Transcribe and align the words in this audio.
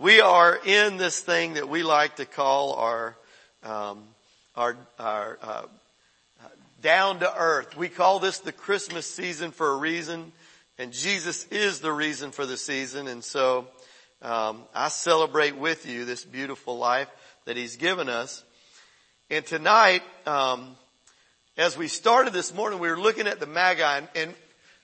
We 0.00 0.22
are 0.22 0.58
in 0.64 0.96
this 0.96 1.20
thing 1.20 1.54
that 1.54 1.68
we 1.68 1.82
like 1.82 2.16
to 2.16 2.24
call 2.24 2.72
our, 2.72 3.18
um, 3.62 4.02
our, 4.56 4.74
our, 4.98 5.38
uh, 5.42 5.62
down 6.80 7.20
to 7.20 7.36
earth. 7.36 7.76
We 7.76 7.90
call 7.90 8.18
this 8.18 8.38
the 8.38 8.50
Christmas 8.50 9.04
season 9.04 9.50
for 9.50 9.72
a 9.72 9.76
reason, 9.76 10.32
and 10.78 10.94
Jesus 10.94 11.44
is 11.48 11.80
the 11.80 11.92
reason 11.92 12.30
for 12.30 12.46
the 12.46 12.56
season. 12.56 13.08
And 13.08 13.22
so, 13.22 13.68
um, 14.22 14.62
I 14.74 14.88
celebrate 14.88 15.58
with 15.58 15.86
you 15.86 16.06
this 16.06 16.24
beautiful 16.24 16.78
life 16.78 17.10
that 17.44 17.58
He's 17.58 17.76
given 17.76 18.08
us. 18.08 18.42
And 19.28 19.44
tonight, 19.44 20.02
um, 20.24 20.76
as 21.58 21.76
we 21.76 21.88
started 21.88 22.32
this 22.32 22.54
morning, 22.54 22.78
we 22.78 22.88
were 22.88 22.98
looking 22.98 23.26
at 23.26 23.38
the 23.38 23.46
Magi, 23.46 23.98
and, 23.98 24.08
and 24.14 24.34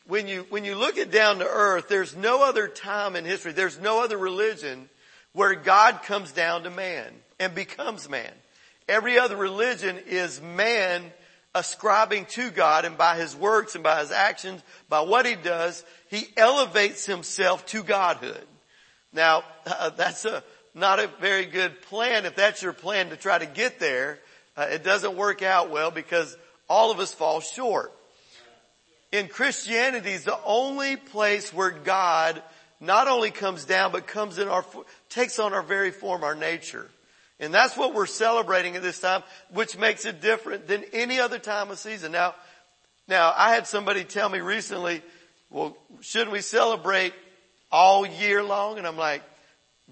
when 0.06 0.28
you 0.28 0.44
when 0.50 0.66
you 0.66 0.74
look 0.74 0.98
at 0.98 1.10
down 1.10 1.38
to 1.38 1.46
earth, 1.46 1.88
there's 1.88 2.14
no 2.14 2.46
other 2.46 2.68
time 2.68 3.16
in 3.16 3.24
history, 3.24 3.52
there's 3.52 3.80
no 3.80 4.04
other 4.04 4.18
religion 4.18 4.90
where 5.36 5.54
God 5.54 6.02
comes 6.02 6.32
down 6.32 6.62
to 6.62 6.70
man 6.70 7.12
and 7.38 7.54
becomes 7.54 8.08
man. 8.08 8.32
Every 8.88 9.18
other 9.18 9.36
religion 9.36 9.98
is 10.06 10.40
man 10.40 11.12
ascribing 11.54 12.24
to 12.30 12.50
God 12.50 12.86
and 12.86 12.96
by 12.96 13.18
his 13.18 13.36
works 13.36 13.74
and 13.74 13.84
by 13.84 14.00
his 14.00 14.10
actions, 14.10 14.62
by 14.88 15.02
what 15.02 15.26
he 15.26 15.34
does, 15.34 15.84
he 16.08 16.26
elevates 16.38 17.04
himself 17.04 17.66
to 17.66 17.82
Godhood. 17.82 18.46
Now, 19.12 19.44
uh, 19.66 19.90
that's 19.90 20.24
a, 20.24 20.42
not 20.74 21.00
a 21.00 21.10
very 21.20 21.44
good 21.44 21.82
plan. 21.82 22.24
If 22.24 22.36
that's 22.36 22.62
your 22.62 22.72
plan 22.72 23.10
to 23.10 23.16
try 23.16 23.36
to 23.36 23.46
get 23.46 23.78
there, 23.78 24.18
uh, 24.56 24.68
it 24.70 24.84
doesn't 24.84 25.18
work 25.18 25.42
out 25.42 25.68
well 25.70 25.90
because 25.90 26.34
all 26.66 26.90
of 26.90 26.98
us 26.98 27.12
fall 27.12 27.40
short. 27.40 27.92
In 29.12 29.28
Christianity 29.28 30.12
is 30.12 30.24
the 30.24 30.38
only 30.46 30.96
place 30.96 31.52
where 31.52 31.72
God 31.72 32.42
not 32.80 33.08
only 33.08 33.30
comes 33.30 33.64
down, 33.64 33.92
but 33.92 34.06
comes 34.06 34.38
in 34.38 34.48
our, 34.48 34.64
takes 35.16 35.38
on 35.38 35.54
our 35.54 35.62
very 35.62 35.90
form, 35.90 36.22
our 36.22 36.34
nature. 36.34 36.86
And 37.40 37.52
that's 37.52 37.74
what 37.74 37.94
we're 37.94 38.04
celebrating 38.06 38.76
at 38.76 38.82
this 38.82 39.00
time, 39.00 39.22
which 39.50 39.76
makes 39.78 40.04
it 40.04 40.20
different 40.20 40.68
than 40.68 40.84
any 40.92 41.20
other 41.20 41.38
time 41.38 41.70
of 41.70 41.78
season. 41.78 42.12
Now, 42.12 42.34
now 43.08 43.32
I 43.34 43.54
had 43.54 43.66
somebody 43.66 44.04
tell 44.04 44.28
me 44.28 44.40
recently, 44.40 45.02
well, 45.48 45.74
shouldn't 46.02 46.32
we 46.32 46.42
celebrate 46.42 47.14
all 47.72 48.06
year 48.06 48.42
long? 48.42 48.76
And 48.76 48.86
I'm 48.86 48.98
like, 48.98 49.22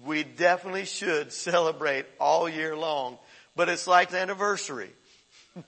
we 0.03 0.23
definitely 0.23 0.85
should 0.85 1.33
celebrate 1.47 2.05
all 2.19 2.47
year 2.47 2.77
long, 2.77 3.17
but 3.55 3.67
it's 3.67 3.87
like 3.87 4.11
the 4.11 4.19
anniversary. 4.19 4.91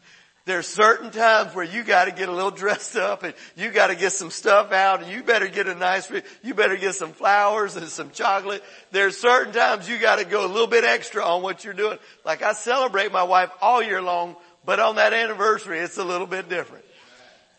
There's 0.47 0.65
certain 0.65 1.11
times 1.11 1.53
where 1.53 1.65
you 1.65 1.83
gotta 1.83 2.11
get 2.11 2.29
a 2.29 2.31
little 2.31 2.51
dressed 2.51 2.95
up 2.95 3.23
and 3.23 3.33
you 3.57 3.69
gotta 3.69 3.95
get 3.97 4.13
some 4.13 4.31
stuff 4.31 4.71
out 4.71 5.03
and 5.03 5.11
you 5.11 5.21
better 5.21 5.49
get 5.49 5.67
a 5.67 5.75
nice, 5.75 6.09
you 6.41 6.53
better 6.53 6.77
get 6.77 6.95
some 6.95 7.11
flowers 7.11 7.75
and 7.75 7.89
some 7.89 8.11
chocolate. 8.11 8.63
There's 8.91 9.17
certain 9.17 9.51
times 9.51 9.89
you 9.89 9.99
gotta 9.99 10.23
go 10.23 10.45
a 10.45 10.47
little 10.47 10.67
bit 10.67 10.85
extra 10.85 11.21
on 11.21 11.41
what 11.41 11.65
you're 11.65 11.73
doing. 11.73 11.97
Like 12.23 12.43
I 12.43 12.53
celebrate 12.53 13.11
my 13.11 13.23
wife 13.23 13.49
all 13.59 13.83
year 13.83 14.01
long, 14.01 14.37
but 14.63 14.79
on 14.79 14.95
that 14.95 15.11
anniversary 15.11 15.79
it's 15.79 15.97
a 15.97 16.05
little 16.05 16.27
bit 16.27 16.47
different. 16.47 16.85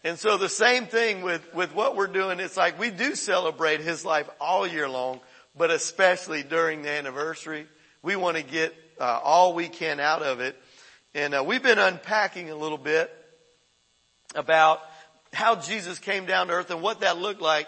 And 0.03 0.19
so 0.19 0.39
the 0.39 0.48
same 0.48 0.86
thing 0.86 1.20
with, 1.20 1.55
with 1.55 1.75
what 1.75 1.94
we're 1.94 2.06
doing, 2.06 2.41
it's 2.41 2.56
like 2.56 2.81
we 2.81 2.89
do 2.89 3.14
celebrate 3.14 3.81
his 3.81 4.06
life 4.06 4.31
all 4.41 4.66
year 4.66 4.89
long, 4.89 5.20
but 5.55 5.70
especially 5.70 6.42
during 6.42 6.81
the 6.81 6.91
anniversary. 6.91 7.66
We 8.00 8.16
want 8.16 8.39
to 8.39 8.42
get 8.42 8.75
uh, 8.98 9.20
all 9.22 9.53
we 9.53 9.69
can 9.69 10.00
out 10.00 10.22
of 10.22 10.41
it. 10.41 10.56
And 11.14 11.34
uh, 11.34 11.42
we've 11.46 11.62
been 11.62 11.78
unpacking 11.78 12.50
a 12.50 12.54
little 12.54 12.78
bit 12.78 13.10
about 14.34 14.80
how 15.32 15.56
Jesus 15.56 15.98
came 15.98 16.26
down 16.26 16.48
to 16.48 16.52
earth 16.52 16.70
and 16.70 16.82
what 16.82 17.00
that 17.00 17.18
looked 17.18 17.40
like. 17.40 17.66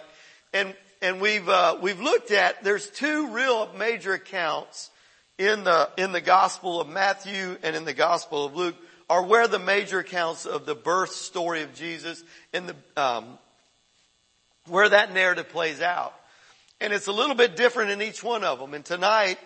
And, 0.53 0.75
and 1.01 1.21
we've, 1.21 1.49
uh, 1.49 1.79
we've 1.81 2.01
looked 2.01 2.31
at, 2.31 2.63
there's 2.63 2.91
two 2.91 3.29
real 3.29 3.73
major 3.75 4.13
accounts 4.13 4.91
in 5.39 5.65
the, 5.65 5.89
in 5.97 6.13
the 6.13 6.21
gospel 6.21 6.81
of 6.81 6.89
Matthew 6.89 7.57
and 7.63 7.75
in 7.75 7.87
the 7.87 7.95
gospel 7.95 8.45
of 8.45 8.55
Luke 8.55 8.77
are 9.09 9.25
where 9.25 9.49
the 9.49 9.59
major 9.59 10.01
accounts 10.01 10.45
of 10.45 10.67
the 10.67 10.75
birth 10.75 11.13
story 11.13 11.63
of 11.63 11.75
Jesus 11.75 12.23
and 12.53 12.69
the, 12.69 13.03
um, 13.03 13.39
where 14.69 14.89
that 14.89 15.15
narrative 15.15 15.49
plays 15.49 15.81
out. 15.81 16.15
And 16.81 16.93
it's 16.93 17.07
a 17.09 17.13
little 17.13 17.35
bit 17.35 17.57
different 17.57 17.91
in 17.91 18.03
each 18.03 18.23
one 18.23 18.45
of 18.45 18.59
them. 18.59 18.75
And 18.75 18.85
tonight, 18.85 19.39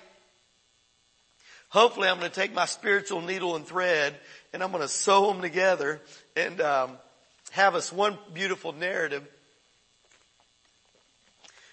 hopefully 1.74 2.06
I'm 2.06 2.20
going 2.20 2.30
to 2.30 2.40
take 2.40 2.54
my 2.54 2.66
spiritual 2.66 3.20
needle 3.20 3.56
and 3.56 3.66
thread 3.66 4.14
and 4.52 4.62
I'm 4.62 4.70
going 4.70 4.82
to 4.82 4.88
sew 4.88 5.26
them 5.26 5.42
together 5.42 6.00
and 6.36 6.60
um, 6.60 6.92
have 7.50 7.74
us 7.74 7.92
one 7.92 8.16
beautiful 8.32 8.72
narrative 8.72 9.26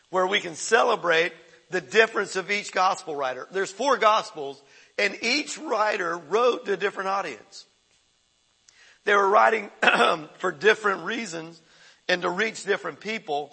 where 0.10 0.26
we 0.26 0.40
can 0.40 0.56
celebrate 0.56 1.34
the 1.70 1.82
difference 1.82 2.36
of 2.36 2.50
each 2.50 2.72
gospel 2.72 3.16
writer. 3.16 3.48
There's 3.52 3.72
four 3.72 3.98
gospels 3.98 4.60
and 4.98 5.16
each 5.22 5.60
writer 5.60 6.18
wrote 6.18 6.66
to 6.66 6.74
a 6.74 6.78
different 6.78 7.10
audience. 7.10 7.66
They 9.06 9.14
were 9.16 9.30
writing 9.30 9.70
for 10.40 10.52
different 10.52 11.04
reasons 11.04 11.62
and 12.08 12.24
to 12.24 12.30
reach 12.32 12.66
different 12.66 13.02
people. 13.02 13.52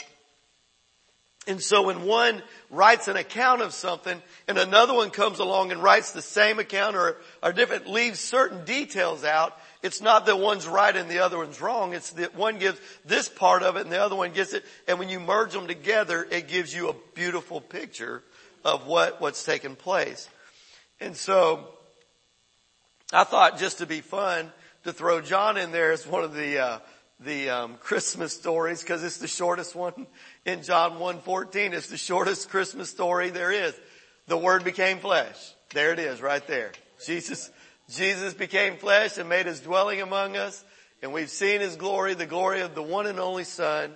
And 1.49 1.63
so 1.63 1.85
when 1.85 2.03
one 2.03 2.43
writes 2.69 3.09
an 3.09 3.17
account 3.17 3.63
of 3.63 3.73
something 3.73 4.23
and 4.47 4.59
another 4.59 4.93
one 4.93 5.09
comes 5.09 5.39
along 5.39 5.73
and 5.73 5.83
writes 5.83 6.13
the 6.13 6.21
same 6.21 6.59
account 6.59 6.95
or, 6.95 7.17
or 7.43 7.55
different, 7.55 7.89
leaves 7.89 8.21
certain 8.21 8.67
details 8.67 9.25
out, 9.25 9.59
it's 9.83 10.03
not 10.03 10.27
that 10.27 10.39
one's 10.39 10.69
right 10.69 10.95
and 10.95 11.09
the 11.09 11.21
other 11.21 11.39
one's 11.39 11.59
wrong. 11.59 11.95
It's 11.95 12.11
that 12.11 12.35
one 12.35 12.59
gives 12.59 12.79
this 13.07 13.31
part 13.31 13.63
of 13.63 13.77
it 13.77 13.81
and 13.81 13.91
the 13.91 14.03
other 14.03 14.15
one 14.15 14.33
gets 14.33 14.53
it. 14.53 14.63
And 14.87 14.99
when 14.99 15.09
you 15.09 15.21
merge 15.21 15.55
them 15.55 15.67
together, 15.67 16.29
it 16.31 16.49
gives 16.49 16.75
you 16.75 16.91
a 16.91 16.95
beautiful 17.15 17.63
picture 17.63 18.23
of 18.63 18.87
what, 18.87 19.19
what's 19.19 19.43
taken 19.43 19.75
place. 19.75 20.29
And 21.01 21.17
so 21.17 21.67
I 23.11 23.25
thought 23.25 23.59
just 23.59 23.79
to 23.79 23.87
be 23.87 24.03
fun 24.03 24.53
to 24.85 24.93
throw 24.93 25.23
John 25.23 25.57
in 25.57 25.73
there 25.73 25.93
as 25.93 26.07
one 26.07 26.25
of 26.25 26.35
the, 26.35 26.59
uh, 26.59 26.79
the 27.21 27.51
um, 27.51 27.77
Christmas 27.81 28.33
stories 28.33 28.81
because 28.81 29.03
it's 29.03 29.19
the 29.19 29.27
shortest 29.27 29.75
one 29.75 30.07
in 30.49 30.63
John 30.63 30.93
1.14. 30.93 31.75
It's 31.75 31.89
the 31.89 31.99
shortest 31.99 32.49
Christmas 32.49 32.89
story 32.89 33.29
there 33.29 33.53
is. 33.53 33.75
The 34.27 34.39
Word 34.39 34.65
became 34.65 34.99
flesh. 34.99 35.55
There 35.75 35.93
it 35.93 35.99
is, 35.99 36.23
right 36.23 36.45
there. 36.47 36.73
Jesus, 37.05 37.51
Jesus 37.91 38.33
became 38.33 38.79
flesh 38.79 39.19
and 39.19 39.29
made 39.29 39.47
His 39.47 39.61
dwelling 39.61 40.01
among 40.01 40.37
us, 40.37 40.65
and 41.03 41.13
we've 41.13 41.31
seen 41.31 41.61
His 41.61 41.77
glory, 41.77 42.15
the 42.15 42.27
glory 42.27 42.63
of 42.63 42.75
the 42.75 42.83
one 42.83 43.07
and 43.07 43.21
only 43.21 43.45
Son, 43.45 43.93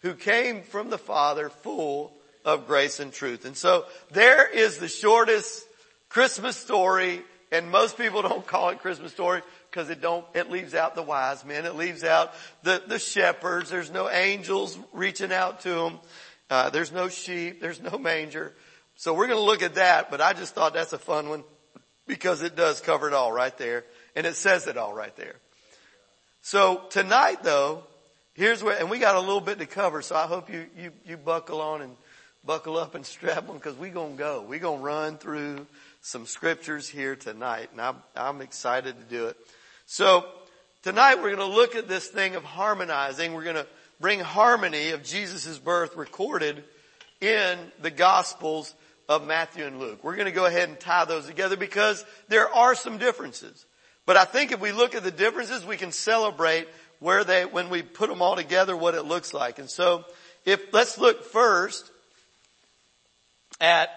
who 0.00 0.14
came 0.14 0.62
from 0.62 0.90
the 0.90 0.98
Father, 0.98 1.48
full 1.48 2.12
of 2.44 2.66
grace 2.66 3.00
and 3.00 3.10
truth. 3.10 3.46
And 3.46 3.56
so 3.56 3.86
there 4.10 4.46
is 4.46 4.76
the 4.78 4.88
shortest 4.88 5.64
Christmas 6.10 6.56
story, 6.56 7.22
and 7.50 7.70
most 7.70 7.96
people 7.96 8.20
don't 8.20 8.46
call 8.46 8.68
it 8.68 8.80
Christmas 8.80 9.12
story 9.12 9.40
because 9.74 9.90
it 9.90 10.00
don't, 10.00 10.24
it 10.34 10.52
leaves 10.52 10.72
out 10.72 10.94
the 10.94 11.02
wise 11.02 11.44
men. 11.44 11.66
It 11.66 11.74
leaves 11.74 12.04
out 12.04 12.32
the, 12.62 12.80
the 12.86 13.00
shepherds. 13.00 13.70
There's 13.70 13.90
no 13.90 14.08
angels 14.08 14.78
reaching 14.92 15.32
out 15.32 15.62
to 15.62 15.70
them. 15.70 15.98
Uh, 16.48 16.70
there's 16.70 16.92
no 16.92 17.08
sheep. 17.08 17.60
There's 17.60 17.82
no 17.82 17.98
manger. 17.98 18.54
So 18.94 19.12
we're 19.12 19.26
going 19.26 19.40
to 19.40 19.44
look 19.44 19.62
at 19.62 19.74
that, 19.74 20.12
but 20.12 20.20
I 20.20 20.32
just 20.32 20.54
thought 20.54 20.74
that's 20.74 20.92
a 20.92 20.98
fun 20.98 21.28
one 21.28 21.42
because 22.06 22.42
it 22.42 22.54
does 22.54 22.80
cover 22.80 23.08
it 23.08 23.14
all 23.14 23.32
right 23.32 23.56
there 23.58 23.84
and 24.14 24.26
it 24.26 24.36
says 24.36 24.68
it 24.68 24.76
all 24.76 24.94
right 24.94 25.14
there. 25.16 25.34
So 26.40 26.82
tonight 26.90 27.42
though, 27.42 27.82
here's 28.34 28.62
where, 28.62 28.78
and 28.78 28.88
we 28.88 29.00
got 29.00 29.16
a 29.16 29.20
little 29.20 29.40
bit 29.40 29.58
to 29.58 29.66
cover, 29.66 30.02
so 30.02 30.14
I 30.14 30.26
hope 30.26 30.52
you, 30.52 30.66
you, 30.78 30.92
you 31.04 31.16
buckle 31.16 31.60
on 31.60 31.82
and 31.82 31.96
buckle 32.44 32.76
up 32.76 32.94
and 32.94 33.04
strap 33.06 33.48
on 33.48 33.56
because 33.56 33.74
we're 33.74 33.90
going 33.90 34.12
to 34.12 34.18
go. 34.18 34.46
We're 34.48 34.60
going 34.60 34.78
to 34.78 34.84
run 34.84 35.18
through 35.18 35.66
some 36.00 36.26
scriptures 36.26 36.88
here 36.88 37.16
tonight 37.16 37.70
and 37.72 37.80
I'm, 37.80 37.96
I'm 38.14 38.40
excited 38.40 39.00
to 39.00 39.04
do 39.04 39.26
it. 39.26 39.36
So 39.86 40.24
tonight 40.82 41.16
we're 41.16 41.36
going 41.36 41.50
to 41.50 41.56
look 41.56 41.76
at 41.76 41.88
this 41.88 42.08
thing 42.08 42.36
of 42.36 42.44
harmonizing. 42.44 43.34
We're 43.34 43.44
going 43.44 43.56
to 43.56 43.66
bring 44.00 44.18
harmony 44.18 44.90
of 44.90 45.02
Jesus' 45.02 45.58
birth 45.58 45.94
recorded 45.96 46.64
in 47.20 47.58
the 47.82 47.90
Gospels 47.90 48.74
of 49.10 49.26
Matthew 49.26 49.66
and 49.66 49.78
Luke. 49.78 50.02
We're 50.02 50.16
going 50.16 50.26
to 50.26 50.32
go 50.32 50.46
ahead 50.46 50.70
and 50.70 50.80
tie 50.80 51.04
those 51.04 51.26
together 51.26 51.56
because 51.56 52.04
there 52.28 52.48
are 52.48 52.74
some 52.74 52.96
differences. 52.96 53.66
But 54.06 54.16
I 54.16 54.24
think 54.24 54.52
if 54.52 54.60
we 54.60 54.72
look 54.72 54.94
at 54.94 55.02
the 55.02 55.10
differences, 55.10 55.66
we 55.66 55.76
can 55.76 55.92
celebrate 55.92 56.66
where 56.98 57.22
they, 57.22 57.44
when 57.44 57.68
we 57.68 57.82
put 57.82 58.08
them 58.08 58.22
all 58.22 58.36
together, 58.36 58.74
what 58.74 58.94
it 58.94 59.02
looks 59.02 59.34
like. 59.34 59.58
And 59.58 59.68
so 59.68 60.04
if, 60.46 60.72
let's 60.72 60.96
look 60.96 61.24
first 61.24 61.90
at 63.60 63.90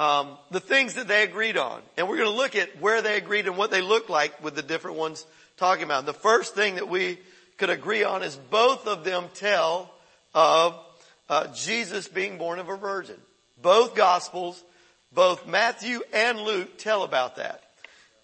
um, 0.00 0.38
the 0.50 0.60
things 0.60 0.94
that 0.94 1.08
they 1.08 1.22
agreed 1.24 1.58
on. 1.58 1.82
And 1.96 2.08
we're 2.08 2.16
going 2.16 2.30
to 2.30 2.36
look 2.36 2.56
at 2.56 2.80
where 2.80 3.02
they 3.02 3.18
agreed 3.18 3.46
and 3.46 3.58
what 3.58 3.70
they 3.70 3.82
look 3.82 4.08
like 4.08 4.42
with 4.42 4.54
the 4.54 4.62
different 4.62 4.96
ones 4.96 5.26
talking 5.58 5.84
about. 5.84 6.06
The 6.06 6.14
first 6.14 6.54
thing 6.54 6.76
that 6.76 6.88
we 6.88 7.18
could 7.58 7.68
agree 7.68 8.02
on 8.02 8.22
is 8.22 8.34
both 8.34 8.86
of 8.86 9.04
them 9.04 9.26
tell 9.34 9.92
of 10.32 10.80
uh, 11.28 11.48
Jesus 11.48 12.08
being 12.08 12.38
born 12.38 12.58
of 12.58 12.70
a 12.70 12.76
virgin. 12.76 13.16
Both 13.60 13.94
gospels, 13.94 14.64
both 15.12 15.46
Matthew 15.46 16.00
and 16.14 16.40
Luke 16.40 16.78
tell 16.78 17.02
about 17.02 17.36
that. 17.36 17.62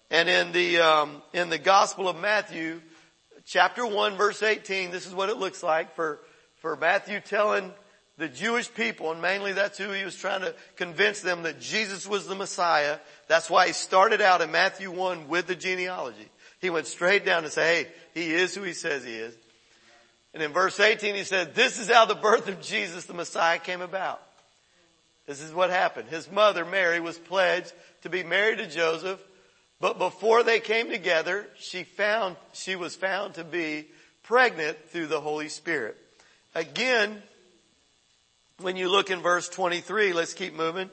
And 0.09 0.27
in 0.27 0.51
the 0.53 0.79
um, 0.79 1.21
in 1.31 1.49
the 1.49 1.59
Gospel 1.59 2.07
of 2.07 2.19
Matthew, 2.19 2.81
chapter 3.45 3.85
one, 3.85 4.15
verse 4.15 4.41
eighteen, 4.41 4.89
this 4.89 5.05
is 5.05 5.13
what 5.13 5.29
it 5.29 5.37
looks 5.37 5.61
like 5.61 5.93
for 5.95 6.19
for 6.61 6.75
Matthew 6.75 7.19
telling 7.19 7.71
the 8.17 8.27
Jewish 8.27 8.73
people, 8.73 9.11
and 9.11 9.21
mainly 9.21 9.53
that's 9.53 9.77
who 9.77 9.91
he 9.91 10.03
was 10.03 10.15
trying 10.15 10.41
to 10.41 10.55
convince 10.75 11.21
them 11.21 11.43
that 11.43 11.59
Jesus 11.59 12.07
was 12.07 12.27
the 12.27 12.35
Messiah. 12.35 12.97
That's 13.27 13.49
why 13.49 13.67
he 13.67 13.73
started 13.73 14.21
out 14.21 14.41
in 14.41 14.51
Matthew 14.51 14.89
1 14.89 15.27
with 15.27 15.47
the 15.47 15.55
genealogy. 15.55 16.29
He 16.59 16.71
went 16.71 16.87
straight 16.87 17.25
down 17.25 17.43
and 17.43 17.53
said, 17.53 17.85
hey, 17.85 17.91
he 18.13 18.33
is 18.33 18.55
who 18.55 18.63
he 18.63 18.73
says 18.73 19.03
he 19.03 19.13
is. 19.13 19.35
And 20.33 20.41
in 20.41 20.51
verse 20.51 20.79
18 20.79 21.15
he 21.15 21.23
said, 21.23 21.53
this 21.53 21.79
is 21.79 21.89
how 21.89 22.05
the 22.05 22.15
birth 22.15 22.47
of 22.47 22.61
Jesus 22.61 23.05
the 23.05 23.13
Messiah 23.13 23.59
came 23.59 23.81
about. 23.81 24.21
This 25.27 25.41
is 25.41 25.53
what 25.53 25.69
happened. 25.69 26.09
His 26.09 26.31
mother, 26.31 26.65
Mary, 26.65 26.99
was 26.99 27.19
pledged 27.19 27.73
to 28.01 28.09
be 28.09 28.23
married 28.23 28.57
to 28.59 28.67
Joseph, 28.67 29.21
but 29.79 29.99
before 29.99 30.41
they 30.41 30.59
came 30.59 30.89
together, 30.89 31.45
she 31.59 31.83
found, 31.83 32.35
she 32.53 32.75
was 32.75 32.95
found 32.95 33.35
to 33.35 33.43
be 33.43 33.87
pregnant 34.23 34.77
through 34.89 35.07
the 35.07 35.21
Holy 35.21 35.49
Spirit. 35.49 35.97
Again, 36.55 37.21
when 38.61 38.75
you 38.75 38.89
look 38.89 39.09
in 39.09 39.21
verse 39.21 39.49
23, 39.49 40.13
let's 40.13 40.33
keep 40.33 40.55
moving. 40.55 40.89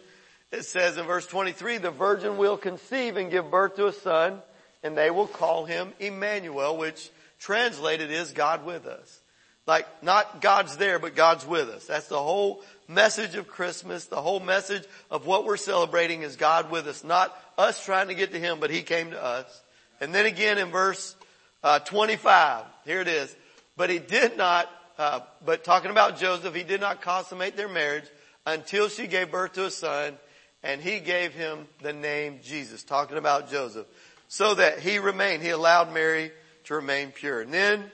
It 0.53 0.65
says 0.65 0.99
in 0.99 1.07
verse 1.07 1.27
23, 1.27 1.79
the 1.79 1.91
virgin 1.91 2.37
will 2.37 2.57
conceive 2.57 3.17
and 3.17 3.31
give 3.31 3.51
birth 3.51 3.77
to 3.77 3.87
a 3.87 3.93
son 3.93 4.43
and 4.83 4.97
they 4.97 5.11
will 5.11 5.27
call 5.27 5.65
him 5.65 5.93
Emmanuel, 5.99 6.77
which 6.77 7.11
translated 7.39 8.11
is 8.11 8.33
God 8.33 8.67
with 8.67 8.87
us. 8.87 9.21
Like, 9.67 9.87
not 10.03 10.43
God's 10.43 10.77
there, 10.77 10.99
but 10.99 11.17
God's 11.17 11.47
with 11.47 11.71
us. 11.71 11.87
That's 11.87 12.09
the 12.09 12.23
whole 12.23 12.63
message 12.87 13.35
of 13.35 13.49
Christmas. 13.49 14.05
The 14.05 14.21
whole 14.21 14.41
message 14.41 14.85
of 15.11 15.27
what 15.27 15.47
we're 15.47 15.57
celebrating 15.57 16.21
is 16.21 16.37
God 16.37 16.71
with 16.71 16.87
us. 16.87 17.03
Not 17.03 17.35
us 17.57 17.83
trying 17.83 18.09
to 18.09 18.15
get 18.15 18.33
to 18.33 18.39
Him, 18.39 18.61
but 18.61 18.71
He 18.71 18.83
came 18.83 19.13
to 19.13 19.23
us. 19.23 19.63
And 20.03 20.15
then 20.15 20.27
again 20.27 20.59
in 20.59 20.71
verse 20.71 21.17
uh, 21.63 21.79
25, 21.79 22.67
here 22.85 23.01
it 23.01 23.09
is. 23.09 23.35
But 23.75 23.89
He 23.89 23.99
did 23.99 24.37
not, 24.37 24.71
uh, 24.99 25.21
but 25.45 25.65
talking 25.65 25.91
about 25.91 26.19
Joseph, 26.19 26.55
He 26.55 26.65
did 26.65 26.81
not 26.81 27.03
consummate 27.03 27.57
their 27.57 27.69
marriage 27.69 28.05
until 28.47 28.89
she 28.89 29.07
gave 29.07 29.31
birth 29.31 29.55
to 29.55 29.67
a 29.67 29.71
son, 29.71 30.17
and 30.63 30.81
He 30.81 31.01
gave 31.01 31.35
him 31.35 31.67
the 31.83 31.93
name 31.93 32.41
Jesus. 32.43 32.85
Talking 32.85 33.19
about 33.19 33.51
Joseph. 33.51 33.87
So 34.29 34.55
that 34.55 34.79
He 34.79 34.99
remained, 34.99 35.43
He 35.43 35.51
allowed 35.51 35.93
Mary 35.93 36.33
to 36.65 36.75
remain 36.75 37.11
pure. 37.11 37.41
And 37.41 37.53
then 37.53 37.91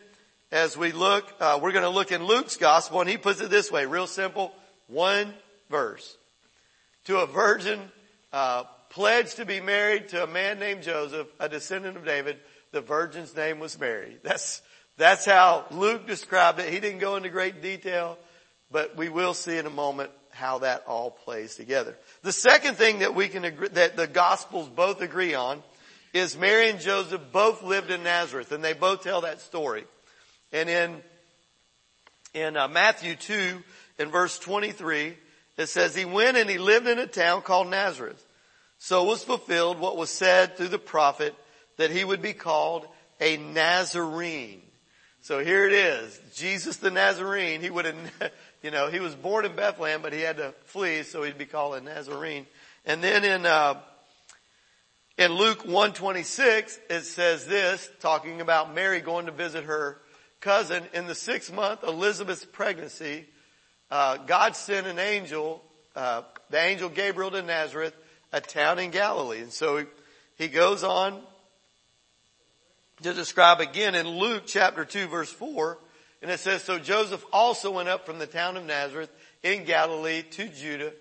as 0.52 0.76
we 0.76 0.92
look, 0.92 1.32
uh, 1.40 1.58
we're 1.62 1.72
going 1.72 1.84
to 1.84 1.90
look 1.90 2.10
in 2.10 2.24
Luke's 2.24 2.56
gospel, 2.56 3.00
and 3.00 3.08
he 3.08 3.16
puts 3.16 3.40
it 3.40 3.50
this 3.50 3.70
way, 3.70 3.86
real 3.86 4.06
simple, 4.06 4.52
one 4.88 5.32
verse. 5.68 6.16
To 7.04 7.18
a 7.18 7.26
virgin 7.26 7.80
uh, 8.32 8.64
pledged 8.90 9.36
to 9.36 9.44
be 9.44 9.60
married 9.60 10.08
to 10.08 10.24
a 10.24 10.26
man 10.26 10.58
named 10.58 10.82
Joseph, 10.82 11.28
a 11.38 11.48
descendant 11.48 11.96
of 11.96 12.04
David, 12.04 12.38
the 12.72 12.80
virgin's 12.80 13.34
name 13.36 13.60
was 13.60 13.78
Mary. 13.78 14.16
That's 14.22 14.60
that's 15.00 15.24
how 15.24 15.64
Luke 15.70 16.06
described 16.06 16.60
it. 16.60 16.72
He 16.72 16.78
didn't 16.78 16.98
go 16.98 17.16
into 17.16 17.30
great 17.30 17.62
detail, 17.62 18.18
but 18.70 18.96
we 18.96 19.08
will 19.08 19.34
see 19.34 19.56
in 19.56 19.66
a 19.66 19.70
moment 19.70 20.10
how 20.30 20.58
that 20.58 20.84
all 20.86 21.10
plays 21.10 21.56
together. 21.56 21.96
The 22.22 22.32
second 22.32 22.76
thing 22.76 23.00
that 23.00 23.14
we 23.14 23.28
can 23.28 23.44
agree, 23.44 23.68
that 23.68 23.96
the 23.96 24.06
Gospels 24.06 24.68
both 24.68 25.00
agree 25.00 25.34
on 25.34 25.62
is 26.12 26.36
Mary 26.36 26.68
and 26.70 26.80
Joseph 26.80 27.20
both 27.32 27.62
lived 27.62 27.90
in 27.90 28.02
Nazareth, 28.02 28.52
and 28.52 28.62
they 28.62 28.72
both 28.72 29.02
tell 29.02 29.22
that 29.22 29.40
story. 29.40 29.84
And 30.52 30.68
in, 30.68 31.02
in 32.34 32.56
uh, 32.56 32.68
Matthew 32.68 33.16
2, 33.16 33.62
in 33.98 34.10
verse 34.10 34.38
23, 34.38 35.16
it 35.56 35.66
says, 35.66 35.94
He 35.94 36.04
went 36.04 36.36
and 36.36 36.48
he 36.48 36.58
lived 36.58 36.86
in 36.86 36.98
a 36.98 37.06
town 37.06 37.42
called 37.42 37.68
Nazareth. 37.68 38.24
So 38.78 39.04
was 39.04 39.24
fulfilled 39.24 39.78
what 39.78 39.96
was 39.96 40.10
said 40.10 40.56
through 40.56 40.68
the 40.68 40.78
prophet 40.78 41.34
that 41.76 41.90
he 41.90 42.04
would 42.04 42.22
be 42.22 42.32
called 42.32 42.86
a 43.20 43.36
Nazarene. 43.36 44.62
So 45.22 45.44
here 45.44 45.66
it 45.66 45.74
is. 45.74 46.18
Jesus 46.34 46.78
the 46.78 46.90
Nazarene, 46.90 47.60
he 47.60 47.68
would 47.68 47.84
have, 47.84 48.32
you 48.62 48.70
know, 48.70 48.88
he 48.88 49.00
was 49.00 49.14
born 49.14 49.44
in 49.44 49.54
Bethlehem, 49.54 50.00
but 50.00 50.14
he 50.14 50.22
had 50.22 50.38
to 50.38 50.54
flee, 50.64 51.02
so 51.02 51.22
he'd 51.22 51.36
be 51.36 51.44
called 51.44 51.74
a 51.74 51.80
Nazarene. 51.82 52.46
And 52.86 53.04
then 53.04 53.24
in, 53.24 53.44
uh, 53.44 53.74
in 55.18 55.32
Luke 55.32 55.66
126, 55.66 56.78
it 56.88 57.02
says 57.02 57.44
this, 57.44 57.90
talking 58.00 58.40
about 58.40 58.74
Mary 58.74 59.00
going 59.00 59.26
to 59.26 59.32
visit 59.32 59.64
her 59.64 60.00
cousin 60.40 60.84
in 60.94 61.06
the 61.06 61.14
sixth 61.14 61.52
month, 61.52 61.84
Elizabeth's 61.84 62.46
pregnancy, 62.46 63.26
uh, 63.90 64.16
God 64.16 64.56
sent 64.56 64.86
an 64.86 64.98
angel, 64.98 65.62
uh, 65.94 66.22
the 66.48 66.58
angel 66.58 66.88
Gabriel 66.88 67.30
to 67.32 67.42
Nazareth, 67.42 67.94
a 68.32 68.40
town 68.40 68.78
in 68.78 68.90
Galilee. 68.90 69.40
And 69.40 69.52
so 69.52 69.76
he, 69.76 69.84
he 70.38 70.48
goes 70.48 70.82
on 70.82 71.20
to 73.02 73.14
describe 73.14 73.60
again 73.60 73.94
in 73.94 74.06
Luke 74.08 74.44
chapter 74.46 74.84
2 74.84 75.08
verse 75.08 75.32
4, 75.32 75.78
and 76.22 76.30
it 76.30 76.40
says, 76.40 76.62
So 76.62 76.78
Joseph 76.78 77.24
also 77.32 77.70
went 77.70 77.88
up 77.88 78.06
from 78.06 78.18
the 78.18 78.26
town 78.26 78.56
of 78.56 78.64
Nazareth 78.64 79.10
in 79.42 79.64
Galilee 79.64 80.22
to 80.22 80.48
Judah, 80.48 80.92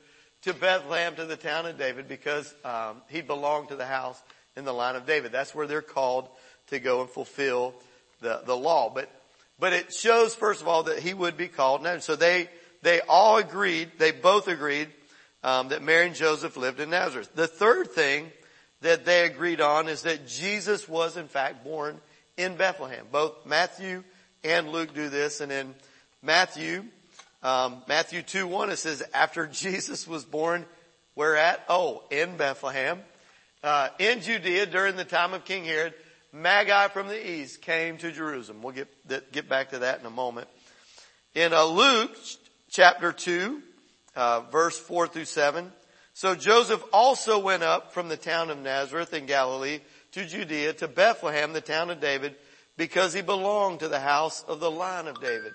to 0.44 0.54
Bethlehem, 0.54 1.16
to 1.16 1.26
the 1.26 1.36
town 1.36 1.66
of 1.66 1.78
David, 1.78 2.08
because 2.08 2.54
um, 2.64 3.02
he 3.10 3.22
belonged 3.22 3.70
to 3.70 3.76
the 3.76 3.86
house 3.86 4.22
in 4.56 4.66
the 4.66 4.74
line 4.74 4.96
of 4.96 5.06
David. 5.06 5.32
That's 5.32 5.54
where 5.54 5.68
they're 5.68 5.82
called 5.82 6.30
to 6.68 6.80
go 6.80 7.02
and 7.02 7.10
fulfill 7.10 7.74
the, 8.22 8.42
the 8.46 8.56
law. 8.56 8.90
But 8.94 9.10
but 9.60 9.74
it 9.74 9.94
shows, 9.94 10.34
first 10.34 10.62
of 10.62 10.68
all, 10.68 10.84
that 10.84 11.00
he 11.00 11.14
would 11.14 11.36
be 11.36 11.50
called 11.50 11.84
Nazareth. 11.84 12.04
So 12.04 12.16
they, 12.16 12.50
they 12.82 13.02
all 13.02 13.38
agreed, 13.38 13.92
they 13.98 14.12
both 14.12 14.48
agreed, 14.48 14.88
um, 15.44 15.70
that 15.70 15.84
Mary 15.84 16.08
and 16.08 16.16
Joseph 16.16 16.56
lived 16.56 16.80
in 16.80 16.90
Nazareth. 16.90 17.30
The 17.36 17.48
third 17.48 17.92
thing 17.92 18.32
that 18.82 19.06
they 19.06 19.26
agreed 19.26 19.62
on 19.62 19.88
is 19.88 20.04
that 20.04 20.28
Jesus 20.28 20.88
was 20.88 21.18
in 21.18 21.28
fact 21.28 21.64
born 21.64 22.00
in 22.38 22.56
Bethlehem. 22.56 23.06
Both 23.12 23.46
Matthew 23.46 24.04
and 24.44 24.70
Luke 24.70 24.94
do 24.94 25.10
this, 25.10 25.42
and 25.42 25.52
in 25.52 25.76
Matthew, 26.22 26.86
um, 27.44 27.84
Matthew 27.88 28.22
2 28.22 28.48
1, 28.48 28.70
it 28.70 28.78
says, 28.78 29.04
after 29.14 29.48
Jesus 29.52 30.08
was 30.08 30.24
born, 30.24 30.66
where 31.14 31.36
at? 31.36 31.64
Oh, 31.68 32.04
in 32.10 32.38
Bethlehem, 32.38 33.00
uh, 33.64 33.90
in 34.00 34.22
Judea 34.22 34.66
during 34.66 34.96
the 34.96 35.06
time 35.06 35.34
of 35.34 35.44
King 35.44 35.66
Herod, 35.66 35.94
Magi 36.32 36.88
from 36.90 37.08
the 37.08 37.30
east 37.30 37.62
came 37.62 37.98
to 37.98 38.12
Jerusalem. 38.12 38.62
We'll 38.62 38.74
get, 38.74 39.32
get 39.32 39.50
back 39.50 39.72
to 39.72 39.80
that 39.80 40.00
in 40.00 40.06
a 40.06 40.12
moment. 40.12 40.48
In 41.36 41.54
uh, 41.54 41.66
Luke 41.66 42.16
chapter 42.70 43.12
2, 43.12 43.62
uh, 44.16 44.42
verse 44.52 44.78
4 44.78 45.08
through 45.08 45.26
7, 45.26 45.72
so 46.20 46.36
Joseph 46.36 46.84
also 46.92 47.40
went 47.40 47.64
up 47.64 47.94
from 47.94 48.10
the 48.10 48.18
town 48.18 48.50
of 48.50 48.58
Nazareth 48.58 49.14
in 49.14 49.26
Galilee 49.26 49.80
to 50.12 50.26
Judea 50.26 50.74
to 50.74 50.90
Bethlehem, 50.90 51.54
the 51.54 51.62
town 51.62 51.90
of 51.90 52.02
David, 52.02 52.36
because 52.76 53.14
he 53.14 53.22
belonged 53.22 53.80
to 53.80 53.88
the 53.88 54.02
house 54.02 54.44
of 54.46 54.60
the 54.60 54.70
line 54.70 55.08
of 55.08 55.22
David. 55.22 55.54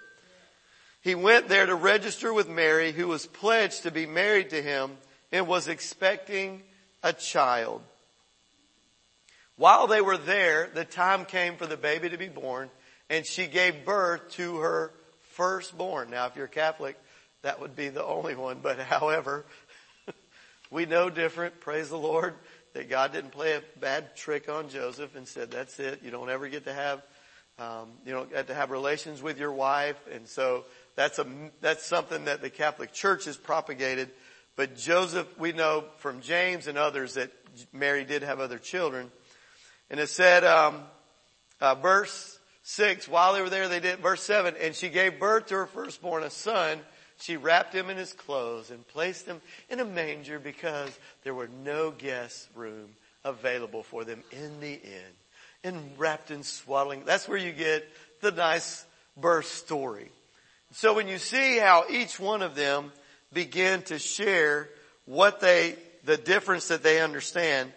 He 1.03 1.15
went 1.15 1.49
there 1.49 1.67
to 1.67 1.75
register 1.75 2.33
with 2.33 2.49
Mary, 2.49 2.93
who 2.93 3.09
was 3.09 3.27
pledged 3.27 3.83
to 3.83 3.91
be 3.91 4.07
married 4.07 4.49
to 4.49 4.63
him 4.63 4.93
and 5.31 5.47
was 5.47 5.69
expecting 5.69 6.63
a 7.03 7.13
child. 7.13 7.83
While 9.57 9.87
they 9.87 10.01
were 10.01 10.17
there, 10.17 10.71
the 10.73 10.87
time 10.87 11.27
came 11.27 11.59
for 11.59 11.67
the 11.67 11.77
baby 11.77 12.09
to 12.09 12.17
be 12.17 12.31
born 12.31 12.71
and 13.11 13.27
she 13.27 13.49
gave 13.49 13.85
birth 13.85 14.31
to 14.37 14.61
her 14.61 14.93
firstborn. 15.33 16.09
Now 16.09 16.25
if 16.25 16.37
you're 16.37 16.47
Catholic, 16.47 16.97
that 17.45 17.61
would 17.61 17.77
be 17.77 17.91
the 17.91 18.03
only 18.03 18.35
one, 18.35 18.61
but 18.63 18.79
however, 18.81 19.45
we 20.75 20.87
know 20.87 21.09
different, 21.09 21.61
praise 21.61 21.89
the 21.89 21.97
Lord, 21.97 22.35
that 22.73 22.91
God 22.91 23.13
didn't 23.13 23.31
play 23.31 23.53
a 23.53 23.63
bad 23.79 24.17
trick 24.17 24.49
on 24.49 24.69
Joseph 24.69 25.15
and 25.15 25.27
said, 25.29 25.53
that's 25.53 25.79
it, 25.79 26.01
you 26.03 26.11
don't 26.11 26.29
ever 26.29 26.49
get 26.49 26.65
to 26.65 26.75
have, 26.75 27.01
um, 27.61 27.91
you 28.05 28.13
don't 28.13 28.29
get 28.29 28.49
to 28.49 28.55
have 28.55 28.73
relations 28.73 29.23
with 29.23 29.39
your 29.39 29.53
wife, 29.53 29.97
and 30.13 30.27
so 30.27 30.65
that's 30.97 31.21
a, 31.21 31.27
that's 31.61 31.87
something 31.87 32.25
that 32.25 32.43
the 32.43 32.51
Catholic 32.51 32.93
Church 32.93 33.27
has 33.27 33.37
propagated. 33.37 34.11
But 34.57 34.77
Joseph, 34.77 35.29
we 35.39 35.53
know 35.53 35.85
from 35.99 36.21
James 36.21 36.67
and 36.67 36.77
others 36.77 37.15
that 37.15 37.31
Mary 37.73 38.05
did 38.05 38.23
have 38.23 38.41
other 38.41 38.59
children. 38.59 39.13
And 39.91 40.01
it 40.01 40.09
said, 40.09 40.43
um, 40.43 40.83
uh, 41.61 41.77
verse 41.77 42.37
six, 42.65 43.07
while 43.07 43.35
they 43.35 43.43
were 43.43 43.51
there, 43.51 43.69
they 43.69 43.79
did, 43.79 44.01
verse 44.01 44.25
seven, 44.25 44.57
and 44.61 44.75
she 44.75 44.89
gave 44.89 45.21
birth 45.21 45.47
to 45.47 45.55
her 45.55 45.67
firstborn, 45.67 46.25
a 46.25 46.31
son. 46.31 46.81
She 47.25 47.39
wrapped 47.39 47.75
him 47.75 47.89
in 47.89 47.97
his 47.97 48.13
clothes 48.13 48.71
and 48.71 48.87
placed 48.87 49.25
him 49.25 49.41
in 49.71 49.81
a 49.81 49.85
manger 49.87 50.39
because 50.39 50.91
there 51.23 51.33
were 51.33 51.49
no 51.65 51.91
guest 51.91 52.51
room 52.55 52.91
available 53.25 53.83
for 53.83 54.05
them 54.05 54.23
in 54.31 54.61
the 54.61 54.75
inn. 54.75 55.13
And 55.65 55.93
wrapped 55.97 56.31
in 56.31 56.43
swaddling, 56.43 57.05
that's 57.07 57.27
where 57.27 57.39
you 57.39 57.53
get 57.53 57.89
the 58.21 58.31
nice 58.31 58.85
birth 59.17 59.47
story. 59.47 60.11
So 60.73 60.93
when 60.93 61.09
you 61.09 61.17
see 61.17 61.57
how 61.57 61.85
each 61.89 62.21
one 62.21 62.43
of 62.43 62.55
them 62.55 62.93
begin 63.33 63.81
to 63.85 63.99
share 63.99 64.69
what 65.07 65.41
they, 65.41 65.77
the 66.05 66.19
difference 66.19 66.69
that 66.69 66.83
they 66.83 67.01
understand, 67.01 67.73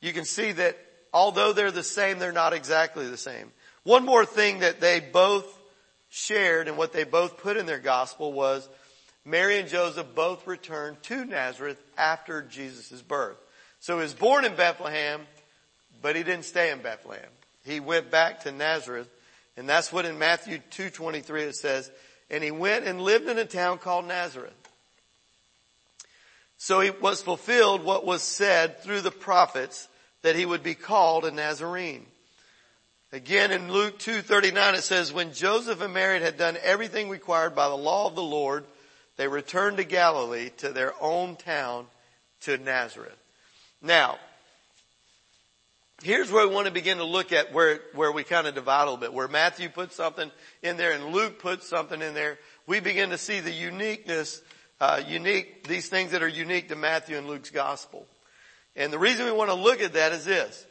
you 0.00 0.14
can 0.14 0.24
see 0.24 0.52
that 0.52 0.78
although 1.12 1.52
they're 1.52 1.70
the 1.70 1.82
same, 1.82 2.18
they're 2.18 2.32
not 2.32 2.54
exactly 2.54 3.06
the 3.06 3.18
same. 3.18 3.52
One 3.82 4.06
more 4.06 4.24
thing 4.24 4.60
that 4.60 4.80
they 4.80 5.00
both 5.00 5.46
shared 6.08 6.66
and 6.66 6.78
what 6.78 6.94
they 6.94 7.04
both 7.04 7.36
put 7.36 7.58
in 7.58 7.66
their 7.66 7.78
gospel 7.78 8.32
was 8.32 8.66
Mary 9.26 9.58
and 9.58 9.68
Joseph 9.68 10.06
both 10.14 10.46
returned 10.46 11.02
to 11.02 11.24
Nazareth 11.24 11.82
after 11.98 12.42
Jesus' 12.42 13.02
birth. 13.02 13.36
So 13.80 13.96
he 13.96 14.02
was 14.02 14.14
born 14.14 14.44
in 14.44 14.54
Bethlehem, 14.54 15.22
but 16.00 16.14
he 16.14 16.22
didn't 16.22 16.44
stay 16.44 16.70
in 16.70 16.78
Bethlehem. 16.78 17.28
He 17.64 17.80
went 17.80 18.12
back 18.12 18.44
to 18.44 18.52
Nazareth, 18.52 19.08
and 19.56 19.68
that's 19.68 19.92
what 19.92 20.04
in 20.04 20.20
Matthew 20.20 20.60
2.23 20.70 21.48
it 21.48 21.56
says, 21.56 21.90
and 22.30 22.44
he 22.44 22.52
went 22.52 22.86
and 22.86 23.00
lived 23.00 23.28
in 23.28 23.36
a 23.36 23.44
town 23.44 23.78
called 23.78 24.06
Nazareth. 24.06 24.54
So 26.56 26.80
it 26.80 27.02
was 27.02 27.20
fulfilled 27.20 27.82
what 27.82 28.06
was 28.06 28.22
said 28.22 28.80
through 28.80 29.00
the 29.00 29.10
prophets 29.10 29.88
that 30.22 30.36
he 30.36 30.46
would 30.46 30.62
be 30.62 30.74
called 30.74 31.24
a 31.24 31.32
Nazarene. 31.32 32.06
Again 33.12 33.50
in 33.50 33.72
Luke 33.72 33.98
2:39 33.98 34.74
it 34.74 34.82
says 34.82 35.12
when 35.12 35.32
Joseph 35.32 35.80
and 35.80 35.92
Mary 35.92 36.20
had 36.20 36.36
done 36.36 36.56
everything 36.62 37.08
required 37.08 37.54
by 37.54 37.68
the 37.68 37.76
law 37.76 38.06
of 38.06 38.14
the 38.14 38.22
Lord, 38.22 38.64
they 39.16 39.28
returned 39.28 39.78
to 39.78 39.84
Galilee 39.84 40.50
to 40.58 40.70
their 40.70 40.92
own 41.00 41.36
town 41.36 41.86
to 42.42 42.58
Nazareth. 42.58 43.16
Now, 43.82 44.18
here's 46.02 46.30
where 46.30 46.46
we 46.46 46.54
want 46.54 46.66
to 46.66 46.72
begin 46.72 46.98
to 46.98 47.04
look 47.04 47.32
at 47.32 47.52
where, 47.52 47.80
where 47.94 48.12
we 48.12 48.24
kind 48.24 48.46
of 48.46 48.54
divide 48.54 48.82
a 48.82 48.84
little 48.84 48.96
bit. 48.98 49.12
Where 49.12 49.28
Matthew 49.28 49.68
put 49.68 49.92
something 49.92 50.30
in 50.62 50.76
there 50.76 50.92
and 50.92 51.12
Luke 51.12 51.38
put 51.38 51.62
something 51.62 52.00
in 52.00 52.14
there. 52.14 52.38
We 52.66 52.80
begin 52.80 53.10
to 53.10 53.18
see 53.18 53.40
the 53.40 53.52
uniqueness, 53.52 54.42
uh, 54.80 55.02
unique, 55.06 55.66
these 55.66 55.88
things 55.88 56.10
that 56.12 56.22
are 56.22 56.28
unique 56.28 56.68
to 56.68 56.76
Matthew 56.76 57.16
and 57.16 57.26
Luke's 57.26 57.50
gospel. 57.50 58.06
And 58.74 58.92
the 58.92 58.98
reason 58.98 59.24
we 59.24 59.32
want 59.32 59.50
to 59.50 59.54
look 59.54 59.80
at 59.80 59.94
that 59.94 60.12
is 60.12 60.24
this. 60.24 60.66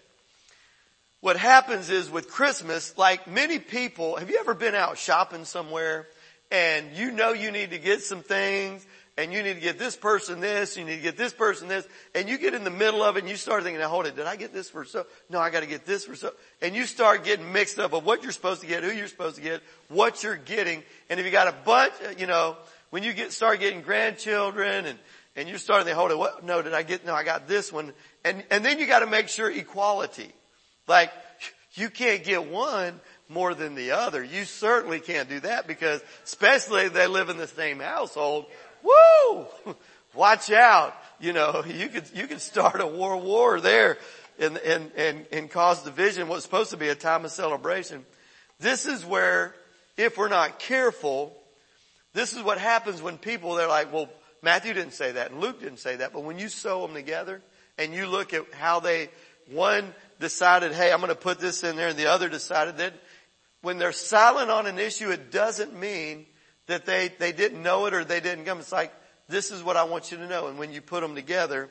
What 1.21 1.37
happens 1.37 1.89
is 1.89 2.11
with 2.11 2.29
Christmas, 2.29 2.95
like 2.99 3.27
many 3.27 3.57
people, 3.57 4.17
have 4.17 4.29
you 4.29 4.37
ever 4.39 4.53
been 4.53 4.75
out 4.75 4.99
shopping 4.99 5.45
somewhere 5.45 6.05
and 6.51 6.95
you 6.95 7.11
know 7.11 7.33
you 7.33 7.51
need 7.51 7.71
to 7.71 7.79
get 7.79 8.01
some 8.01 8.21
things 8.21 8.85
and 9.17 9.31
you 9.31 9.43
need 9.43 9.53
to 9.53 9.61
get 9.61 9.79
this 9.79 9.95
person 9.95 10.41
this, 10.41 10.75
you 10.75 10.83
need 10.83 10.97
to 10.97 11.01
get 11.01 11.17
this 11.17 11.31
person 11.31 11.69
this, 11.69 11.87
and 12.13 12.27
you 12.27 12.37
get 12.37 12.53
in 12.53 12.65
the 12.65 12.69
middle 12.69 13.01
of 13.01 13.15
it 13.15 13.19
and 13.19 13.29
you 13.29 13.37
start 13.37 13.63
thinking, 13.63 13.79
now 13.79 13.87
hold 13.87 14.05
it, 14.05 14.15
did 14.15 14.25
I 14.25 14.35
get 14.35 14.53
this 14.53 14.69
for 14.69 14.83
so? 14.83 15.05
No, 15.29 15.39
I 15.39 15.49
gotta 15.49 15.67
get 15.67 15.85
this 15.85 16.05
for 16.05 16.15
so. 16.15 16.33
And 16.61 16.75
you 16.75 16.85
start 16.85 17.23
getting 17.23 17.53
mixed 17.53 17.79
up 17.79 17.93
of 17.93 18.05
what 18.05 18.23
you're 18.23 18.33
supposed 18.33 18.61
to 18.61 18.67
get, 18.67 18.83
who 18.83 18.91
you're 18.91 19.07
supposed 19.07 19.37
to 19.37 19.41
get, 19.41 19.61
what 19.87 20.21
you're 20.21 20.35
getting, 20.35 20.83
and 21.09 21.19
if 21.19 21.25
you 21.25 21.31
got 21.31 21.47
a 21.47 21.55
bunch, 21.63 21.93
uh, 22.05 22.13
you 22.17 22.27
know, 22.27 22.57
when 22.89 23.03
you 23.03 23.13
get, 23.13 23.31
start 23.31 23.59
getting 23.61 23.81
grandchildren 23.81 24.85
and, 24.85 24.99
and 25.37 25.47
you're 25.47 25.59
starting 25.59 25.87
to 25.87 25.95
hold 25.95 26.11
it, 26.11 26.17
what, 26.17 26.43
no, 26.43 26.61
did 26.61 26.73
I 26.73 26.83
get, 26.83 27.05
no, 27.05 27.13
I 27.13 27.23
got 27.23 27.47
this 27.47 27.71
one. 27.71 27.93
And, 28.25 28.43
and 28.51 28.65
then 28.65 28.79
you 28.79 28.85
gotta 28.85 29.07
make 29.07 29.29
sure 29.29 29.49
equality. 29.49 30.31
Like, 30.87 31.11
you 31.73 31.89
can't 31.89 32.23
get 32.23 32.49
one 32.49 32.99
more 33.29 33.53
than 33.53 33.75
the 33.75 33.91
other. 33.91 34.23
You 34.23 34.45
certainly 34.45 34.99
can't 34.99 35.29
do 35.29 35.39
that 35.41 35.67
because 35.67 36.01
especially 36.23 36.83
if 36.83 36.93
they 36.93 37.07
live 37.07 37.29
in 37.29 37.37
the 37.37 37.47
same 37.47 37.79
household, 37.79 38.45
woo! 38.83 39.45
Watch 40.13 40.51
out. 40.51 40.95
You 41.19 41.33
know, 41.33 41.63
you 41.65 41.89
could, 41.89 42.05
you 42.13 42.27
could 42.27 42.41
start 42.41 42.81
a 42.81 42.87
war 42.87 43.17
war 43.17 43.59
there 43.59 43.97
and, 44.39 44.57
and, 44.57 44.91
and, 44.95 45.25
and 45.31 45.49
cause 45.49 45.83
division. 45.83 46.27
What's 46.27 46.43
supposed 46.43 46.71
to 46.71 46.77
be 46.77 46.89
a 46.89 46.95
time 46.95 47.25
of 47.25 47.31
celebration. 47.31 48.05
This 48.59 48.85
is 48.85 49.05
where, 49.05 49.53
if 49.97 50.17
we're 50.17 50.29
not 50.29 50.59
careful, 50.59 51.35
this 52.13 52.33
is 52.33 52.41
what 52.41 52.57
happens 52.57 53.01
when 53.01 53.17
people, 53.17 53.55
they're 53.55 53.67
like, 53.67 53.91
well, 53.91 54.09
Matthew 54.41 54.73
didn't 54.73 54.93
say 54.93 55.13
that 55.13 55.31
and 55.31 55.41
Luke 55.41 55.59
didn't 55.59 55.79
say 55.79 55.97
that, 55.97 56.13
but 56.13 56.23
when 56.23 56.39
you 56.39 56.47
sew 56.47 56.85
them 56.85 56.95
together 56.95 57.41
and 57.77 57.93
you 57.93 58.07
look 58.07 58.33
at 58.33 58.45
how 58.53 58.79
they, 58.79 59.09
one 59.51 59.93
decided, 60.19 60.71
hey, 60.71 60.91
I'm 60.91 60.99
going 60.99 61.09
to 61.09 61.15
put 61.15 61.39
this 61.39 61.63
in 61.63 61.75
there 61.75 61.89
and 61.89 61.97
the 61.97 62.07
other 62.07 62.29
decided 62.29 62.77
that 62.77 62.93
when 63.65 63.79
they're 63.79 63.91
silent 63.91 64.51
on 64.51 64.67
an 64.67 64.77
issue, 64.77 65.09
it 65.09 65.31
doesn't 65.31 65.77
mean 65.77 66.27
that 66.67 66.85
they, 66.85 67.07
they 67.07 67.31
didn't 67.31 67.63
know 67.63 67.87
it 67.87 67.95
or 67.95 68.03
they 68.03 68.19
didn't 68.19 68.45
come. 68.45 68.59
It's 68.59 68.71
like, 68.71 68.93
this 69.27 69.49
is 69.49 69.63
what 69.63 69.75
I 69.75 69.85
want 69.85 70.11
you 70.11 70.17
to 70.17 70.27
know. 70.27 70.47
And 70.49 70.59
when 70.59 70.71
you 70.71 70.81
put 70.81 71.01
them 71.01 71.15
together, 71.15 71.69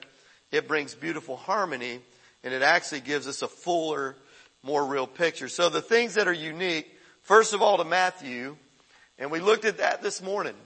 it 0.51 0.67
brings 0.67 0.93
beautiful 0.93 1.37
harmony 1.37 2.01
and 2.43 2.53
it 2.53 2.63
actually 2.63 3.01
gives 3.01 3.29
us 3.29 3.43
a 3.43 3.49
fuller, 3.49 4.17
more 4.65 4.85
real 4.85 5.07
picture. 5.07 5.49
So 5.49 5.69
the 5.69 5.81
things 5.81 6.15
that 6.15 6.27
are 6.27 6.33
unique, 6.33 6.93
first 7.23 7.55
of 7.55 7.63
all 7.63 7.79
to 7.79 7.85
Matthew, 7.85 8.57
and 9.17 9.31
we 9.31 9.39
looked 9.39 9.65
at 9.65 9.79
that 9.79 10.03
this 10.03 10.21
morning. 10.21 10.57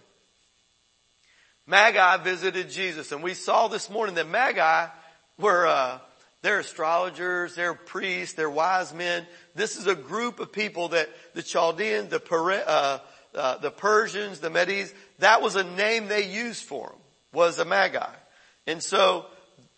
Magi 1.67 2.17
visited 2.23 2.71
Jesus 2.71 3.13
and 3.13 3.23
we 3.23 3.35
saw 3.35 3.69
this 3.69 3.91
morning 3.91 4.15
that 4.15 4.31
Magi 4.31 4.87
were, 5.39 5.67
uh, 5.67 5.99
they're 6.43 6.61
astrologers, 6.61 7.55
they're 7.55 7.75
priests, 7.75 8.35
they're 8.35 8.51
wise 8.51 8.95
men. 8.95 9.27
This 9.55 9.77
is 9.77 9.87
a 9.87 9.95
group 9.95 10.39
of 10.39 10.53
people 10.53 10.89
that 10.89 11.09
the 11.35 11.43
Chaldeans, 11.43 12.11
the, 12.11 12.23
uh, 12.67 12.99
uh, 13.35 13.59
the 13.59 13.71
Persians, 13.71 14.39
the 14.39 14.51
Medes, 14.51 14.93
that 15.19 15.43
was 15.43 15.57
a 15.57 15.65
name 15.65 16.07
they 16.09 16.29
used 16.29 16.65
for 16.65 16.89
them, 16.89 16.99
was 17.33 17.59
a 17.59 17.65
Magi. 17.65 18.07
And 18.67 18.83
so 18.83 19.27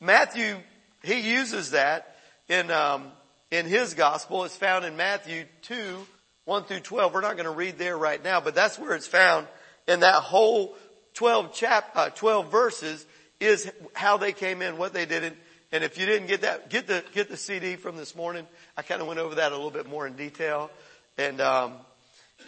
Matthew, 0.01 0.57
he 1.03 1.21
uses 1.21 1.71
that 1.71 2.17
in, 2.49 2.71
um, 2.71 3.13
in 3.51 3.67
his 3.67 3.95
gospel. 3.95 4.45
It's 4.45 4.57
found 4.57 4.85
in 4.85 4.97
Matthew 4.97 5.45
2, 5.63 6.07
1 6.45 6.65
through 6.65 6.81
12. 6.81 7.15
We're 7.15 7.21
not 7.23 7.37
going 7.37 7.45
to 7.45 7.51
read 7.53 7.79
there 7.79 7.97
right 7.97 8.23
now, 8.23 8.41
but 8.41 8.55
that's 8.55 8.79
where 8.79 8.95
it's 8.95 9.07
found 9.07 9.47
in 9.89 10.01
that 10.01 10.17
whole 10.17 10.77
12 11.15 11.55
chap, 11.55 11.91
uh, 11.95 12.11
12 12.11 12.51
verses 12.51 13.07
is 13.41 13.71
how 13.95 14.19
they 14.19 14.33
came 14.33 14.61
in, 14.61 14.77
what 14.77 14.93
they 14.93 15.07
did. 15.07 15.35
And 15.73 15.85
if 15.85 15.99
you 15.99 16.07
didn't 16.07 16.27
get 16.27 16.41
that, 16.41 16.69
get 16.71 16.87
the, 16.87 17.05
get 17.13 17.29
the 17.29 17.37
CD 17.37 17.77
from 17.77 17.97
this 17.97 18.17
morning. 18.17 18.47
I 18.77 18.83
kind 18.83 19.01
of 19.01 19.07
went 19.07 19.21
over 19.21 19.37
that 19.37 19.53
a 19.53 19.55
little 19.55 19.71
bit 19.71 19.89
more 19.89 20.07
in 20.07 20.15
detail. 20.15 20.71
And, 21.17 21.41
um, 21.41 21.75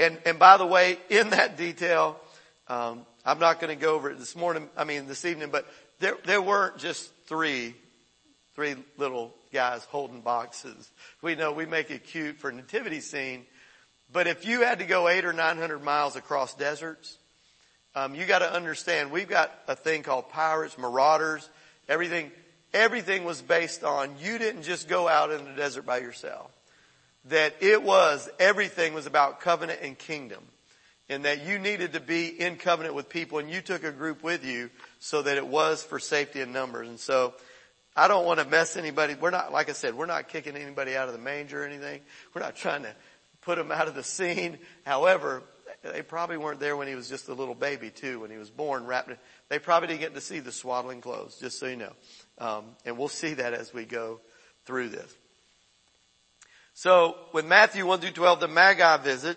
and, 0.01 0.19
and 0.27 0.39
by 0.39 0.57
the 0.57 0.67
way, 0.67 0.99
in 1.09 1.31
that 1.31 1.57
detail, 1.57 2.19
um, 2.69 3.07
I'm 3.25 3.39
not 3.39 3.61
going 3.61 3.77
to 3.77 3.81
go 3.81 3.95
over 3.95 4.11
it 4.11 4.19
this 4.19 4.35
morning, 4.35 4.69
I 4.77 4.85
mean 4.85 5.07
this 5.07 5.25
evening, 5.25 5.51
but 5.53 5.67
there, 6.01 6.17
there 6.25 6.43
weren't 6.43 6.79
just 6.79 7.13
three, 7.27 7.75
three 8.57 8.75
little 8.97 9.33
guys 9.53 9.85
holding 9.85 10.21
boxes. 10.21 10.91
We 11.21 11.37
know 11.37 11.53
we 11.53 11.67
make 11.67 11.91
it 11.91 12.05
cute 12.05 12.39
for 12.39 12.51
a 12.51 12.53
nativity 12.53 13.01
scene, 13.01 13.45
but 14.13 14.27
if 14.27 14.45
you 14.45 14.63
had 14.63 14.81
to 14.81 14.85
go 14.85 15.09
eight 15.09 15.25
or 15.25 15.33
nine 15.33 15.59
hundred 15.59 15.85
miles 15.85 16.17
across 16.17 16.55
deserts, 16.55 17.19
um, 17.95 18.15
you 18.15 18.27
got 18.27 18.41
to 18.41 18.53
understand 18.53 19.11
we've 19.11 19.29
got 19.29 19.53
a 19.69 19.77
thing 19.77 20.03
called 20.03 20.29
pirates, 20.31 20.77
marauders, 20.77 21.49
everything. 21.89 22.33
Everything 22.75 23.25
was 23.25 23.43
based 23.43 23.85
on 23.85 24.15
you 24.21 24.39
didn't 24.39 24.63
just 24.63 24.89
go 24.89 25.09
out 25.09 25.31
in 25.31 25.45
the 25.45 25.53
desert 25.53 25.85
by 25.85 25.99
yourself 25.99 26.51
that 27.27 27.55
it 27.61 27.83
was, 27.83 28.29
everything 28.39 28.95
was 28.95 29.07
about 29.07 29.41
covenant 29.41 29.81
and 29.83 29.97
kingdom. 29.97 30.43
And 31.09 31.25
that 31.25 31.45
you 31.45 31.59
needed 31.59 31.93
to 31.93 32.01
be 32.01 32.29
in 32.29 32.57
covenant 32.57 32.95
with 32.95 33.09
people 33.09 33.39
and 33.39 33.51
you 33.51 33.61
took 33.61 33.85
a 33.85 33.93
group 33.93 34.23
with 34.23 34.47
you 34.47 34.71
so 34.99 35.21
that 35.21 35.37
it 35.37 35.47
was 35.47 35.83
for 35.83 35.99
safety 35.99 36.41
in 36.41 36.53
numbers. 36.53 36.89
And 36.89 36.99
so 36.99 37.35
I 37.95 38.09
don't 38.09 38.25
want 38.25 38.41
to 38.41 38.47
mess 38.47 38.77
anybody. 38.77 39.15
We're 39.21 39.31
not, 39.31 39.53
like 39.53 39.69
I 39.69 39.73
said, 39.73 39.95
we're 39.95 40.07
not 40.07 40.29
kicking 40.29 40.57
anybody 40.57 40.97
out 40.97 41.09
of 41.09 41.13
the 41.13 41.21
manger 41.21 41.63
or 41.63 41.67
anything. 41.67 42.01
We're 42.33 42.41
not 42.41 42.57
trying 42.57 42.85
to 42.85 42.95
put 43.43 43.59
them 43.59 43.71
out 43.71 43.89
of 43.89 43.95
the 43.95 44.05
scene. 44.05 44.59
However, 44.87 45.43
they 45.83 46.03
probably 46.03 46.39
weren't 46.39 46.61
there 46.61 46.77
when 46.77 46.89
he 46.89 46.95
was 46.95 47.09
just 47.09 47.29
a 47.29 47.35
little 47.35 47.55
baby 47.55 47.91
too, 47.91 48.21
when 48.21 48.31
he 48.31 48.39
was 48.39 48.49
born 48.49 48.87
wrapped 48.87 49.11
in, 49.11 49.19
they 49.49 49.59
probably 49.59 49.89
didn't 49.89 50.01
get 50.01 50.15
to 50.15 50.21
see 50.21 50.39
the 50.39 50.53
swaddling 50.53 51.01
clothes, 51.01 51.37
just 51.39 51.59
so 51.59 51.67
you 51.67 51.77
know. 51.77 51.93
Um, 52.39 52.65
and 52.85 52.99
we'll 52.99 53.09
see 53.09 53.35
that 53.35 53.55
as 53.55 53.73
we 53.73 53.85
go 53.85 54.21
through 54.65 54.89
this. 54.89 55.15
So 56.75 57.17
with 57.33 57.45
Matthew 57.45 57.87
1 57.87 58.01
through 58.01 58.11
12, 58.11 58.41
the 58.41 58.49
Magi 58.49 58.97
visit. 58.99 59.37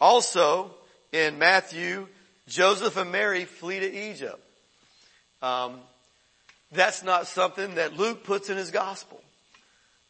Also 0.00 0.70
in 1.12 1.38
Matthew, 1.38 2.06
Joseph 2.46 2.96
and 2.96 3.10
Mary 3.10 3.44
flee 3.44 3.80
to 3.80 4.10
Egypt. 4.10 4.38
Um, 5.42 5.80
that's 6.72 7.02
not 7.02 7.26
something 7.26 7.76
that 7.76 7.96
Luke 7.96 8.24
puts 8.24 8.50
in 8.50 8.56
his 8.56 8.70
gospel. 8.70 9.20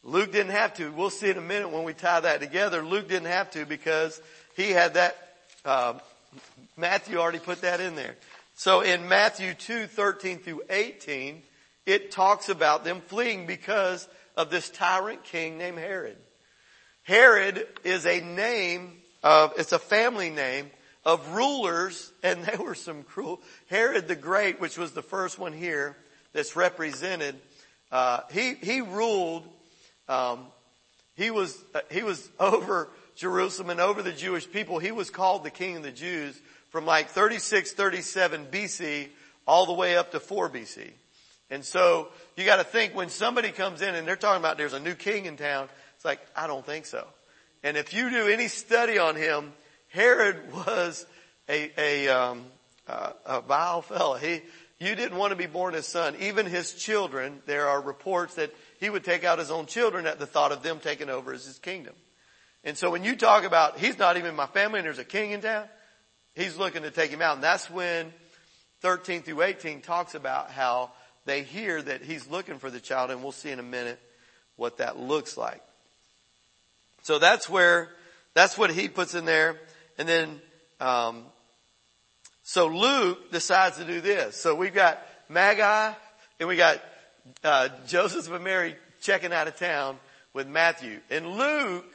Luke 0.03 0.31
didn't 0.31 0.51
have 0.51 0.73
to. 0.75 0.91
We'll 0.91 1.09
see 1.09 1.29
in 1.29 1.37
a 1.37 1.41
minute 1.41 1.71
when 1.71 1.83
we 1.83 1.93
tie 1.93 2.19
that 2.19 2.39
together. 2.39 2.83
Luke 2.83 3.07
didn't 3.07 3.27
have 3.27 3.51
to 3.51 3.65
because 3.65 4.21
he 4.55 4.71
had 4.71 4.93
that. 4.95 5.15
Uh, 5.65 5.93
Matthew 6.77 7.17
already 7.17 7.39
put 7.39 7.61
that 7.61 7.81
in 7.81 7.95
there. 7.95 8.15
So 8.55 8.81
in 8.81 9.07
Matthew 9.07 9.53
2, 9.53 9.87
13 9.87 10.39
through 10.39 10.61
18, 10.69 11.41
it 11.89 12.11
talks 12.11 12.49
about 12.49 12.83
them 12.83 13.01
fleeing 13.01 13.47
because 13.47 14.07
of 14.37 14.51
this 14.51 14.69
tyrant 14.69 15.23
king 15.23 15.57
named 15.57 15.79
Herod. 15.79 16.17
Herod 17.01 17.67
is 17.83 18.05
a 18.05 18.21
name 18.21 18.91
of, 19.23 19.53
it's 19.57 19.71
a 19.71 19.79
family 19.79 20.29
name 20.29 20.69
of 21.03 21.33
rulers, 21.33 22.11
and 22.21 22.43
they 22.45 22.57
were 22.57 22.75
some 22.75 23.01
cruel. 23.01 23.41
Herod 23.67 24.07
the 24.07 24.15
Great, 24.15 24.61
which 24.61 24.77
was 24.77 24.91
the 24.91 25.01
first 25.01 25.39
one 25.39 25.51
here 25.51 25.97
that's 26.31 26.55
represented, 26.55 27.35
uh, 27.91 28.19
he, 28.31 28.53
he 28.53 28.81
ruled, 28.81 29.47
um, 30.07 30.45
he 31.15 31.31
was, 31.31 31.57
uh, 31.73 31.79
he 31.89 32.03
was 32.03 32.29
over 32.39 32.89
Jerusalem 33.15 33.71
and 33.71 33.79
over 33.79 34.03
the 34.03 34.13
Jewish 34.13 34.49
people. 34.49 34.77
He 34.77 34.91
was 34.91 35.09
called 35.09 35.43
the 35.43 35.49
king 35.49 35.77
of 35.77 35.83
the 35.83 35.91
Jews 35.91 36.39
from 36.69 36.85
like 36.85 37.09
36, 37.09 37.71
37 37.71 38.45
BC 38.51 39.07
all 39.47 39.65
the 39.65 39.73
way 39.73 39.97
up 39.97 40.11
to 40.11 40.19
4 40.19 40.51
BC. 40.51 40.91
And 41.49 41.65
so 41.65 42.09
you 42.35 42.45
gotta 42.45 42.63
think 42.63 42.95
when 42.95 43.09
somebody 43.09 43.51
comes 43.51 43.81
in 43.81 43.95
and 43.95 44.07
they're 44.07 44.15
talking 44.15 44.39
about 44.39 44.57
there's 44.57 44.73
a 44.73 44.79
new 44.79 44.95
king 44.95 45.25
in 45.25 45.37
town, 45.37 45.69
it's 45.95 46.05
like, 46.05 46.19
I 46.35 46.47
don't 46.47 46.65
think 46.65 46.85
so. 46.85 47.05
And 47.63 47.75
if 47.75 47.93
you 47.93 48.09
do 48.09 48.27
any 48.27 48.47
study 48.47 48.97
on 48.97 49.15
him, 49.15 49.51
Herod 49.89 50.53
was 50.53 51.05
a, 51.49 51.71
a, 51.77 52.07
um, 52.07 52.45
uh, 52.87 53.11
a 53.25 53.41
vile 53.41 53.81
fellow. 53.81 54.15
He, 54.15 54.41
you 54.79 54.95
didn't 54.95 55.17
want 55.17 55.31
to 55.31 55.35
be 55.35 55.47
born 55.47 55.73
his 55.73 55.85
son. 55.85 56.15
Even 56.19 56.45
his 56.45 56.73
children, 56.73 57.41
there 57.45 57.67
are 57.67 57.81
reports 57.81 58.35
that 58.35 58.53
he 58.79 58.89
would 58.89 59.03
take 59.03 59.25
out 59.25 59.39
his 59.39 59.51
own 59.51 59.65
children 59.65 60.05
at 60.05 60.19
the 60.19 60.25
thought 60.25 60.53
of 60.53 60.63
them 60.63 60.79
taking 60.79 61.09
over 61.09 61.33
as 61.33 61.45
his 61.45 61.59
kingdom. 61.59 61.93
And 62.63 62.77
so 62.77 62.89
when 62.91 63.03
you 63.03 63.15
talk 63.15 63.43
about, 63.43 63.77
he's 63.77 63.97
not 63.97 64.17
even 64.17 64.35
my 64.35 64.45
family 64.45 64.79
and 64.79 64.85
there's 64.85 64.99
a 64.99 65.03
king 65.03 65.31
in 65.31 65.41
town, 65.41 65.65
he's 66.35 66.55
looking 66.55 66.83
to 66.83 66.91
take 66.91 67.11
him 67.11 67.21
out. 67.21 67.35
And 67.35 67.43
that's 67.43 67.69
when 67.69 68.13
13 68.81 69.23
through 69.23 69.41
18 69.41 69.81
talks 69.81 70.15
about 70.15 70.51
how 70.51 70.91
they 71.29 71.43
hear 71.43 71.81
that 71.81 72.01
he's 72.01 72.27
looking 72.27 72.57
for 72.57 72.69
the 72.69 72.79
child 72.79 73.11
and 73.11 73.21
we'll 73.21 73.31
see 73.31 73.51
in 73.51 73.59
a 73.59 73.63
minute 73.63 73.99
what 74.55 74.77
that 74.77 74.99
looks 74.99 75.37
like. 75.37 75.61
So 77.03 77.19
that's 77.19 77.49
where, 77.49 77.89
that's 78.33 78.57
what 78.57 78.71
he 78.71 78.89
puts 78.89 79.13
in 79.13 79.25
there. 79.25 79.57
And 79.97 80.07
then, 80.07 80.41
um, 80.79 81.25
so 82.43 82.67
Luke 82.67 83.31
decides 83.31 83.77
to 83.77 83.85
do 83.85 84.01
this. 84.01 84.35
So 84.35 84.55
we've 84.55 84.73
got 84.73 85.01
Magi 85.29 85.93
and 86.39 86.49
we 86.49 86.55
got, 86.55 86.81
uh, 87.43 87.69
Joseph 87.87 88.31
and 88.31 88.43
Mary 88.43 88.75
checking 89.01 89.31
out 89.31 89.47
of 89.47 89.55
town 89.55 89.97
with 90.33 90.47
Matthew. 90.47 90.99
And 91.09 91.27
Luke, 91.27 91.85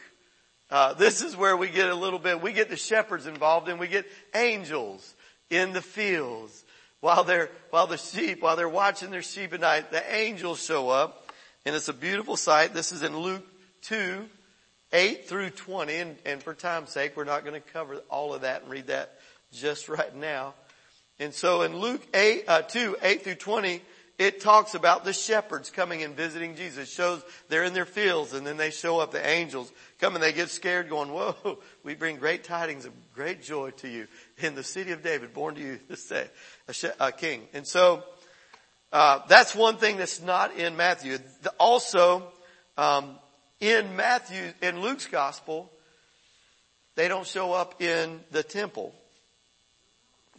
uh, 0.70 0.94
this 0.94 1.22
is 1.22 1.36
where 1.36 1.56
we 1.56 1.68
get 1.68 1.88
a 1.88 1.94
little 1.94 2.18
bit, 2.18 2.40
we 2.40 2.52
get 2.52 2.70
the 2.70 2.76
shepherds 2.76 3.26
involved 3.26 3.68
and 3.68 3.78
we 3.80 3.88
get 3.88 4.06
angels 4.34 5.14
in 5.50 5.72
the 5.72 5.82
fields 5.82 6.64
while 7.04 7.22
they're, 7.22 7.50
while 7.68 7.86
the 7.86 7.98
sheep, 7.98 8.40
while 8.40 8.56
they're 8.56 8.66
watching 8.66 9.10
their 9.10 9.20
sheep 9.20 9.52
at 9.52 9.60
night, 9.60 9.90
the 9.90 10.02
angels 10.16 10.64
show 10.64 10.88
up 10.88 11.30
and 11.66 11.76
it's 11.76 11.88
a 11.88 11.92
beautiful 11.92 12.34
sight. 12.34 12.72
This 12.72 12.92
is 12.92 13.02
in 13.02 13.14
Luke 13.14 13.46
2, 13.82 14.24
8 14.90 15.28
through 15.28 15.50
20 15.50 15.94
and, 15.96 16.16
and 16.24 16.42
for 16.42 16.54
time's 16.54 16.88
sake, 16.88 17.14
we're 17.14 17.24
not 17.24 17.44
going 17.44 17.60
to 17.60 17.72
cover 17.72 17.96
all 18.08 18.32
of 18.32 18.40
that 18.40 18.62
and 18.62 18.70
read 18.70 18.86
that 18.86 19.18
just 19.52 19.88
right 19.90 20.16
now. 20.16 20.54
And 21.18 21.34
so 21.34 21.60
in 21.60 21.76
Luke 21.76 22.00
8, 22.14 22.44
uh, 22.48 22.62
2, 22.62 22.96
8 23.02 23.22
through 23.22 23.34
20, 23.34 23.82
it 24.16 24.40
talks 24.40 24.74
about 24.74 25.04
the 25.04 25.12
shepherds 25.12 25.68
coming 25.68 26.02
and 26.02 26.16
visiting 26.16 26.56
Jesus. 26.56 26.90
Shows 26.90 27.22
they're 27.50 27.64
in 27.64 27.74
their 27.74 27.84
fields 27.84 28.32
and 28.32 28.46
then 28.46 28.56
they 28.56 28.70
show 28.70 28.98
up, 28.98 29.12
the 29.12 29.26
angels 29.26 29.70
come 29.98 30.14
and 30.14 30.22
they 30.22 30.32
get 30.32 30.48
scared 30.48 30.88
going, 30.88 31.10
whoa, 31.10 31.58
we 31.82 31.94
bring 31.96 32.16
great 32.16 32.44
tidings 32.44 32.86
of 32.86 32.92
great 33.14 33.42
joy 33.42 33.72
to 33.72 33.88
you 33.88 34.06
in 34.38 34.54
the 34.54 34.62
city 34.62 34.92
of 34.92 35.02
David, 35.02 35.32
born 35.32 35.54
to 35.54 35.60
you 35.60 35.80
this 35.88 36.06
day, 36.06 36.28
a, 37.00 37.12
king. 37.12 37.42
And 37.52 37.66
so, 37.66 38.02
uh, 38.92 39.20
that's 39.28 39.54
one 39.54 39.76
thing 39.76 39.96
that's 39.96 40.22
not 40.22 40.56
in 40.56 40.76
Matthew. 40.76 41.18
Also, 41.58 42.24
um, 42.76 43.16
in 43.60 43.96
Matthew, 43.96 44.52
in 44.62 44.80
Luke's 44.80 45.06
gospel, 45.06 45.70
they 46.96 47.08
don't 47.08 47.26
show 47.26 47.52
up 47.52 47.80
in 47.82 48.20
the 48.30 48.42
temple. 48.42 48.94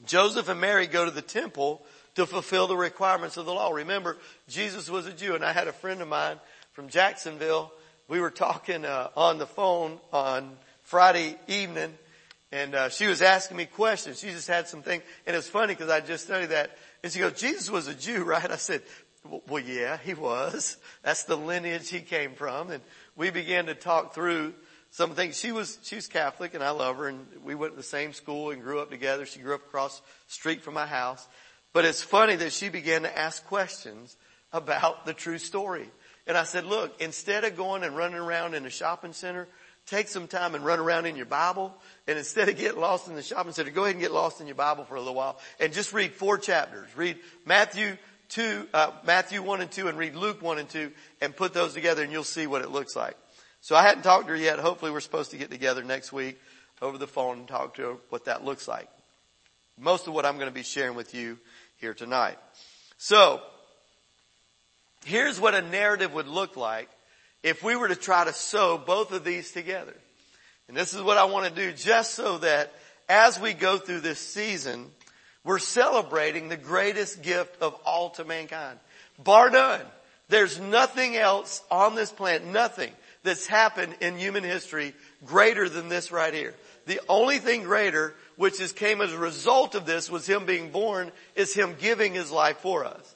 Joseph 0.06 0.50
and 0.50 0.62
Mary 0.62 0.88
go 0.88 1.06
to 1.06 1.12
the 1.12 1.22
temple 1.22 1.82
to 2.16 2.26
fulfill 2.26 2.68
the 2.68 2.78
requirements 2.78 3.38
of 3.38 3.46
the 3.46 3.54
law. 3.54 3.72
Remember, 3.72 4.18
Jesus 4.48 4.90
was 4.90 5.06
a 5.06 5.12
Jew 5.12 5.36
and 5.36 5.44
I 5.44 5.52
had 5.52 5.68
a 5.68 5.74
friend 5.74 6.02
of 6.02 6.08
mine 6.08 6.40
from 6.74 6.88
Jacksonville. 6.90 7.72
We 8.08 8.20
were 8.20 8.32
talking 8.32 8.86
uh, 8.86 9.10
on 9.18 9.38
the 9.38 9.48
phone 9.48 9.98
on 10.14 10.56
Friday 10.84 11.36
evening 11.48 11.94
and 12.52 12.76
uh, 12.76 12.90
she 12.90 13.08
was 13.08 13.22
asking 13.22 13.58
me 13.58 13.66
questions. 13.66 14.20
She 14.20 14.30
just 14.30 14.48
had 14.48 14.68
some 14.68 14.82
things 14.82 15.04
and 15.26 15.36
it's 15.36 15.48
funny 15.48 15.74
because 15.74 15.90
I 15.90 16.00
just 16.00 16.26
studied 16.26 16.50
that 16.50 16.78
and 17.04 17.12
she 17.12 17.20
goes, 17.20 17.34
Jesus 17.34 17.70
was 17.70 17.88
a 17.88 17.94
Jew, 17.94 18.24
right? 18.26 18.50
I 18.50 18.58
said, 18.58 18.84
well, 19.48 19.64
yeah, 19.64 19.98
he 19.98 20.14
was. 20.14 20.78
That's 21.04 21.24
the 21.24 21.36
lineage 21.36 21.90
he 21.90 22.02
came 22.02 22.36
from. 22.36 22.70
And 22.70 22.84
we 23.16 23.32
began 23.32 23.66
to 23.68 23.74
talk 23.74 24.14
through 24.14 24.54
some 24.92 25.12
things. 25.12 25.38
She 25.38 25.52
was, 25.52 25.80
she 25.84 25.96
was 25.96 26.08
Catholic 26.08 26.54
and 26.54 26.64
I 26.64 26.70
love 26.70 26.98
her 26.98 27.08
and 27.08 27.26
we 27.44 27.56
went 27.56 27.74
to 27.74 27.78
the 27.78 27.84
same 27.84 28.14
school 28.14 28.52
and 28.52 28.62
grew 28.62 28.80
up 28.80 28.92
together. 28.92 29.26
She 29.26 29.40
grew 29.40 29.56
up 29.56 29.66
across 29.66 30.02
street 30.28 30.62
from 30.62 30.76
my 30.76 30.86
house. 30.86 31.28
But 31.74 31.86
it's 31.86 32.02
funny 32.02 32.38
that 32.38 32.54
she 32.54 32.70
began 32.70 33.02
to 33.02 33.18
ask 33.18 33.46
questions 33.48 34.16
about 34.54 35.06
the 35.06 35.14
true 35.14 35.38
story. 35.38 35.90
And 36.28 36.38
I 36.38 36.44
said, 36.44 36.66
look, 36.66 37.02
instead 37.02 37.44
of 37.44 37.58
going 37.58 37.84
and 37.84 37.96
running 37.96 38.18
around 38.18 38.54
in 38.54 38.66
a 38.66 38.70
shopping 38.70 39.14
center, 39.14 39.48
take 39.86 40.08
some 40.08 40.28
time 40.28 40.56
and 40.56 40.66
run 40.66 40.80
around 40.80 41.06
in 41.06 41.16
your 41.16 41.26
Bible. 41.26 41.74
And 42.08 42.18
instead 42.18 42.50
of 42.50 42.58
getting 42.58 42.80
lost 42.80 43.08
in 43.08 43.16
the 43.16 43.24
shopping 43.24 43.54
center, 43.54 43.72
go 43.72 43.84
ahead 43.84 43.96
and 43.96 44.02
get 44.02 44.12
lost 44.12 44.42
in 44.42 44.48
your 44.48 44.56
Bible 44.56 44.84
for 44.84 44.96
a 44.96 45.00
little 45.00 45.16
while 45.16 45.40
and 45.60 45.74
just 45.74 45.94
read 45.94 46.14
four 46.14 46.38
chapters. 46.38 46.88
Read 46.96 47.18
Matthew 47.46 47.98
2, 48.30 48.68
uh, 48.74 48.92
Matthew 49.06 49.42
1 49.42 49.62
and 49.62 49.72
2 49.72 49.88
and 49.88 49.98
read 49.98 50.16
Luke 50.16 50.42
1 50.42 50.60
and 50.60 50.70
2 50.70 50.92
and 51.22 51.36
put 51.36 51.54
those 51.54 51.74
together 51.74 52.04
and 52.04 52.12
you'll 52.12 52.24
see 52.24 52.48
what 52.48 52.62
it 52.62 52.72
looks 52.72 52.96
like. 52.96 53.16
So 53.62 53.76
I 53.76 53.84
hadn't 53.84 54.04
talked 54.04 54.28
to 54.28 54.34
her 54.34 54.38
yet. 54.38 54.60
Hopefully 54.60 54.92
we're 54.92 55.00
supposed 55.00 55.32
to 55.32 55.38
get 55.38 55.52
together 55.52 55.84
next 55.84 56.12
week 56.12 56.40
over 56.82 56.98
the 56.98 57.08
phone 57.08 57.40
and 57.40 57.48
talk 57.48 57.76
to 57.76 57.82
her 57.82 57.96
what 58.10 58.26
that 58.26 58.44
looks 58.44 58.68
like. 58.68 58.88
Most 59.78 60.08
of 60.08 60.14
what 60.14 60.26
I'm 60.26 60.36
going 60.36 60.50
to 60.50 60.54
be 60.54 60.64
sharing 60.64 60.96
with 60.96 61.14
you 61.14 61.38
here 61.78 61.94
tonight. 61.94 62.38
So, 62.98 63.42
here's 65.04 65.40
what 65.40 65.54
a 65.54 65.62
narrative 65.62 66.14
would 66.14 66.28
look 66.28 66.56
like 66.56 66.90
if 67.46 67.64
we 67.64 67.76
were 67.76 67.88
to 67.88 67.96
try 67.96 68.26
to 68.26 68.34
sew 68.34 68.76
both 68.76 69.12
of 69.12 69.24
these 69.24 69.52
together. 69.52 69.94
And 70.68 70.76
this 70.76 70.96
is 70.96 71.02
what 71.04 71.20
I 71.20 71.26
want 71.26 71.48
to 71.48 71.54
do 71.54 71.72
just 71.72 72.16
so 72.16 72.40
that 72.40 72.74
as 73.08 73.40
we 73.40 73.54
go 73.54 73.78
through 73.78 74.00
this 74.00 74.18
season, 74.18 74.90
we're 75.44 75.60
celebrating 75.60 76.50
the 76.50 76.58
greatest 76.58 77.22
gift 77.22 77.62
of 77.62 77.76
all 77.86 78.10
to 78.12 78.26
mankind. 78.26 78.80
Bar 79.24 79.52
none. 79.52 79.84
There's 80.28 80.60
nothing 80.60 81.16
else 81.16 81.62
on 81.70 81.94
this 81.94 82.12
planet, 82.12 82.48
nothing 82.48 82.92
that's 83.22 83.46
happened 83.46 83.96
in 84.02 84.18
human 84.18 84.44
history 84.44 84.96
greater 85.24 85.70
than 85.70 85.88
this 85.88 86.12
right 86.12 86.34
here. 86.34 86.56
The 86.88 87.00
only 87.08 87.38
thing 87.38 87.62
greater 87.62 88.16
which 88.38 88.58
came 88.76 89.02
as 89.02 89.14
a 89.14 89.20
result 89.20 89.76
of 89.76 89.86
this 89.86 90.10
was 90.10 90.26
him 90.26 90.48
being 90.48 90.72
born 90.72 91.12
is 91.36 91.54
him 91.54 91.76
giving 91.80 92.16
his 92.16 92.32
life 92.32 92.58
for 92.58 92.86
us. 92.86 93.16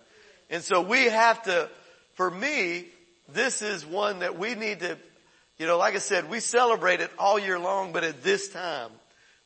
And 0.51 0.61
so 0.61 0.81
we 0.81 1.05
have 1.05 1.41
to, 1.43 1.67
for 2.13 2.29
me, 2.29 2.85
this 3.33 3.61
is 3.61 3.85
one 3.85 4.19
that 4.19 4.37
we 4.37 4.55
need 4.55 4.79
to, 4.81 4.97
you 5.57 5.67
know, 5.67 5.77
like 5.77 5.95
I 5.95 5.99
said, 5.99 6.29
we 6.29 6.39
celebrate 6.39 7.01
it 7.01 7.11
all 7.17 7.39
year 7.39 7.59
long, 7.59 7.91
but 7.91 8.03
at 8.03 8.23
this 8.23 8.49
time, 8.49 8.91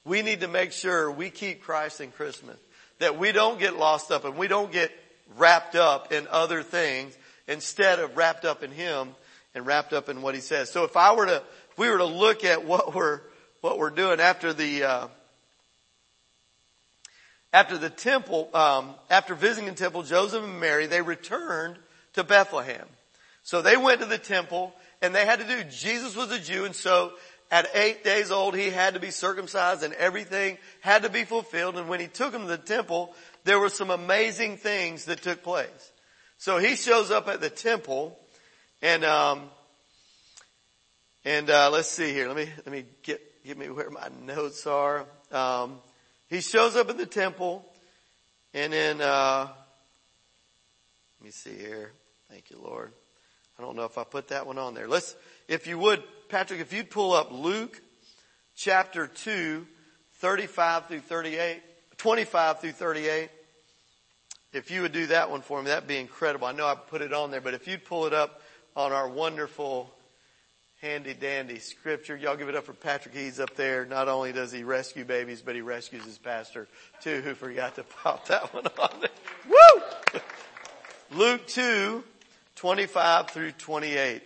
we 0.05 0.21
need 0.21 0.41
to 0.41 0.47
make 0.47 0.71
sure 0.71 1.11
we 1.11 1.29
keep 1.29 1.63
Christ 1.63 2.01
in 2.01 2.11
Christmas. 2.11 2.57
That 2.99 3.17
we 3.17 3.31
don't 3.31 3.59
get 3.59 3.77
lost 3.77 4.11
up 4.11 4.25
and 4.25 4.37
we 4.37 4.47
don't 4.47 4.71
get 4.71 4.91
wrapped 5.37 5.75
up 5.75 6.11
in 6.11 6.27
other 6.29 6.63
things 6.63 7.17
instead 7.47 7.99
of 7.99 8.15
wrapped 8.15 8.45
up 8.45 8.63
in 8.63 8.71
Him 8.71 9.09
and 9.55 9.65
wrapped 9.65 9.93
up 9.93 10.09
in 10.09 10.21
what 10.21 10.35
He 10.35 10.41
says. 10.41 10.69
So 10.69 10.83
if 10.83 10.95
I 10.95 11.15
were 11.15 11.25
to, 11.25 11.35
if 11.35 11.77
we 11.77 11.89
were 11.89 11.97
to 11.97 12.05
look 12.05 12.43
at 12.43 12.65
what 12.65 12.93
we're, 12.93 13.21
what 13.61 13.77
we're 13.79 13.89
doing 13.89 14.19
after 14.19 14.53
the, 14.53 14.83
uh, 14.83 15.07
after 17.51 17.77
the 17.77 17.89
temple, 17.89 18.49
um, 18.53 18.95
after 19.09 19.35
visiting 19.35 19.69
the 19.69 19.75
temple, 19.75 20.03
Joseph 20.03 20.43
and 20.43 20.59
Mary, 20.59 20.87
they 20.87 21.01
returned 21.01 21.77
to 22.13 22.23
Bethlehem. 22.23 22.85
So 23.43 23.61
they 23.61 23.77
went 23.77 23.99
to 23.99 24.05
the 24.05 24.17
temple 24.17 24.73
and 25.01 25.13
they 25.13 25.25
had 25.25 25.39
to 25.39 25.45
do, 25.45 25.63
Jesus 25.65 26.15
was 26.15 26.31
a 26.31 26.39
Jew 26.39 26.65
and 26.65 26.75
so 26.75 27.11
at 27.51 27.67
eight 27.75 28.03
days 28.03 28.31
old 28.31 28.55
he 28.55 28.69
had 28.69 28.93
to 28.93 28.99
be 28.99 29.11
circumcised 29.11 29.83
and 29.83 29.93
everything 29.93 30.57
had 30.79 31.03
to 31.03 31.09
be 31.09 31.25
fulfilled 31.25 31.77
and 31.77 31.89
when 31.89 31.99
he 31.99 32.07
took 32.07 32.33
him 32.33 32.41
to 32.41 32.47
the 32.47 32.57
temple, 32.57 33.13
there 33.43 33.59
were 33.59 33.69
some 33.69 33.91
amazing 33.91 34.57
things 34.57 35.05
that 35.05 35.21
took 35.21 35.43
place. 35.43 35.91
So 36.37 36.57
he 36.57 36.75
shows 36.75 37.11
up 37.11 37.27
at 37.27 37.41
the 37.41 37.49
temple 37.49 38.17
and, 38.81 39.03
um, 39.03 39.49
and, 41.25 41.49
uh, 41.49 41.69
let's 41.69 41.89
see 41.89 42.13
here. 42.13 42.27
Let 42.27 42.37
me, 42.37 42.49
let 42.65 42.71
me 42.71 42.85
get, 43.03 43.45
get 43.45 43.57
me 43.57 43.69
where 43.69 43.89
my 43.89 44.07
notes 44.25 44.65
are. 44.65 45.05
Um, 45.31 45.79
he 46.27 46.39
shows 46.39 46.77
up 46.77 46.89
at 46.89 46.97
the 46.97 47.05
temple 47.05 47.65
and 48.53 48.71
then, 48.71 49.01
uh, 49.01 49.49
let 51.19 51.25
me 51.25 51.31
see 51.31 51.57
here. 51.57 51.91
Thank 52.29 52.49
you, 52.49 52.57
Lord. 52.61 52.93
I 53.57 53.61
don't 53.61 53.75
know 53.75 53.83
if 53.83 53.97
I 53.97 54.03
put 54.03 54.29
that 54.29 54.47
one 54.47 54.57
on 54.57 54.73
there. 54.73 54.87
Let's, 54.87 55.15
if 55.47 55.67
you 55.67 55.77
would, 55.79 56.03
Patrick, 56.29 56.59
if 56.59 56.73
you'd 56.73 56.89
pull 56.89 57.13
up 57.13 57.31
Luke 57.31 57.81
chapter 58.55 59.07
2, 59.07 59.67
35 60.15 60.87
through 60.87 60.99
38, 61.01 61.61
25 61.97 62.59
through 62.59 62.71
38. 62.71 63.29
If 64.53 64.69
you 64.69 64.81
would 64.81 64.91
do 64.91 65.07
that 65.07 65.31
one 65.31 65.41
for 65.41 65.61
me, 65.61 65.67
that'd 65.67 65.87
be 65.87 65.97
incredible. 65.97 66.47
I 66.47 66.51
know 66.51 66.67
I 66.67 66.75
put 66.75 67.01
it 67.01 67.13
on 67.13 67.31
there, 67.31 67.41
but 67.41 67.53
if 67.53 67.67
you'd 67.67 67.85
pull 67.85 68.05
it 68.05 68.13
up 68.13 68.41
on 68.75 68.91
our 68.91 69.07
wonderful 69.07 69.93
handy 70.83 71.13
dandy 71.13 71.59
scripture. 71.59 72.17
Y'all 72.17 72.35
give 72.35 72.49
it 72.49 72.55
up 72.55 72.65
for 72.65 72.73
Patrick. 72.73 73.15
He's 73.15 73.39
up 73.39 73.55
there. 73.55 73.85
Not 73.85 74.09
only 74.09 74.33
does 74.33 74.51
he 74.51 74.65
rescue 74.65 75.05
babies, 75.05 75.41
but 75.41 75.55
he 75.55 75.61
rescues 75.61 76.03
his 76.03 76.17
pastor 76.17 76.67
too, 77.01 77.21
who 77.21 77.33
forgot 77.35 77.75
to 77.75 77.83
pop 78.03 78.27
that 78.27 78.53
one 78.53 78.67
on 78.77 78.99
there. 78.99 79.09
Woo! 79.49 80.19
Luke 81.17 81.47
2, 81.47 82.03
25 82.55 83.29
through 83.31 83.51
28. 83.51 84.21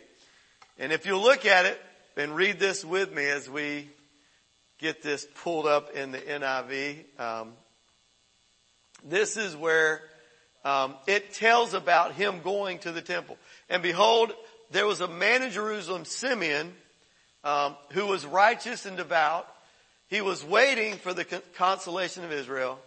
And 0.80 0.92
if 0.92 1.06
you 1.06 1.18
look 1.18 1.46
at 1.46 1.66
it 1.66 1.82
and 2.16 2.36
read 2.36 2.60
this 2.60 2.84
with 2.84 3.13
me 3.13 3.26
as 3.26 3.50
we 3.50 3.90
get 4.80 5.02
this 5.02 5.26
pulled 5.44 5.66
up 5.66 5.96
in 5.96 6.12
the 6.12 6.20
NIV, 6.20 7.20
um, 7.20 7.54
this 9.04 9.38
is 9.38 9.56
where 9.56 10.02
um, 10.63 10.96
it 11.08 11.34
tells 11.34 11.74
about 11.74 12.13
him 12.13 12.42
going 12.44 12.80
to 12.80 12.92
the 12.92 13.02
temple. 13.02 13.38
And 13.70 13.82
behold, 13.82 14.34
there 14.72 14.86
was 14.86 15.02
a 15.02 15.08
man 15.08 15.44
in 15.44 15.52
Jerusalem, 15.52 16.06
Simeon, 16.06 16.74
um, 17.44 17.76
who 17.92 18.06
was 18.06 18.26
righteous 18.26 18.86
and 18.86 18.98
devout. 18.98 19.48
He 20.10 20.22
was 20.22 20.44
waiting 20.44 20.96
for 20.96 21.13
the 21.13 21.26
consolation 21.56 22.24
of 22.24 22.32
Israel, 22.32 22.80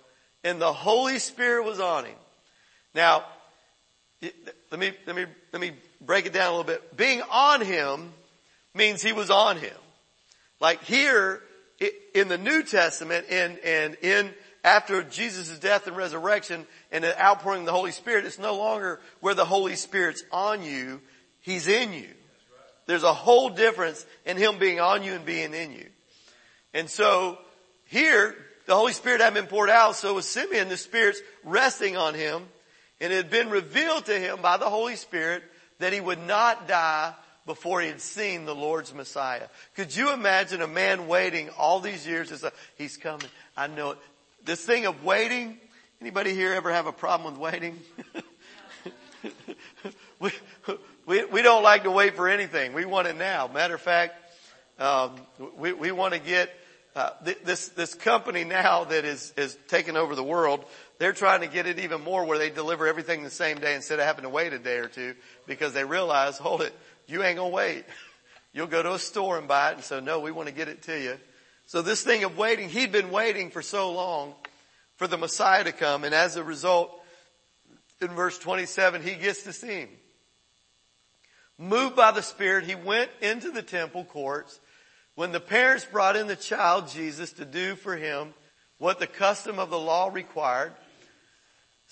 and 0.44 0.60
the 0.60 0.72
Holy 0.72 1.18
Spirit 1.18 1.64
was 1.64 1.80
on 1.80 2.04
him. 2.04 2.16
Now, 2.94 3.24
let 4.22 4.78
me 4.78 4.92
let 5.06 5.16
me 5.16 5.26
let 5.52 5.60
me 5.60 5.72
break 6.00 6.26
it 6.26 6.32
down 6.32 6.48
a 6.48 6.50
little 6.50 6.64
bit. 6.64 6.96
Being 6.96 7.22
on 7.30 7.60
him 7.60 8.12
means 8.74 9.02
he 9.02 9.12
was 9.12 9.30
on 9.30 9.56
him. 9.56 9.76
Like 10.60 10.84
here, 10.84 11.42
in 12.14 12.28
the 12.28 12.38
New 12.38 12.62
Testament 12.62 13.26
and, 13.30 13.58
and 13.60 13.96
in 14.02 14.30
after 14.62 15.02
Jesus' 15.02 15.58
death 15.58 15.86
and 15.86 15.96
resurrection 15.96 16.66
and 16.92 17.02
the 17.02 17.20
outpouring 17.20 17.60
of 17.60 17.66
the 17.66 17.72
Holy 17.72 17.92
Spirit, 17.92 18.26
it's 18.26 18.38
no 18.38 18.56
longer 18.56 19.00
where 19.20 19.34
the 19.34 19.44
Holy 19.44 19.76
Spirit's 19.76 20.22
on 20.30 20.62
you, 20.62 21.00
He's 21.40 21.66
in 21.66 21.94
you. 21.94 22.08
There's 22.86 23.02
a 23.02 23.14
whole 23.14 23.48
difference 23.48 24.04
in 24.26 24.36
Him 24.36 24.58
being 24.58 24.80
on 24.80 25.02
you 25.02 25.14
and 25.14 25.24
being 25.24 25.54
in 25.54 25.72
you. 25.72 25.86
And 26.74 26.90
so 26.90 27.38
here, 27.86 28.36
the 28.66 28.76
Holy 28.76 28.92
Spirit 28.92 29.20
had 29.20 29.34
been 29.34 29.46
poured 29.46 29.70
out, 29.70 29.96
so 29.96 30.14
was 30.14 30.26
Simeon, 30.26 30.68
the 30.68 30.76
Spirit's 30.76 31.20
resting 31.42 31.96
on 31.96 32.14
him, 32.14 32.42
and 33.00 33.12
it 33.12 33.16
had 33.16 33.30
been 33.30 33.50
revealed 33.50 34.06
to 34.06 34.18
him 34.18 34.40
by 34.42 34.56
the 34.56 34.68
Holy 34.68 34.96
Spirit 34.96 35.42
that 35.78 35.92
he 35.92 36.00
would 36.00 36.20
not 36.20 36.68
die 36.68 37.14
before 37.46 37.80
he 37.80 37.88
had 37.88 38.00
seen 38.00 38.44
the 38.44 38.54
Lord's 38.54 38.94
Messiah. 38.94 39.48
Could 39.74 39.96
you 39.96 40.12
imagine 40.12 40.62
a 40.62 40.68
man 40.68 41.08
waiting 41.08 41.48
all 41.50 41.80
these 41.80 42.06
years? 42.06 42.30
A, 42.44 42.52
he's 42.76 42.96
coming. 42.96 43.26
I 43.56 43.66
know 43.66 43.92
it. 43.92 43.98
This 44.44 44.64
thing 44.64 44.86
of 44.86 45.04
waiting, 45.04 45.58
anybody 46.00 46.34
here 46.34 46.52
ever 46.52 46.72
have 46.72 46.86
a 46.86 46.92
problem 46.92 47.32
with 47.32 47.40
waiting? 47.40 47.78
we, 50.20 50.30
we, 51.06 51.24
we 51.24 51.42
don't 51.42 51.62
like 51.62 51.84
to 51.84 51.90
wait 51.90 52.14
for 52.14 52.28
anything. 52.28 52.72
We 52.72 52.84
want 52.84 53.08
it 53.08 53.16
now. 53.16 53.48
Matter 53.48 53.74
of 53.74 53.80
fact, 53.80 54.14
um, 54.78 55.16
we, 55.56 55.72
we 55.72 55.92
want 55.92 56.14
to 56.14 56.20
get 56.20 56.50
uh, 56.96 57.10
th- 57.24 57.38
this 57.44 57.68
this 57.68 57.94
company 57.94 58.44
now 58.44 58.84
that 58.84 59.04
is 59.04 59.32
is 59.36 59.56
taking 59.68 59.96
over 59.96 60.14
the 60.14 60.24
world. 60.24 60.64
They're 61.00 61.14
trying 61.14 61.40
to 61.40 61.46
get 61.46 61.66
it 61.66 61.78
even 61.78 62.02
more 62.02 62.26
where 62.26 62.36
they 62.36 62.50
deliver 62.50 62.86
everything 62.86 63.22
the 63.22 63.30
same 63.30 63.58
day 63.58 63.74
instead 63.74 63.98
of 63.98 64.04
having 64.04 64.24
to 64.24 64.28
wait 64.28 64.52
a 64.52 64.58
day 64.58 64.76
or 64.76 64.86
two 64.86 65.14
because 65.46 65.72
they 65.72 65.82
realize, 65.82 66.36
hold 66.36 66.60
it, 66.60 66.74
you 67.06 67.22
ain't 67.22 67.38
gonna 67.38 67.48
wait. 67.48 67.86
You'll 68.52 68.66
go 68.66 68.82
to 68.82 68.92
a 68.92 68.98
store 68.98 69.38
and 69.38 69.48
buy 69.48 69.70
it. 69.70 69.76
And 69.76 69.84
so 69.84 70.00
no, 70.00 70.20
we 70.20 70.30
want 70.30 70.48
to 70.48 70.54
get 70.54 70.68
it 70.68 70.82
to 70.82 71.00
you. 71.00 71.16
So 71.64 71.80
this 71.80 72.02
thing 72.02 72.22
of 72.24 72.36
waiting, 72.36 72.68
he'd 72.68 72.92
been 72.92 73.10
waiting 73.10 73.50
for 73.50 73.62
so 73.62 73.92
long 73.92 74.34
for 74.96 75.06
the 75.06 75.16
Messiah 75.16 75.64
to 75.64 75.72
come. 75.72 76.04
And 76.04 76.14
as 76.14 76.36
a 76.36 76.44
result, 76.44 76.92
in 78.02 78.08
verse 78.08 78.38
27, 78.38 79.02
he 79.02 79.14
gets 79.14 79.44
to 79.44 79.54
see 79.54 79.68
him. 79.68 79.88
Moved 81.56 81.96
by 81.96 82.10
the 82.10 82.22
Spirit, 82.22 82.64
he 82.64 82.74
went 82.74 83.10
into 83.22 83.50
the 83.50 83.62
temple 83.62 84.04
courts. 84.04 84.60
When 85.14 85.32
the 85.32 85.40
parents 85.40 85.86
brought 85.86 86.16
in 86.16 86.26
the 86.26 86.36
child 86.36 86.88
Jesus 86.88 87.32
to 87.34 87.46
do 87.46 87.74
for 87.74 87.96
him 87.96 88.34
what 88.76 88.98
the 88.98 89.06
custom 89.06 89.58
of 89.58 89.70
the 89.70 89.78
law 89.78 90.10
required, 90.12 90.74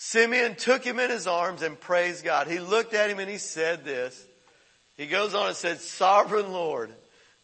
Simeon 0.00 0.54
took 0.54 0.84
him 0.84 1.00
in 1.00 1.10
his 1.10 1.26
arms 1.26 1.60
and 1.60 1.78
praised 1.78 2.24
God. 2.24 2.46
He 2.46 2.60
looked 2.60 2.94
at 2.94 3.10
him 3.10 3.18
and 3.18 3.28
he 3.28 3.38
said 3.38 3.84
this. 3.84 4.24
He 4.96 5.08
goes 5.08 5.34
on 5.34 5.48
and 5.48 5.56
said, 5.56 5.80
Sovereign 5.80 6.52
Lord, 6.52 6.92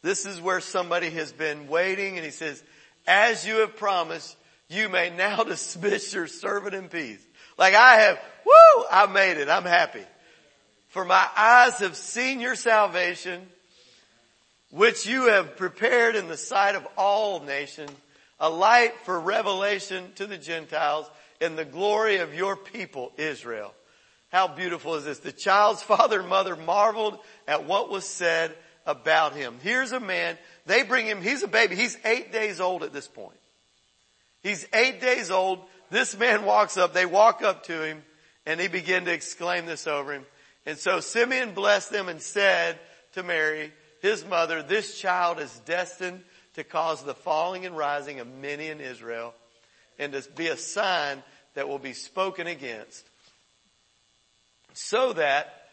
this 0.02 0.24
is 0.24 0.40
where 0.40 0.60
somebody 0.60 1.10
has 1.10 1.32
been 1.32 1.66
waiting 1.66 2.14
and 2.14 2.24
he 2.24 2.30
says, 2.30 2.62
as 3.08 3.44
you 3.44 3.56
have 3.56 3.76
promised, 3.76 4.36
you 4.68 4.88
may 4.88 5.10
now 5.10 5.42
dismiss 5.44 6.14
your 6.14 6.28
servant 6.28 6.76
in 6.76 6.88
peace. 6.88 7.20
Like 7.58 7.74
I 7.74 7.96
have, 7.96 8.20
woo, 8.46 8.84
I 8.88 9.06
made 9.06 9.36
it. 9.38 9.48
I'm 9.48 9.64
happy. 9.64 10.04
For 10.90 11.04
my 11.04 11.26
eyes 11.36 11.80
have 11.80 11.96
seen 11.96 12.38
your 12.38 12.54
salvation, 12.54 13.48
which 14.70 15.08
you 15.08 15.26
have 15.26 15.56
prepared 15.56 16.14
in 16.14 16.28
the 16.28 16.36
sight 16.36 16.76
of 16.76 16.86
all 16.96 17.40
nations, 17.40 17.90
a 18.38 18.48
light 18.48 18.94
for 19.02 19.18
revelation 19.18 20.12
to 20.14 20.26
the 20.28 20.38
Gentiles 20.38 21.10
in 21.40 21.56
the 21.56 21.64
glory 21.64 22.18
of 22.18 22.34
your 22.34 22.56
people, 22.56 23.12
Israel. 23.16 23.74
How 24.30 24.48
beautiful 24.48 24.96
is 24.96 25.04
this? 25.04 25.18
The 25.18 25.32
child's 25.32 25.82
father 25.84 26.20
and 26.20 26.28
mother 26.28 26.56
marveled 26.56 27.18
at 27.46 27.66
what 27.66 27.90
was 27.90 28.04
said 28.04 28.54
about 28.86 29.34
him. 29.34 29.58
Here's 29.62 29.92
a 29.92 30.00
man, 30.00 30.36
they 30.66 30.82
bring 30.82 31.06
him, 31.06 31.22
he's 31.22 31.42
a 31.42 31.48
baby, 31.48 31.76
he's 31.76 31.96
eight 32.04 32.32
days 32.32 32.60
old 32.60 32.82
at 32.82 32.92
this 32.92 33.08
point. 33.08 33.38
He's 34.42 34.66
eight 34.74 35.00
days 35.00 35.30
old, 35.30 35.60
this 35.90 36.16
man 36.18 36.44
walks 36.44 36.76
up, 36.76 36.92
they 36.92 37.06
walk 37.06 37.42
up 37.42 37.64
to 37.64 37.82
him, 37.82 38.02
and 38.44 38.60
he 38.60 38.68
began 38.68 39.04
to 39.06 39.12
exclaim 39.12 39.64
this 39.66 39.86
over 39.86 40.12
him. 40.12 40.26
And 40.66 40.78
so 40.78 41.00
Simeon 41.00 41.54
blessed 41.54 41.90
them 41.90 42.08
and 42.08 42.20
said 42.20 42.78
to 43.12 43.22
Mary, 43.22 43.72
his 44.02 44.24
mother, 44.24 44.62
this 44.62 44.98
child 44.98 45.40
is 45.40 45.60
destined 45.64 46.22
to 46.54 46.64
cause 46.64 47.02
the 47.02 47.14
falling 47.14 47.64
and 47.64 47.76
rising 47.76 48.20
of 48.20 48.26
many 48.26 48.68
in 48.68 48.80
Israel 48.80 49.34
and 49.98 50.12
to 50.12 50.22
be 50.34 50.48
a 50.48 50.56
sign 50.56 51.22
that 51.54 51.68
will 51.68 51.78
be 51.78 51.92
spoken 51.92 52.46
against 52.46 53.08
so 54.74 55.12
that 55.12 55.68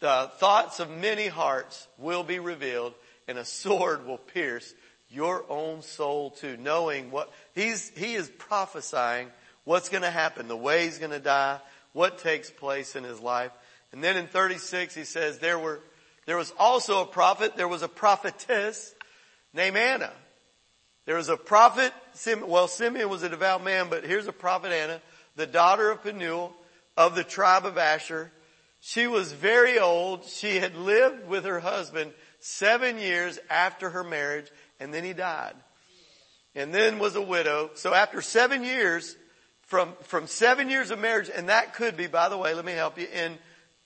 the 0.00 0.30
thoughts 0.36 0.80
of 0.80 0.90
many 0.90 1.26
hearts 1.26 1.88
will 1.98 2.22
be 2.22 2.38
revealed 2.38 2.94
and 3.26 3.38
a 3.38 3.44
sword 3.44 4.06
will 4.06 4.18
pierce 4.18 4.74
your 5.10 5.44
own 5.48 5.82
soul 5.82 6.30
too, 6.30 6.56
knowing 6.56 7.10
what 7.10 7.32
he's, 7.54 7.90
he 7.96 8.14
is 8.14 8.28
prophesying 8.28 9.28
what's 9.64 9.88
going 9.88 10.02
to 10.02 10.10
happen, 10.10 10.48
the 10.48 10.56
way 10.56 10.84
he's 10.84 10.98
going 10.98 11.10
to 11.10 11.18
die, 11.18 11.58
what 11.92 12.18
takes 12.18 12.50
place 12.50 12.96
in 12.96 13.04
his 13.04 13.20
life. 13.20 13.52
And 13.92 14.02
then 14.02 14.16
in 14.16 14.26
36 14.26 14.94
he 14.94 15.04
says 15.04 15.38
there 15.38 15.58
were, 15.58 15.80
there 16.26 16.36
was 16.36 16.52
also 16.58 17.02
a 17.02 17.06
prophet, 17.06 17.56
there 17.56 17.68
was 17.68 17.82
a 17.82 17.88
prophetess 17.88 18.94
named 19.54 19.76
Anna. 19.76 20.12
There 21.06 21.16
was 21.16 21.28
a 21.28 21.36
prophet, 21.36 21.92
well 22.46 22.66
Simeon 22.66 23.08
was 23.08 23.22
a 23.22 23.28
devout 23.28 23.62
man, 23.62 23.88
but 23.90 24.04
here's 24.04 24.26
a 24.26 24.32
prophet 24.32 24.72
Anna, 24.72 25.02
the 25.36 25.46
daughter 25.46 25.90
of 25.90 26.02
Penuel 26.02 26.54
of 26.96 27.14
the 27.14 27.24
tribe 27.24 27.66
of 27.66 27.76
Asher. 27.76 28.32
She 28.80 29.06
was 29.06 29.32
very 29.32 29.78
old. 29.78 30.24
She 30.24 30.56
had 30.56 30.76
lived 30.76 31.26
with 31.26 31.44
her 31.44 31.60
husband 31.60 32.12
seven 32.40 32.98
years 32.98 33.38
after 33.50 33.90
her 33.90 34.04
marriage 34.04 34.50
and 34.80 34.92
then 34.92 35.04
he 35.04 35.12
died. 35.12 35.54
And 36.54 36.72
then 36.72 36.98
was 36.98 37.16
a 37.16 37.22
widow. 37.22 37.70
So 37.74 37.92
after 37.92 38.22
seven 38.22 38.64
years, 38.64 39.16
from, 39.62 39.94
from 40.02 40.26
seven 40.26 40.70
years 40.70 40.90
of 40.90 40.98
marriage, 40.98 41.30
and 41.34 41.48
that 41.48 41.74
could 41.74 41.96
be, 41.96 42.06
by 42.06 42.28
the 42.28 42.38
way, 42.38 42.54
let 42.54 42.64
me 42.64 42.72
help 42.72 42.98
you, 42.98 43.08
in, 43.12 43.38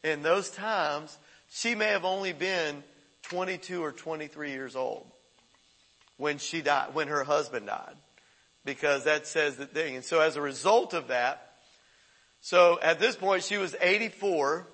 in 0.04 0.22
those 0.22 0.50
times, 0.50 1.16
she 1.48 1.74
may 1.74 1.87
have 1.87 2.04
only 2.04 2.33
been 2.33 2.83
22 3.22 3.83
or 3.83 3.92
23 3.92 4.50
years 4.50 4.76
old 4.76 5.07
when 6.18 6.37
she 6.38 6.61
died, 6.61 6.94
when 6.94 7.09
her 7.09 7.24
husband 7.24 7.66
died. 7.66 7.96
Because 8.64 9.04
that 9.04 9.26
says 9.26 9.57
the 9.57 9.64
thing. 9.64 9.96
And 9.96 10.04
so 10.04 10.20
as 10.20 10.37
a 10.37 10.42
result 10.42 10.92
of 10.92 11.09
that, 11.09 11.54
so 12.40 12.78
at 12.83 13.00
this 13.00 13.16
point 13.16 13.44
she 13.44 13.57
was 13.57 13.74
84 13.81 14.66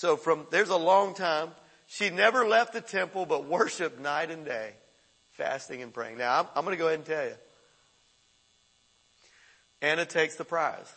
so 0.00 0.16
from, 0.16 0.46
there's 0.50 0.70
a 0.70 0.76
long 0.76 1.12
time. 1.12 1.50
She 1.86 2.08
never 2.08 2.48
left 2.48 2.72
the 2.72 2.80
temple 2.80 3.26
but 3.26 3.44
worshiped 3.44 4.00
night 4.00 4.30
and 4.30 4.46
day, 4.46 4.72
fasting 5.32 5.82
and 5.82 5.92
praying. 5.92 6.16
Now 6.16 6.40
I'm, 6.40 6.46
I'm 6.56 6.64
going 6.64 6.74
to 6.74 6.78
go 6.78 6.86
ahead 6.86 7.00
and 7.00 7.06
tell 7.06 7.24
you. 7.26 7.34
Anna 9.82 10.06
takes 10.06 10.36
the 10.36 10.44
prize. 10.46 10.90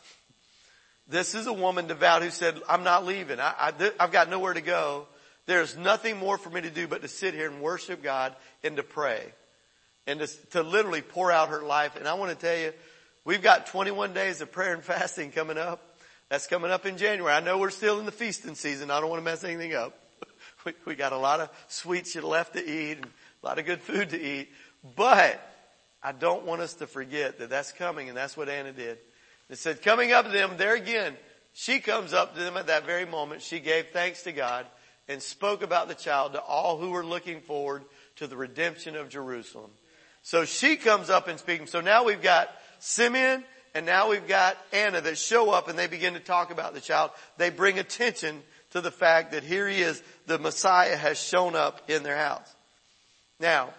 This 1.09 1.35
is 1.35 1.47
a 1.47 1.53
woman 1.53 1.87
devout 1.87 2.21
who 2.21 2.29
said, 2.29 2.61
I'm 2.69 2.85
not 2.85 3.05
leaving. 3.05 3.41
I, 3.41 3.53
I, 3.59 3.91
I've 3.99 4.13
got 4.13 4.29
nowhere 4.29 4.53
to 4.53 4.61
go. 4.61 5.07
There's 5.47 5.75
nothing 5.75 6.15
more 6.15 6.37
for 6.37 6.49
me 6.49 6.61
to 6.61 6.69
do 6.69 6.87
but 6.87 7.01
to 7.01 7.09
sit 7.09 7.33
here 7.33 7.51
and 7.51 7.59
worship 7.59 8.01
God 8.01 8.33
and 8.63 8.77
to 8.77 8.83
pray 8.83 9.33
and 10.07 10.19
to, 10.19 10.27
to 10.51 10.63
literally 10.63 11.01
pour 11.01 11.31
out 11.31 11.49
her 11.49 11.61
life. 11.61 11.95
And 11.95 12.07
I 12.07 12.13
want 12.15 12.31
to 12.31 12.37
tell 12.37 12.57
you, 12.57 12.73
we've 13.25 13.41
got 13.41 13.67
21 13.67 14.13
days 14.13 14.41
of 14.41 14.51
prayer 14.51 14.73
and 14.73 14.83
fasting 14.83 15.31
coming 15.31 15.57
up. 15.57 15.81
That's 16.29 16.47
coming 16.47 16.71
up 16.71 16.85
in 16.85 16.97
January. 16.97 17.33
I 17.33 17.41
know 17.41 17.57
we're 17.57 17.69
still 17.69 17.99
in 17.99 18.05
the 18.05 18.11
feasting 18.11 18.55
season. 18.55 18.89
I 18.89 18.99
don't 18.99 19.09
want 19.09 19.19
to 19.19 19.25
mess 19.25 19.43
anything 19.43 19.73
up. 19.73 19.97
We, 20.65 20.71
we 20.85 20.95
got 20.95 21.11
a 21.11 21.17
lot 21.17 21.41
of 21.41 21.49
sweets 21.67 22.15
left 22.15 22.53
to 22.53 22.65
eat 22.65 22.93
and 22.93 23.05
a 23.05 23.45
lot 23.45 23.59
of 23.59 23.65
good 23.65 23.81
food 23.81 24.11
to 24.11 24.21
eat. 24.21 24.49
But 24.95 25.41
I 26.01 26.13
don't 26.13 26.45
want 26.45 26.61
us 26.61 26.75
to 26.75 26.87
forget 26.87 27.39
that 27.39 27.49
that's 27.49 27.73
coming 27.73 28.07
and 28.07 28.17
that's 28.17 28.37
what 28.37 28.47
Anna 28.47 28.71
did. 28.71 28.97
It 29.49 29.57
said 29.57 29.81
coming 29.81 30.13
up 30.13 30.25
to 30.25 30.31
them 30.31 30.51
there 30.55 30.75
again, 30.75 31.17
she 31.51 31.79
comes 31.79 32.13
up 32.13 32.33
to 32.35 32.39
them 32.39 32.55
at 32.55 32.67
that 32.67 32.85
very 32.85 33.05
moment. 33.05 33.41
She 33.41 33.59
gave 33.59 33.87
thanks 33.87 34.23
to 34.23 34.31
God 34.31 34.65
and 35.07 35.21
spoke 35.21 35.63
about 35.63 35.87
the 35.87 35.95
child 35.95 36.33
to 36.33 36.41
all 36.41 36.77
who 36.77 36.91
were 36.91 37.05
looking 37.05 37.41
forward 37.41 37.83
to 38.15 38.27
the 38.27 38.37
redemption 38.37 38.95
of 38.95 39.09
Jerusalem. 39.09 39.71
So 40.23 40.45
she 40.45 40.77
comes 40.77 41.09
up 41.09 41.27
and 41.27 41.37
speaks. 41.37 41.71
So 41.71 41.81
now 41.81 42.05
we've 42.05 42.21
got 42.21 42.49
Simeon 42.79 43.43
and 43.75 43.85
now 43.85 44.09
we've 44.09 44.27
got 44.27 44.57
Anna 44.71 45.01
that 45.01 45.17
show 45.17 45.51
up 45.51 45.67
and 45.67 45.77
they 45.77 45.87
begin 45.87 46.13
to 46.13 46.19
talk 46.19 46.51
about 46.51 46.73
the 46.73 46.81
child. 46.81 47.11
They 47.37 47.49
bring 47.49 47.77
attention 47.77 48.41
to 48.71 48.81
the 48.81 48.91
fact 48.91 49.33
that 49.33 49.43
here 49.43 49.67
he 49.67 49.81
is, 49.81 50.01
the 50.25 50.39
Messiah 50.39 50.95
has 50.95 51.21
shown 51.21 51.55
up 51.55 51.89
in 51.89 52.03
their 52.03 52.17
house. 52.17 52.55
Now, 53.39 53.69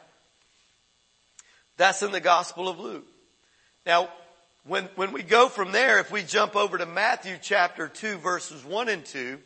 that's 1.77 2.03
in 2.03 2.13
the 2.13 2.21
Gospel 2.21 2.69
of 2.69 2.79
Luke. 2.79 3.07
Now, 3.87 4.09
when, 4.67 4.85
when 4.95 5.13
we 5.13 5.23
go 5.23 5.49
from 5.49 5.73
there, 5.73 5.99
if 5.99 6.13
we 6.13 6.23
jump 6.23 6.57
over 6.57 6.79
to 6.79 6.87
Matthew 6.87 7.37
chapter 7.41 7.89
2 7.89 8.19
verses 8.19 8.65
1 8.65 8.89
and 8.89 9.05
2, 9.05 9.39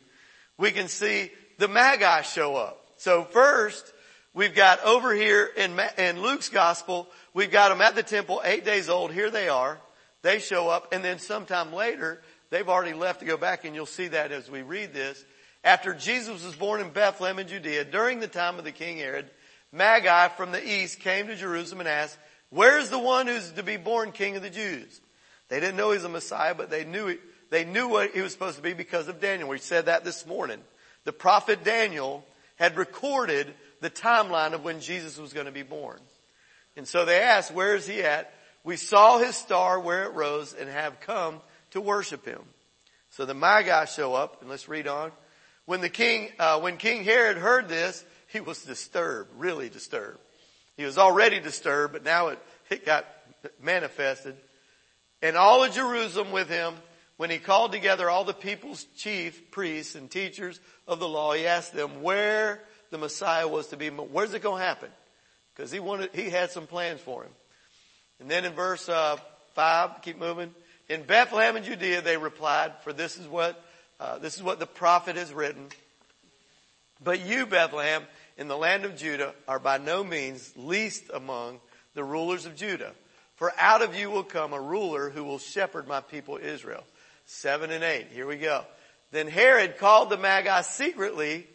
we 0.57 0.71
can 0.71 0.87
see 0.87 1.31
the 1.57 1.67
Magi 1.67 2.21
show 2.21 2.55
up. 2.55 2.85
So 2.97 3.23
first, 3.23 3.91
we've 4.33 4.55
got 4.55 4.83
over 4.83 5.13
here 5.13 5.49
in, 5.57 5.79
in 5.97 6.21
Luke's 6.21 6.49
Gospel, 6.49 7.07
we've 7.33 7.51
got 7.51 7.69
them 7.69 7.81
at 7.81 7.95
the 7.95 8.03
temple, 8.03 8.41
eight 8.43 8.65
days 8.65 8.89
old. 8.89 9.11
Here 9.11 9.29
they 9.29 9.49
are. 9.49 9.79
They 10.21 10.39
show 10.39 10.69
up 10.69 10.93
and 10.93 11.03
then 11.03 11.19
sometime 11.19 11.73
later, 11.73 12.21
they've 12.49 12.67
already 12.67 12.93
left 12.93 13.21
to 13.21 13.25
go 13.25 13.37
back 13.37 13.65
and 13.65 13.73
you'll 13.73 13.85
see 13.85 14.09
that 14.09 14.31
as 14.31 14.49
we 14.49 14.61
read 14.61 14.93
this. 14.93 15.23
After 15.63 15.93
Jesus 15.93 16.45
was 16.45 16.55
born 16.55 16.81
in 16.81 16.89
Bethlehem 16.89 17.39
in 17.39 17.47
Judea, 17.47 17.85
during 17.85 18.19
the 18.19 18.27
time 18.27 18.57
of 18.57 18.63
the 18.63 18.71
King 18.71 18.97
Herod, 18.97 19.29
Magi 19.71 20.29
from 20.29 20.51
the 20.51 20.67
east 20.67 20.99
came 20.99 21.27
to 21.27 21.35
Jerusalem 21.35 21.81
and 21.81 21.89
asked, 21.89 22.17
Where's 22.49 22.89
the 22.89 22.99
one 22.99 23.27
who's 23.27 23.51
to 23.51 23.63
be 23.63 23.77
born 23.77 24.11
king 24.11 24.35
of 24.35 24.41
the 24.41 24.49
Jews? 24.49 25.01
They 25.49 25.59
didn't 25.59 25.75
know 25.75 25.91
he 25.91 25.97
was 25.97 26.05
a 26.05 26.09
Messiah, 26.09 26.55
but 26.55 26.69
they 26.69 26.85
knew, 26.85 27.09
it. 27.09 27.19
they 27.49 27.65
knew 27.65 27.87
what 27.87 28.11
he 28.11 28.21
was 28.21 28.31
supposed 28.31 28.57
to 28.57 28.63
be 28.63 28.73
because 28.73 29.07
of 29.07 29.19
Daniel. 29.19 29.49
We 29.49 29.59
said 29.59 29.85
that 29.85 30.03
this 30.03 30.25
morning. 30.25 30.59
The 31.03 31.13
prophet 31.13 31.63
Daniel 31.63 32.25
had 32.55 32.77
recorded 32.77 33.53
the 33.81 33.89
timeline 33.89 34.53
of 34.53 34.63
when 34.63 34.81
Jesus 34.81 35.17
was 35.17 35.33
going 35.33 35.45
to 35.45 35.51
be 35.51 35.63
born. 35.63 35.99
And 36.75 36.87
so 36.87 37.05
they 37.05 37.21
asked, 37.21 37.51
where 37.51 37.75
is 37.75 37.87
he 37.87 38.01
at? 38.01 38.33
We 38.63 38.75
saw 38.75 39.17
his 39.19 39.35
star 39.35 39.79
where 39.79 40.03
it 40.03 40.13
rose 40.13 40.53
and 40.53 40.69
have 40.69 40.99
come 40.99 41.41
to 41.71 41.81
worship 41.81 42.25
him. 42.25 42.41
So 43.11 43.25
the 43.25 43.33
Magi 43.33 43.85
show 43.85 44.13
up 44.13 44.41
and 44.41 44.49
let's 44.49 44.69
read 44.69 44.87
on. 44.87 45.11
When 45.65 45.81
the 45.81 45.89
king, 45.89 46.29
uh, 46.39 46.59
when 46.59 46.77
King 46.77 47.03
Herod 47.03 47.37
heard 47.37 47.67
this, 47.67 48.03
he 48.27 48.39
was 48.39 48.63
disturbed, 48.63 49.31
really 49.37 49.69
disturbed. 49.69 50.19
He 50.77 50.85
was 50.85 50.97
already 50.97 51.39
disturbed, 51.39 51.93
but 51.93 52.03
now 52.03 52.29
it, 52.29 52.39
it 52.69 52.85
got 52.85 53.05
manifested. 53.61 54.35
And 55.21 55.35
all 55.35 55.63
of 55.63 55.73
Jerusalem 55.73 56.31
with 56.31 56.49
him, 56.49 56.73
when 57.17 57.29
he 57.29 57.37
called 57.37 57.71
together 57.71 58.09
all 58.09 58.23
the 58.23 58.33
people's 58.33 58.85
chief 58.95 59.51
priests 59.51 59.95
and 59.95 60.09
teachers 60.09 60.59
of 60.87 60.99
the 60.99 61.07
law, 61.07 61.33
he 61.33 61.45
asked 61.45 61.73
them 61.73 62.01
where 62.01 62.61
the 62.91 62.97
Messiah 62.97 63.47
was 63.47 63.67
to 63.67 63.77
be. 63.77 63.89
Where's 63.89 64.33
it 64.33 64.41
going 64.41 64.59
to 64.59 64.65
happen? 64.65 64.89
Because 65.55 65.71
he 65.71 65.79
wanted, 65.79 66.11
he 66.13 66.29
had 66.29 66.51
some 66.51 66.67
plans 66.67 67.01
for 67.01 67.23
him. 67.23 67.31
And 68.19 68.29
then 68.29 68.45
in 68.45 68.53
verse 68.53 68.87
uh, 68.89 69.17
five, 69.55 70.01
keep 70.01 70.17
moving. 70.17 70.53
In 70.87 71.03
Bethlehem 71.03 71.55
and 71.55 71.65
Judea, 71.65 72.01
they 72.01 72.17
replied, 72.17 72.73
"For 72.83 72.93
this 72.93 73.17
is 73.17 73.27
what 73.27 73.63
uh, 73.99 74.17
this 74.19 74.35
is 74.35 74.43
what 74.43 74.59
the 74.59 74.65
prophet 74.65 75.15
has 75.15 75.33
written. 75.33 75.67
But 77.01 77.25
you, 77.25 77.45
Bethlehem, 77.45 78.03
in 78.37 78.47
the 78.47 78.57
land 78.57 78.85
of 78.85 78.97
Judah, 78.97 79.33
are 79.47 79.59
by 79.59 79.77
no 79.77 80.03
means 80.03 80.51
least 80.55 81.03
among 81.13 81.59
the 81.93 82.03
rulers 82.03 82.45
of 82.45 82.55
Judah." 82.55 82.93
For 83.35 83.53
out 83.57 83.81
of 83.81 83.95
you 83.95 84.09
will 84.11 84.25
come 84.25 84.51
a 84.51 84.59
ruler 84.59 85.09
who 85.09 85.23
will 85.23 85.39
shepherd 85.39 85.87
my 85.87 86.01
people 86.01 86.37
Israel. 86.41 86.83
Seven 87.25 87.71
and 87.71 87.85
eight. 87.85 88.07
Here 88.11 88.27
we 88.27 88.35
go. 88.35 88.65
Then 89.11 89.29
Herod 89.29 89.77
called 89.77 90.09
the 90.09 90.17
Magi 90.17 90.61
secretly, 90.63 91.47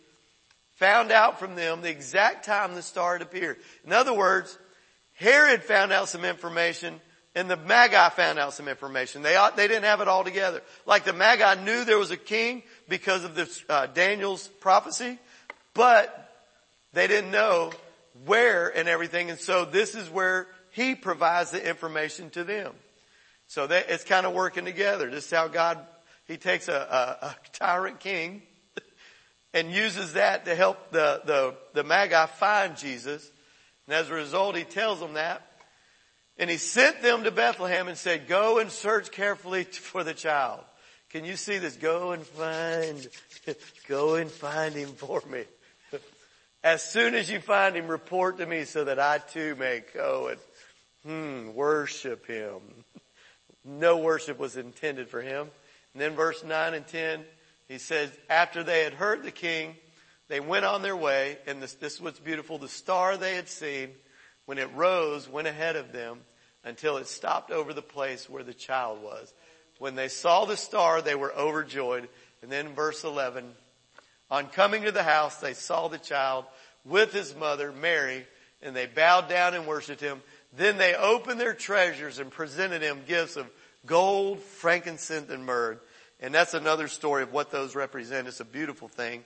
found 0.74 1.12
out 1.12 1.38
from 1.38 1.54
them 1.54 1.82
the 1.82 1.90
exact 1.90 2.44
time 2.44 2.74
the 2.74 2.82
star 2.82 3.14
had 3.14 3.22
appeared. 3.22 3.56
In 3.84 3.92
other 3.92 4.12
words, 4.12 4.58
Herod 5.14 5.62
found 5.62 5.92
out 5.92 6.08
some 6.08 6.24
information 6.24 7.00
and 7.34 7.50
the 7.50 7.56
Magi 7.56 8.08
found 8.10 8.38
out 8.38 8.52
some 8.52 8.68
information. 8.68 9.22
They 9.22 9.36
they 9.56 9.66
didn't 9.66 9.84
have 9.84 10.00
it 10.00 10.08
all 10.08 10.24
together. 10.24 10.62
Like 10.86 11.04
the 11.04 11.12
Magi 11.12 11.64
knew 11.64 11.84
there 11.84 11.98
was 11.98 12.12
a 12.12 12.16
king 12.16 12.62
because 12.88 13.24
of 13.24 13.34
this, 13.34 13.64
uh, 13.68 13.86
Daniel's 13.86 14.46
prophecy, 14.60 15.18
but 15.74 16.32
they 16.92 17.08
didn't 17.08 17.32
know 17.32 17.72
where 18.24 18.68
and 18.68 18.88
everything. 18.88 19.30
And 19.30 19.38
so 19.38 19.64
this 19.64 19.96
is 19.96 20.08
where 20.08 20.46
he 20.70 20.94
provides 20.94 21.50
the 21.50 21.68
information 21.68 22.30
to 22.30 22.44
them. 22.44 22.72
So 23.46 23.66
that 23.66 23.86
it's 23.90 24.04
kind 24.04 24.26
of 24.26 24.32
working 24.32 24.64
together. 24.64 25.10
This 25.10 25.26
is 25.26 25.30
how 25.30 25.48
God, 25.48 25.78
He 26.26 26.36
takes 26.36 26.68
a, 26.68 26.72
a, 26.72 27.26
a 27.26 27.36
tyrant 27.52 28.00
king 28.00 28.42
and 29.54 29.72
uses 29.72 30.12
that 30.12 30.44
to 30.44 30.54
help 30.54 30.90
the, 30.90 31.22
the, 31.24 31.54
the 31.72 31.84
Magi 31.84 32.26
find 32.26 32.76
Jesus. 32.76 33.30
And 33.86 33.94
as 33.94 34.10
a 34.10 34.14
result, 34.14 34.56
He 34.56 34.64
tells 34.64 35.00
them 35.00 35.14
that. 35.14 35.40
And 36.36 36.50
He 36.50 36.58
sent 36.58 37.00
them 37.00 37.24
to 37.24 37.30
Bethlehem 37.30 37.88
and 37.88 37.96
said, 37.96 38.28
go 38.28 38.58
and 38.58 38.70
search 38.70 39.10
carefully 39.10 39.64
for 39.64 40.04
the 40.04 40.12
child. 40.14 40.60
Can 41.08 41.24
you 41.24 41.36
see 41.36 41.56
this? 41.56 41.76
Go 41.76 42.12
and 42.12 42.26
find, 42.26 43.08
go 43.88 44.16
and 44.16 44.30
find 44.30 44.74
him 44.74 44.90
for 44.90 45.22
me. 45.30 45.44
As 46.64 46.82
soon 46.82 47.14
as 47.14 47.30
you 47.30 47.40
find 47.40 47.76
him, 47.76 47.86
report 47.86 48.38
to 48.38 48.46
me 48.46 48.64
so 48.64 48.84
that 48.84 48.98
I 48.98 49.18
too 49.18 49.54
may 49.54 49.84
go 49.94 50.28
and 50.28 50.40
Hmm, 51.04 51.54
worship 51.54 52.26
him. 52.26 52.60
No 53.66 53.96
worship 53.96 54.38
was 54.38 54.58
intended 54.58 55.08
for 55.08 55.22
him. 55.22 55.48
And 55.94 56.02
then 56.02 56.14
verse 56.14 56.44
9 56.44 56.74
and 56.74 56.86
10, 56.86 57.24
he 57.68 57.78
says, 57.78 58.10
after 58.28 58.62
they 58.62 58.82
had 58.82 58.94
heard 58.94 59.22
the 59.22 59.30
king, 59.30 59.76
they 60.28 60.40
went 60.40 60.64
on 60.64 60.82
their 60.82 60.96
way, 60.96 61.38
and 61.46 61.62
this, 61.62 61.74
this 61.74 61.94
is 61.94 62.00
what's 62.00 62.20
beautiful. 62.20 62.58
The 62.58 62.68
star 62.68 63.16
they 63.16 63.34
had 63.34 63.48
seen, 63.48 63.90
when 64.46 64.58
it 64.58 64.70
rose, 64.74 65.28
went 65.28 65.48
ahead 65.48 65.76
of 65.76 65.92
them 65.92 66.20
until 66.64 66.96
it 66.96 67.06
stopped 67.06 67.50
over 67.50 67.72
the 67.72 67.82
place 67.82 68.28
where 68.28 68.42
the 68.42 68.54
child 68.54 69.02
was. 69.02 69.32
When 69.78 69.94
they 69.94 70.08
saw 70.08 70.44
the 70.44 70.56
star, 70.56 71.02
they 71.02 71.14
were 71.14 71.34
overjoyed. 71.34 72.08
And 72.42 72.50
then 72.50 72.74
verse 72.74 73.04
11, 73.04 73.52
on 74.30 74.48
coming 74.48 74.84
to 74.84 74.92
the 74.92 75.02
house, 75.02 75.36
they 75.36 75.54
saw 75.54 75.88
the 75.88 75.98
child 75.98 76.44
with 76.84 77.12
his 77.12 77.34
mother, 77.34 77.72
Mary, 77.72 78.26
and 78.62 78.74
they 78.74 78.86
bowed 78.86 79.28
down 79.28 79.54
and 79.54 79.66
worshiped 79.66 80.00
him. 80.00 80.22
Then 80.56 80.78
they 80.78 80.94
opened 80.94 81.40
their 81.40 81.54
treasures 81.54 82.18
and 82.18 82.30
presented 82.30 82.82
him 82.82 83.00
gifts 83.06 83.36
of 83.36 83.50
gold, 83.86 84.40
frankincense, 84.40 85.30
and 85.30 85.44
myrrh. 85.44 85.80
And 86.20 86.34
that's 86.34 86.54
another 86.54 86.88
story 86.88 87.22
of 87.22 87.32
what 87.32 87.50
those 87.50 87.74
represent. 87.74 88.28
It's 88.28 88.40
a 88.40 88.44
beautiful 88.44 88.88
thing. 88.88 89.24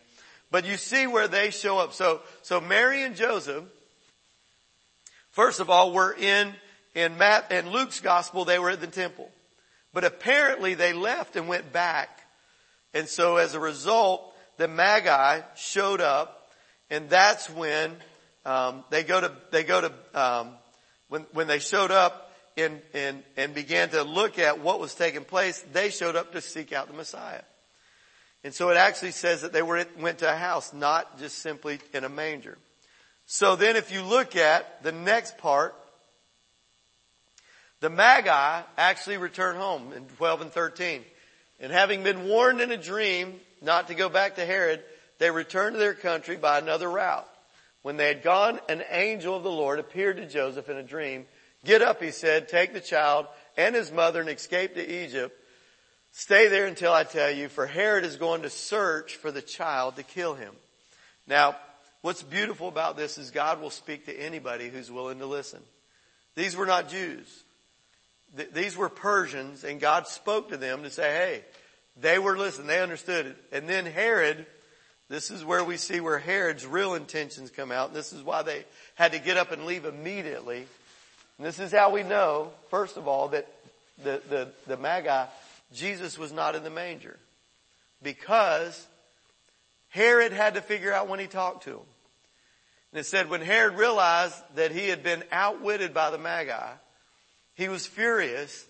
But 0.51 0.65
you 0.65 0.77
see 0.77 1.07
where 1.07 1.29
they 1.29 1.51
show 1.51 1.79
up. 1.79 1.93
So, 1.93 2.23
so 2.43 2.61
Mary 2.61 3.03
and 3.03 3.15
Joseph, 3.15 3.65
first 5.31 5.61
of 5.61 5.71
all, 5.71 5.93
were 5.93 6.15
in, 6.15 6.53
in 6.95 7.19
Matt 7.19 7.47
and 7.51 7.71
Luke's 7.71 8.01
gospel, 8.01 8.45
they 8.45 8.59
were 8.59 8.71
at 8.71 8.81
the 8.81 8.87
temple. 8.87 9.31
But 9.93 10.05
apparently 10.05 10.75
they 10.75 10.93
left 10.93 11.37
and 11.37 11.49
went 11.49 11.73
back. 11.73 12.09
And 12.95 13.09
so 13.09 13.37
as 13.37 13.55
a 13.55 13.61
result, 13.61 14.35
the 14.57 14.69
Magi 14.69 15.41
showed 15.55 16.01
up 16.01 16.39
and 16.91 17.11
that's 17.11 17.51
when, 17.51 17.95
um, 18.45 18.85
they 18.91 19.03
go 19.03 19.21
to, 19.21 19.33
they 19.51 19.63
go 19.63 19.83
to, 19.83 19.93
um, 20.15 20.53
when, 21.09 21.23
when 21.33 21.47
they 21.47 21.59
showed 21.59 21.91
up 21.91 22.28
and, 22.59 22.81
and, 22.93 23.23
and 23.37 23.55
began 23.55 23.89
to 23.91 24.03
look 24.03 24.39
at 24.39 24.61
what 24.61 24.81
was 24.81 24.95
taking 24.95 25.25
place, 25.25 25.65
they 25.73 25.91
showed 25.91 26.17
up 26.17 26.33
to 26.33 26.41
seek 26.41 26.73
out 26.73 26.89
the 26.89 26.95
Messiah. 26.95 27.43
And 28.45 28.55
so 28.55 28.71
it 28.71 28.77
actually 28.77 29.13
says 29.13 29.43
that 29.43 29.53
they 29.53 29.63
were, 29.63 29.85
went 29.99 30.19
to 30.19 30.33
a 30.33 30.37
house, 30.37 30.73
not 30.73 31.19
just 31.19 31.39
simply 31.39 31.81
in 31.93 32.05
a 32.05 32.09
manger. 32.09 32.59
So 33.27 33.57
then 33.57 33.77
if 33.77 33.93
you 33.93 34.03
look 34.03 34.37
at 34.37 34.83
the 34.83 34.93
next 34.93 35.39
part, 35.39 35.75
the 37.81 37.91
Magi 37.91 38.63
actually 38.77 39.17
return 39.19 39.57
home 39.57 39.93
in 39.93 40.05
12 40.05 40.43
and 40.43 40.53
13. 40.53 41.05
And 41.61 41.73
having 41.73 42.03
been 42.03 42.29
warned 42.29 42.61
in 42.61 42.71
a 42.71 42.77
dream 42.77 43.41
not 43.61 43.89
to 43.89 43.95
go 43.95 44.09
back 44.09 44.37
to 44.37 44.47
Herod, 44.47 44.83
they 45.19 45.31
returned 45.31 45.75
to 45.75 45.79
their 45.79 45.95
country 45.95 46.37
by 46.37 46.59
another 46.59 46.91
route. 46.91 47.29
When 47.83 47.97
they 47.97 48.09
had 48.09 48.23
gone, 48.23 48.61
an 48.69 48.83
angel 48.91 49.37
of 49.37 49.43
the 49.43 49.51
Lord 49.51 49.79
appeared 49.79 50.17
to 50.17 50.27
Joseph 50.27 50.69
in 50.69 50.77
a 50.77 50.83
dream. 50.83 51.27
Get 51.65 51.83
up, 51.83 52.03
he 52.03 52.11
said, 52.11 52.49
take 52.49 52.73
the 52.73 52.81
child 52.81 53.27
and 53.57 53.75
his 53.75 53.91
mother 53.91 54.21
and 54.21 54.29
escape 54.29 54.75
to 54.75 55.05
Egypt. 55.05 55.37
Stay 56.13 56.49
there 56.49 56.67
until 56.67 56.93
I 56.93 57.05
tell 57.05 57.31
you, 57.31 57.49
for 57.49 57.67
Herod 57.67 58.05
is 58.05 58.17
going 58.17 58.43
to 58.43 58.51
search 58.51 59.17
for 59.17 59.31
the 59.31 59.43
child 59.43 59.97
to 59.97 60.03
kill 60.03 60.35
him. 60.35 60.55
Now, 61.27 61.57
what's 62.01 62.23
beautiful 62.23 62.69
about 62.69 62.97
this 62.97 63.19
is 63.19 63.31
God 63.31 63.61
will 63.61 63.71
speak 63.71 64.07
to 64.07 64.19
anybody 64.19 64.69
who's 64.69 64.91
willing 64.91 65.19
to 65.19 65.27
listen. 65.27 65.61
These 66.35 66.57
were 66.57 66.67
not 66.67 66.89
Jews. 66.89 67.45
these 68.53 68.77
were 68.77 68.89
Persians 68.89 69.65
and 69.65 69.81
God 69.81 70.07
spoke 70.07 70.51
to 70.51 70.57
them 70.57 70.85
to 70.85 70.91
say, 70.91 71.11
hey, 71.11 71.45
they 71.97 72.19
were 72.19 72.39
listening. 72.39 72.69
They 72.69 72.81
understood 72.81 73.27
it. 73.27 73.37
And 73.53 73.69
then 73.69 73.85
Herod 73.85 74.47
this 75.09 75.31
is 75.31 75.43
where 75.43 75.65
we 75.65 75.79
see 75.79 76.01
where 76.01 76.19
Herod's 76.19 76.67
real 76.67 76.95
intentions 76.95 77.51
come 77.51 77.73
out. 77.73 77.89
And 77.89 77.97
This 77.97 78.13
is 78.13 78.23
why 78.23 78.43
they 78.43 78.65
had 78.95 79.13
to 79.13 79.19
get 79.19 79.39
up 79.39 79.53
and 79.53 79.65
leave 79.65 79.87
immediately. 79.87 80.67
And 81.39 81.47
this 81.47 81.61
is 81.61 81.73
how 81.73 81.91
we 81.91 82.03
know, 82.03 82.51
first 82.69 82.97
of 82.97 83.07
all, 83.07 83.29
that 83.29 83.49
the, 84.03 84.21
the, 84.29 84.49
the 84.67 84.77
Magi, 84.77 85.27
Jesus 85.73 86.19
was 86.19 86.33
not 86.33 86.55
in 86.55 86.65
the 86.65 86.71
manger. 86.71 87.17
Because 88.03 88.87
Herod 89.89 90.33
had 90.33 90.55
to 90.55 90.61
figure 90.61 90.93
out 90.93 91.09
when 91.09 91.21
he 91.21 91.27
talked 91.27 91.65
to 91.65 91.71
him. 91.71 91.87
And 92.93 93.01
it 93.01 93.05
said 93.05 93.31
when 93.31 93.41
Herod 93.41 93.75
realized 93.75 94.37
that 94.55 94.73
he 94.73 94.89
had 94.89 95.03
been 95.03 95.23
outwitted 95.31 95.95
by 95.95 96.11
the 96.11 96.19
Magi, 96.19 96.73
he 97.55 97.69
was 97.69 97.87
furious 97.87 98.67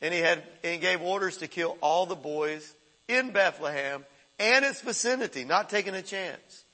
and 0.00 0.12
he 0.12 0.20
had, 0.20 0.42
and 0.62 0.74
he 0.74 0.78
gave 0.78 1.00
orders 1.02 1.38
to 1.38 1.48
kill 1.48 1.78
all 1.80 2.06
the 2.06 2.14
boys 2.14 2.74
in 3.08 3.30
Bethlehem 3.30 4.04
and 4.38 4.64
its 4.64 4.80
vicinity, 4.80 5.44
not 5.44 5.70
taking 5.70 5.94
a 5.94 6.02
chance. 6.02 6.64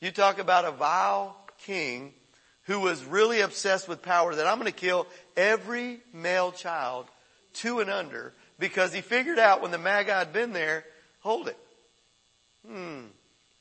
You 0.00 0.10
talk 0.10 0.38
about 0.38 0.64
a 0.64 0.70
vile 0.70 1.36
king 1.58 2.12
who 2.68 2.80
was 2.80 3.02
really 3.02 3.40
obsessed 3.40 3.88
with 3.88 4.02
power 4.02 4.34
that 4.34 4.46
I'm 4.46 4.58
going 4.58 4.70
to 4.70 4.78
kill 4.78 5.06
every 5.36 6.00
male 6.12 6.52
child 6.52 7.06
two 7.54 7.80
and 7.80 7.90
under 7.90 8.34
because 8.58 8.92
he 8.92 9.00
figured 9.00 9.38
out 9.38 9.62
when 9.62 9.70
the 9.70 9.78
Magi 9.78 10.16
had 10.16 10.34
been 10.34 10.52
there, 10.52 10.84
hold 11.20 11.48
it. 11.48 11.58
Hmm. 12.66 13.06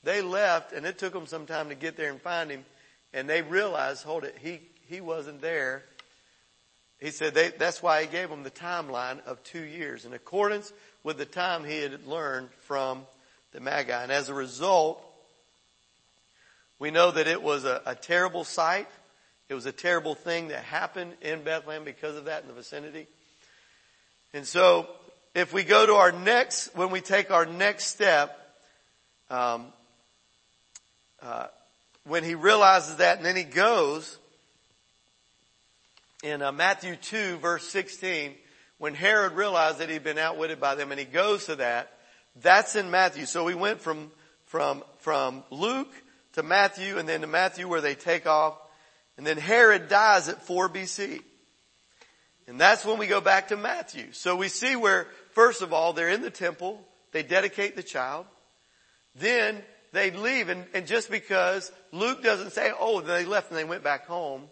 They 0.04 0.22
left 0.22 0.74
and 0.74 0.86
it 0.86 0.98
took 0.98 1.14
them 1.14 1.26
some 1.26 1.46
time 1.46 1.70
to 1.70 1.76
get 1.76 1.96
there 1.96 2.12
and 2.12 2.22
find 2.22 2.52
him 2.52 2.66
and 3.14 3.30
they 3.30 3.42
realized, 3.42 4.04
hold 4.04 4.26
it, 4.26 4.36
he, 4.42 4.60
he 4.90 5.00
wasn't 5.00 5.42
there. 5.42 5.84
He 7.00 7.12
said 7.12 7.34
they, 7.34 7.50
that's 7.50 7.82
why 7.82 8.02
he 8.02 8.08
gave 8.08 8.30
them 8.30 8.44
the 8.44 8.52
timeline 8.52 9.26
of 9.26 9.42
two 9.44 9.64
years 9.64 10.04
in 10.04 10.14
accordance 10.14 10.74
with 11.04 11.18
the 11.18 11.26
time 11.26 11.64
he 11.64 11.78
had 11.78 12.06
learned 12.06 12.50
from 12.64 13.06
the 13.54 13.62
Magi. 13.62 14.04
And 14.04 14.12
as 14.12 14.28
a 14.28 14.34
result, 14.34 15.02
we 16.80 16.92
know 16.92 17.12
that 17.12 17.28
it 17.28 17.42
was 17.42 17.66
a, 17.66 17.82
a 17.86 17.96
terrible 17.96 18.44
sight 18.44 18.88
it 19.50 19.54
was 19.54 19.66
a 19.66 19.72
terrible 19.72 20.14
thing 20.14 20.50
that 20.50 20.64
happened 20.64 21.14
in 21.22 21.44
Bethlehem 21.44 21.86
because 21.86 22.18
of 22.18 22.26
that 22.26 22.42
in 22.42 22.50
the 22.50 22.54
vicinity. 22.54 23.08
And 24.34 24.46
so 24.46 24.90
if 25.34 25.54
we 25.54 25.64
go 25.64 25.86
to 25.86 25.94
our 25.94 26.12
next, 26.12 26.76
when 26.76 26.92
we 26.92 27.00
take 27.00 27.32
our 27.32 27.46
next 27.46 27.86
step, 27.86 28.38
um, 29.30 29.68
uh, 31.22 31.48
when 32.04 32.26
he 32.26 32.36
realizes 32.36 32.98
that 32.98 33.18
and 33.18 33.26
then 33.26 33.38
he 33.38 33.44
goes 33.44 34.18
in 36.24 36.42
uh, 36.42 36.52
Matthew 36.52 36.98
2 36.98 37.38
verse 37.38 37.66
16, 37.70 38.34
when 38.80 38.96
Herod 38.96 39.34
realized 39.34 39.78
that 39.80 39.90
he'd 39.90 40.04
been 40.04 40.18
outwitted 40.18 40.60
by 40.60 40.76
them 40.76 40.92
and 40.92 41.00
he 41.00 41.06
goes 41.06 41.46
to 41.46 41.56
that, 41.56 41.94
that's 42.42 42.76
in 42.76 42.92
Matthew. 42.92 43.26
So 43.26 43.46
we 43.46 43.56
went 43.56 43.80
from, 43.80 44.12
from, 44.46 44.84
from 45.00 45.44
Luke 45.52 45.92
to 46.38 46.44
Matthew 46.44 46.98
and 46.98 47.08
then 47.08 47.22
to 47.22 47.28
Matthew 47.28 47.68
where 47.68 47.82
they 47.82 47.96
take 47.96 48.26
off. 48.26 48.58
And 49.18 49.26
then 49.26 49.38
Herod 49.38 49.90
dies 49.90 50.30
at 50.30 50.44
4 50.44 50.70
BC. 50.70 51.22
And 52.48 52.62
that's 52.62 52.86
when 52.86 52.98
we 52.98 53.08
go 53.08 53.20
back 53.20 53.50
to 53.50 53.58
Matthew. 53.58 54.14
So 54.14 54.36
we 54.36 54.48
see 54.48 54.76
where, 54.76 55.08
first 55.32 55.62
of 55.62 55.74
all, 55.74 55.94
they're 55.94 56.10
in 56.10 56.22
the 56.22 56.30
temple. 56.30 56.80
They 57.12 57.24
dedicate 57.24 57.76
the 57.76 57.84
child. 57.84 58.26
Then 59.16 59.62
they 59.92 60.12
leave 60.12 60.50
and, 60.50 60.66
and 60.74 60.86
just 60.86 61.10
because 61.10 61.72
Luke 61.92 62.24
doesn't 62.24 62.52
say, 62.52 62.72
oh, 62.80 63.02
they 63.02 63.26
left 63.26 63.50
and 63.50 63.58
they 63.58 63.64
went 63.64 63.84
back 63.84 64.06
home. 64.06 64.44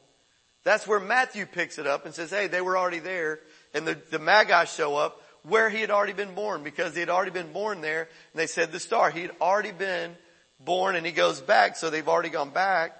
That's 0.64 0.88
where 0.88 1.00
Matthew 1.00 1.46
picks 1.46 1.78
it 1.78 1.86
up 1.86 2.06
and 2.06 2.16
says, 2.16 2.32
hey, 2.32 2.48
they 2.48 2.62
were 2.62 2.78
already 2.78 3.00
there. 3.00 3.40
And 3.76 3.86
the, 3.86 3.98
the 4.10 4.20
Magi 4.20 4.66
show 4.66 4.96
up 4.96 5.22
where 5.44 5.70
he 5.70 5.82
had 5.82 5.92
already 5.92 6.14
been 6.14 6.34
born 6.34 6.64
because 6.64 6.96
he 6.96 7.00
had 7.00 7.10
already 7.10 7.30
been 7.30 7.54
born 7.54 7.82
there. 7.82 8.10
And 8.34 8.40
they 8.40 8.48
said 8.48 8.72
the 8.72 8.80
star, 8.80 9.12
he 9.12 9.22
had 9.22 9.32
already 9.40 9.72
been 9.72 10.16
born 10.60 10.96
and 10.96 11.06
he 11.06 11.12
goes 11.12 11.42
back. 11.42 11.76
So 11.76 11.90
they've 11.90 12.08
already 12.08 12.30
gone 12.30 12.50
back. 12.50 12.98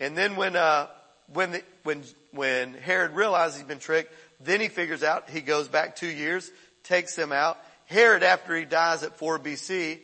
And 0.00 0.16
then 0.16 0.36
when, 0.36 0.56
uh, 0.56 0.88
when, 1.32 1.52
the, 1.52 1.62
when, 1.82 2.02
when 2.32 2.74
Herod 2.74 3.12
realizes 3.12 3.58
he's 3.58 3.68
been 3.68 3.78
tricked, 3.78 4.12
then 4.40 4.60
he 4.60 4.68
figures 4.68 5.02
out 5.02 5.30
he 5.30 5.40
goes 5.40 5.68
back 5.68 5.96
two 5.96 6.08
years, 6.08 6.50
takes 6.82 7.14
them 7.14 7.32
out. 7.32 7.58
Herod, 7.86 8.22
after 8.22 8.56
he 8.56 8.64
dies 8.64 9.02
at 9.02 9.18
4 9.18 9.38
BC, 9.38 10.00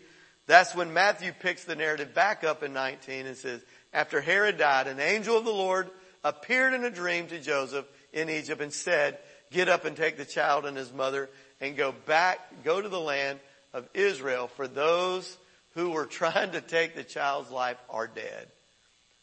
that's 0.47 0.75
when 0.75 0.93
Matthew 0.93 1.33
picks 1.33 1.65
the 1.65 1.77
narrative 1.77 2.15
back 2.15 2.45
up 2.45 2.63
in 2.63 2.73
19 2.73 3.27
and 3.27 3.37
says, 3.37 3.63
after 3.93 4.21
Herod 4.21 4.59
died, 4.59 4.87
an 4.87 5.01
angel 5.01 5.37
of 5.37 5.45
the 5.45 5.51
Lord 5.51 5.91
appeared 6.23 6.75
in 6.75 6.85
a 6.85 6.91
dream 6.91 7.27
to 7.29 7.39
Joseph 7.39 7.87
in 8.13 8.29
Egypt 8.29 8.61
and 8.61 8.73
said, 8.73 9.19
get 9.51 9.69
up 9.69 9.85
and 9.85 9.97
take 9.97 10.17
the 10.17 10.25
child 10.25 10.67
and 10.67 10.77
his 10.77 10.93
mother 10.93 11.31
and 11.61 11.77
go 11.77 11.93
back, 12.07 12.65
go 12.65 12.81
to 12.81 12.89
the 12.89 13.01
land 13.01 13.41
of 13.73 13.89
Israel 13.95 14.49
for 14.49 14.69
those 14.69 15.37
who 15.75 15.91
were 15.91 16.07
trying 16.21 16.53
to 16.53 16.61
take 16.61 16.95
the 16.95 17.05
child's 17.05 17.51
life 17.51 17.79
are 17.89 18.07
dead. 18.07 18.49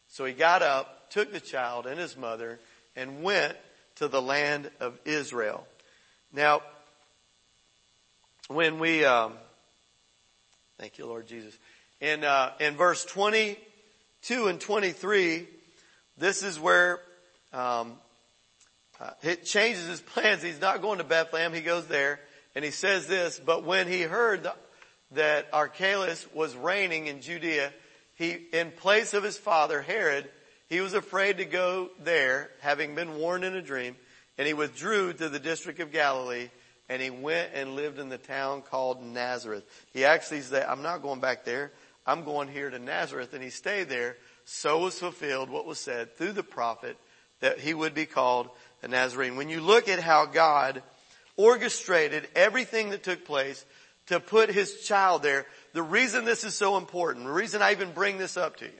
So 0.08 0.24
he 0.24 0.32
got 0.32 0.62
up, 0.62 1.10
took 1.10 1.32
the 1.32 1.40
child 1.40 1.86
and 1.86 1.98
his 1.98 2.16
mother, 2.16 2.58
and 2.96 3.22
went 3.22 3.56
to 3.96 4.08
the 4.08 4.22
land 4.22 4.70
of 4.80 4.98
Israel. 5.04 5.66
Now, 6.32 6.62
when 8.48 8.78
we, 8.78 9.04
um, 9.04 9.34
thank 10.78 10.98
you, 10.98 11.06
Lord 11.06 11.26
Jesus. 11.26 11.56
In 12.00 12.24
uh, 12.24 12.52
in 12.60 12.76
verse 12.76 13.04
twenty 13.04 13.58
two 14.22 14.46
and 14.46 14.60
twenty 14.60 14.90
three, 14.90 15.48
this 16.16 16.42
is 16.42 16.58
where 16.58 17.00
um, 17.52 17.94
uh, 19.00 19.10
it 19.22 19.44
changes 19.44 19.86
his 19.86 20.00
plans. 20.14 20.42
He's 20.42 20.60
not 20.60 20.80
going 20.80 20.98
to 20.98 21.04
Bethlehem. 21.04 21.52
He 21.52 21.60
goes 21.60 21.86
there, 21.86 22.20
and 22.54 22.64
he 22.64 22.70
says 22.70 23.06
this. 23.06 23.38
But 23.38 23.64
when 23.64 23.88
he 23.88 24.02
heard 24.02 24.44
the, 24.44 24.54
that 25.12 25.48
Archelaus 25.52 26.26
was 26.34 26.54
reigning 26.56 27.06
in 27.06 27.20
Judea, 27.20 27.72
he, 28.14 28.32
in 28.52 28.70
place 28.72 29.14
of 29.14 29.22
his 29.22 29.38
father 29.38 29.80
Herod, 29.80 30.28
he 30.68 30.80
was 30.80 30.92
afraid 30.92 31.38
to 31.38 31.44
go 31.44 31.90
there, 32.02 32.50
having 32.60 32.94
been 32.94 33.16
warned 33.16 33.44
in 33.44 33.54
a 33.54 33.62
dream, 33.62 33.96
and 34.36 34.46
he 34.46 34.54
withdrew 34.54 35.12
to 35.14 35.28
the 35.28 35.38
district 35.38 35.80
of 35.80 35.92
Galilee, 35.92 36.50
and 36.88 37.00
he 37.00 37.10
went 37.10 37.50
and 37.54 37.76
lived 37.76 37.98
in 37.98 38.08
the 38.08 38.18
town 38.18 38.62
called 38.62 39.02
Nazareth. 39.02 39.64
He 39.92 40.04
actually 40.04 40.42
said, 40.42 40.66
I'm 40.68 40.82
not 40.82 41.02
going 41.02 41.20
back 41.20 41.44
there. 41.44 41.72
I'm 42.06 42.24
going 42.24 42.48
here 42.48 42.70
to 42.70 42.78
Nazareth, 42.78 43.34
and 43.34 43.42
he 43.42 43.50
stayed 43.50 43.88
there. 43.88 44.16
So 44.44 44.78
was 44.78 44.98
fulfilled 44.98 45.50
what 45.50 45.66
was 45.66 45.78
said 45.78 46.16
through 46.16 46.32
the 46.32 46.42
prophet 46.42 46.96
that 47.40 47.60
he 47.60 47.74
would 47.74 47.94
be 47.94 48.06
called 48.06 48.48
a 48.82 48.88
Nazarene. 48.88 49.36
When 49.36 49.48
you 49.48 49.60
look 49.60 49.88
at 49.88 50.00
how 50.00 50.26
God 50.26 50.82
orchestrated 51.36 52.26
everything 52.34 52.90
that 52.90 53.02
took 53.02 53.24
place 53.24 53.64
to 54.08 54.20
put 54.20 54.50
his 54.50 54.82
child 54.84 55.22
there, 55.22 55.46
the 55.72 55.82
reason 55.82 56.24
this 56.24 56.44
is 56.44 56.54
so 56.54 56.76
important, 56.76 57.26
the 57.26 57.32
reason 57.32 57.62
I 57.62 57.72
even 57.72 57.92
bring 57.92 58.18
this 58.18 58.36
up 58.36 58.56
to 58.56 58.64
you. 58.64 58.70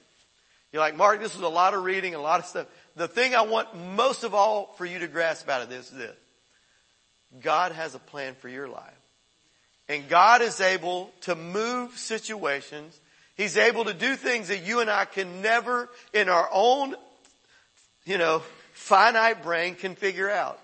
You're 0.72 0.82
like, 0.82 0.96
Mark, 0.96 1.20
this 1.20 1.34
was 1.34 1.42
a 1.42 1.48
lot 1.48 1.74
of 1.74 1.84
reading, 1.84 2.14
a 2.14 2.20
lot 2.20 2.40
of 2.40 2.46
stuff. 2.46 2.66
The 2.96 3.08
thing 3.08 3.34
I 3.34 3.42
want 3.42 3.74
most 3.94 4.24
of 4.24 4.34
all 4.34 4.74
for 4.76 4.84
you 4.84 4.98
to 4.98 5.08
grasp 5.08 5.48
out 5.48 5.62
of 5.62 5.70
this 5.70 5.90
is 5.90 5.96
this. 5.96 6.16
God 7.40 7.72
has 7.72 7.94
a 7.94 7.98
plan 7.98 8.34
for 8.34 8.48
your 8.48 8.68
life. 8.68 8.82
And 9.88 10.08
God 10.08 10.42
is 10.42 10.60
able 10.60 11.10
to 11.22 11.34
move 11.34 11.96
situations. 11.96 12.98
He's 13.36 13.56
able 13.56 13.86
to 13.86 13.94
do 13.94 14.16
things 14.16 14.48
that 14.48 14.66
you 14.66 14.80
and 14.80 14.90
I 14.90 15.06
can 15.06 15.40
never 15.40 15.88
in 16.12 16.28
our 16.28 16.48
own, 16.52 16.94
you 18.04 18.18
know, 18.18 18.42
finite 18.72 19.42
brain 19.42 19.74
can 19.74 19.94
figure 19.94 20.30
out. 20.30 20.58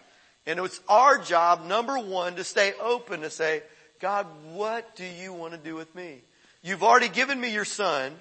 And 0.47 0.61
it's 0.61 0.81
our 0.89 1.19
job, 1.19 1.65
number 1.65 1.99
one, 1.99 2.37
to 2.37 2.45
stay 2.45 2.75
open 2.83 3.23
to 3.23 3.31
say, 3.31 3.63
God, 4.05 4.27
what 4.53 4.97
do 4.97 5.05
you 5.07 5.33
want 5.33 5.55
to 5.55 5.59
do 5.59 5.75
with 5.75 5.95
me? 5.95 6.21
You've 6.61 6.83
already 6.83 7.09
given 7.09 7.41
me 7.41 7.55
your 7.55 7.65
son. 7.65 8.13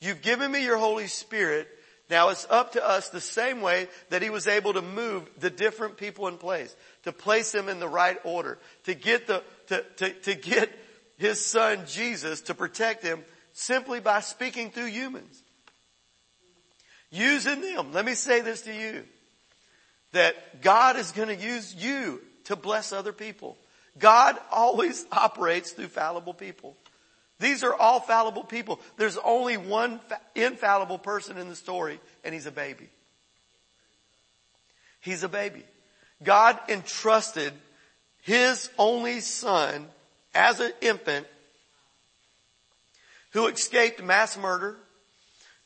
You've 0.00 0.22
given 0.22 0.50
me 0.50 0.64
your 0.64 0.78
Holy 0.78 1.06
Spirit. 1.06 1.68
Now 2.08 2.30
it's 2.30 2.46
up 2.48 2.72
to 2.72 2.88
us 2.88 3.10
the 3.10 3.20
same 3.20 3.60
way 3.60 3.88
that 4.08 4.22
he 4.22 4.30
was 4.30 4.48
able 4.48 4.72
to 4.72 4.80
move 4.80 5.28
the 5.38 5.50
different 5.50 5.98
people 5.98 6.28
in 6.28 6.38
place, 6.38 6.74
to 7.02 7.12
place 7.12 7.52
them 7.52 7.68
in 7.68 7.78
the 7.78 7.90
right 7.90 8.16
order, 8.24 8.58
to 8.84 8.94
get 8.94 9.26
the, 9.26 9.42
to, 9.66 9.84
to, 9.98 10.12
to 10.14 10.34
get 10.34 10.70
his 11.18 11.44
son 11.44 11.80
Jesus 11.86 12.40
to 12.40 12.54
protect 12.54 13.02
him 13.02 13.22
simply 13.52 14.00
by 14.00 14.20
speaking 14.20 14.70
through 14.70 14.86
humans. 14.86 15.42
Using 17.10 17.60
them. 17.60 17.92
Let 17.92 18.06
me 18.06 18.14
say 18.14 18.40
this 18.40 18.62
to 18.62 18.74
you. 18.74 19.04
That 20.12 20.62
God 20.62 20.96
is 20.96 21.12
going 21.12 21.28
to 21.28 21.36
use 21.36 21.74
you 21.74 22.22
to 22.44 22.56
bless 22.56 22.94
other 22.94 23.12
people. 23.12 23.58
God 23.98 24.38
always 24.50 25.06
operates 25.12 25.72
through 25.72 25.88
fallible 25.88 26.34
people. 26.34 26.76
These 27.40 27.62
are 27.62 27.74
all 27.74 28.00
fallible 28.00 28.42
people. 28.42 28.80
There's 28.96 29.16
only 29.18 29.56
one 29.56 30.00
infallible 30.34 30.98
person 30.98 31.38
in 31.38 31.48
the 31.48 31.54
story, 31.54 32.00
and 32.24 32.34
he's 32.34 32.46
a 32.46 32.50
baby. 32.52 32.88
He's 35.00 35.22
a 35.22 35.28
baby. 35.28 35.62
God 36.22 36.58
entrusted 36.68 37.52
his 38.22 38.68
only 38.76 39.20
son 39.20 39.86
as 40.34 40.58
an 40.58 40.72
infant 40.80 41.26
who 43.32 43.46
escaped 43.46 44.02
mass 44.02 44.36
murder, 44.36 44.76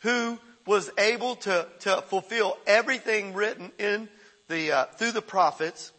who 0.00 0.38
was 0.66 0.90
able 0.98 1.36
to, 1.36 1.66
to 1.80 2.02
fulfill 2.02 2.56
everything 2.66 3.34
written 3.34 3.72
in 3.78 4.08
the, 4.48 4.72
uh, 4.72 4.84
through 4.84 5.12
the 5.12 5.22
prophets, 5.22 5.92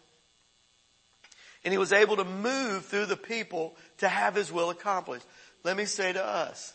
and 1.63 1.71
he 1.71 1.77
was 1.77 1.93
able 1.93 2.17
to 2.17 2.25
move 2.25 2.85
through 2.85 3.05
the 3.05 3.17
people 3.17 3.75
to 3.99 4.07
have 4.07 4.35
his 4.35 4.51
will 4.51 4.69
accomplished. 4.69 5.25
Let 5.63 5.77
me 5.77 5.85
say 5.85 6.13
to 6.13 6.23
us, 6.23 6.73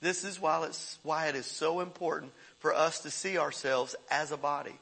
this 0.00 0.24
is 0.24 0.40
why 0.40 0.64
it's, 0.66 0.98
why 1.02 1.28
it 1.28 1.36
is 1.36 1.46
so 1.46 1.80
important 1.80 2.32
for 2.58 2.74
us 2.74 3.00
to 3.00 3.10
see 3.10 3.38
ourselves 3.38 3.96
as 4.10 4.30
a 4.30 4.36
body. 4.36 4.74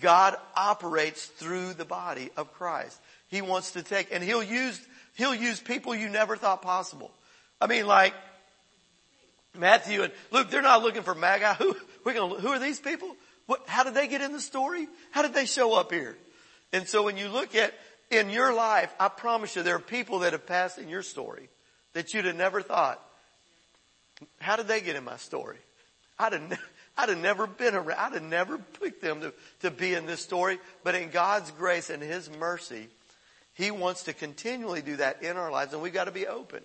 God 0.00 0.36
operates 0.56 1.24
through 1.26 1.74
the 1.74 1.84
body 1.84 2.30
of 2.36 2.52
Christ. 2.52 3.00
He 3.28 3.42
wants 3.42 3.72
to 3.72 3.82
take, 3.82 4.08
and 4.12 4.22
he'll 4.22 4.42
use, 4.42 4.80
he'll 5.14 5.34
use 5.34 5.60
people 5.60 5.94
you 5.94 6.08
never 6.08 6.36
thought 6.36 6.62
possible. 6.62 7.10
I 7.60 7.66
mean, 7.68 7.86
like, 7.86 8.14
Matthew 9.56 10.02
and 10.02 10.12
Luke, 10.30 10.50
they're 10.50 10.62
not 10.62 10.82
looking 10.82 11.02
for 11.02 11.14
Magi. 11.14 11.54
Who, 11.54 11.76
we're 12.04 12.14
gonna, 12.14 12.34
who 12.34 12.48
are 12.48 12.58
these 12.58 12.80
people? 12.80 13.16
What, 13.46 13.62
how 13.66 13.84
did 13.84 13.94
they 13.94 14.08
get 14.08 14.20
in 14.20 14.32
the 14.32 14.40
story? 14.40 14.86
How 15.10 15.22
did 15.22 15.32
they 15.32 15.46
show 15.46 15.74
up 15.74 15.90
here? 15.90 16.16
And 16.72 16.86
so 16.86 17.02
when 17.02 17.16
you 17.16 17.28
look 17.28 17.54
at 17.54 17.72
in 18.10 18.30
your 18.30 18.52
life, 18.52 18.92
I 18.98 19.08
promise 19.08 19.56
you, 19.56 19.62
there 19.62 19.76
are 19.76 19.80
people 19.80 20.20
that 20.20 20.32
have 20.32 20.46
passed 20.46 20.78
in 20.78 20.88
your 20.88 21.02
story 21.02 21.48
that 21.92 22.14
you'd 22.14 22.24
have 22.24 22.36
never 22.36 22.62
thought. 22.62 23.02
How 24.40 24.56
did 24.56 24.68
they 24.68 24.80
get 24.80 24.96
in 24.96 25.04
my 25.04 25.16
story? 25.16 25.58
I'd 26.18 26.32
have, 26.32 26.58
I'd 26.96 27.08
have 27.10 27.18
never 27.18 27.46
been 27.46 27.74
around. 27.74 27.98
I'd 27.98 28.12
have 28.14 28.22
never 28.22 28.58
picked 28.58 29.02
them 29.02 29.20
to, 29.20 29.34
to 29.60 29.70
be 29.70 29.94
in 29.94 30.06
this 30.06 30.22
story. 30.22 30.58
But 30.84 30.94
in 30.94 31.10
God's 31.10 31.50
grace 31.52 31.90
and 31.90 32.02
His 32.02 32.30
mercy, 32.30 32.88
He 33.54 33.70
wants 33.70 34.04
to 34.04 34.12
continually 34.12 34.82
do 34.82 34.96
that 34.96 35.22
in 35.22 35.36
our 35.36 35.50
lives 35.50 35.72
and 35.72 35.82
we've 35.82 35.92
got 35.92 36.04
to 36.04 36.12
be 36.12 36.26
open 36.26 36.62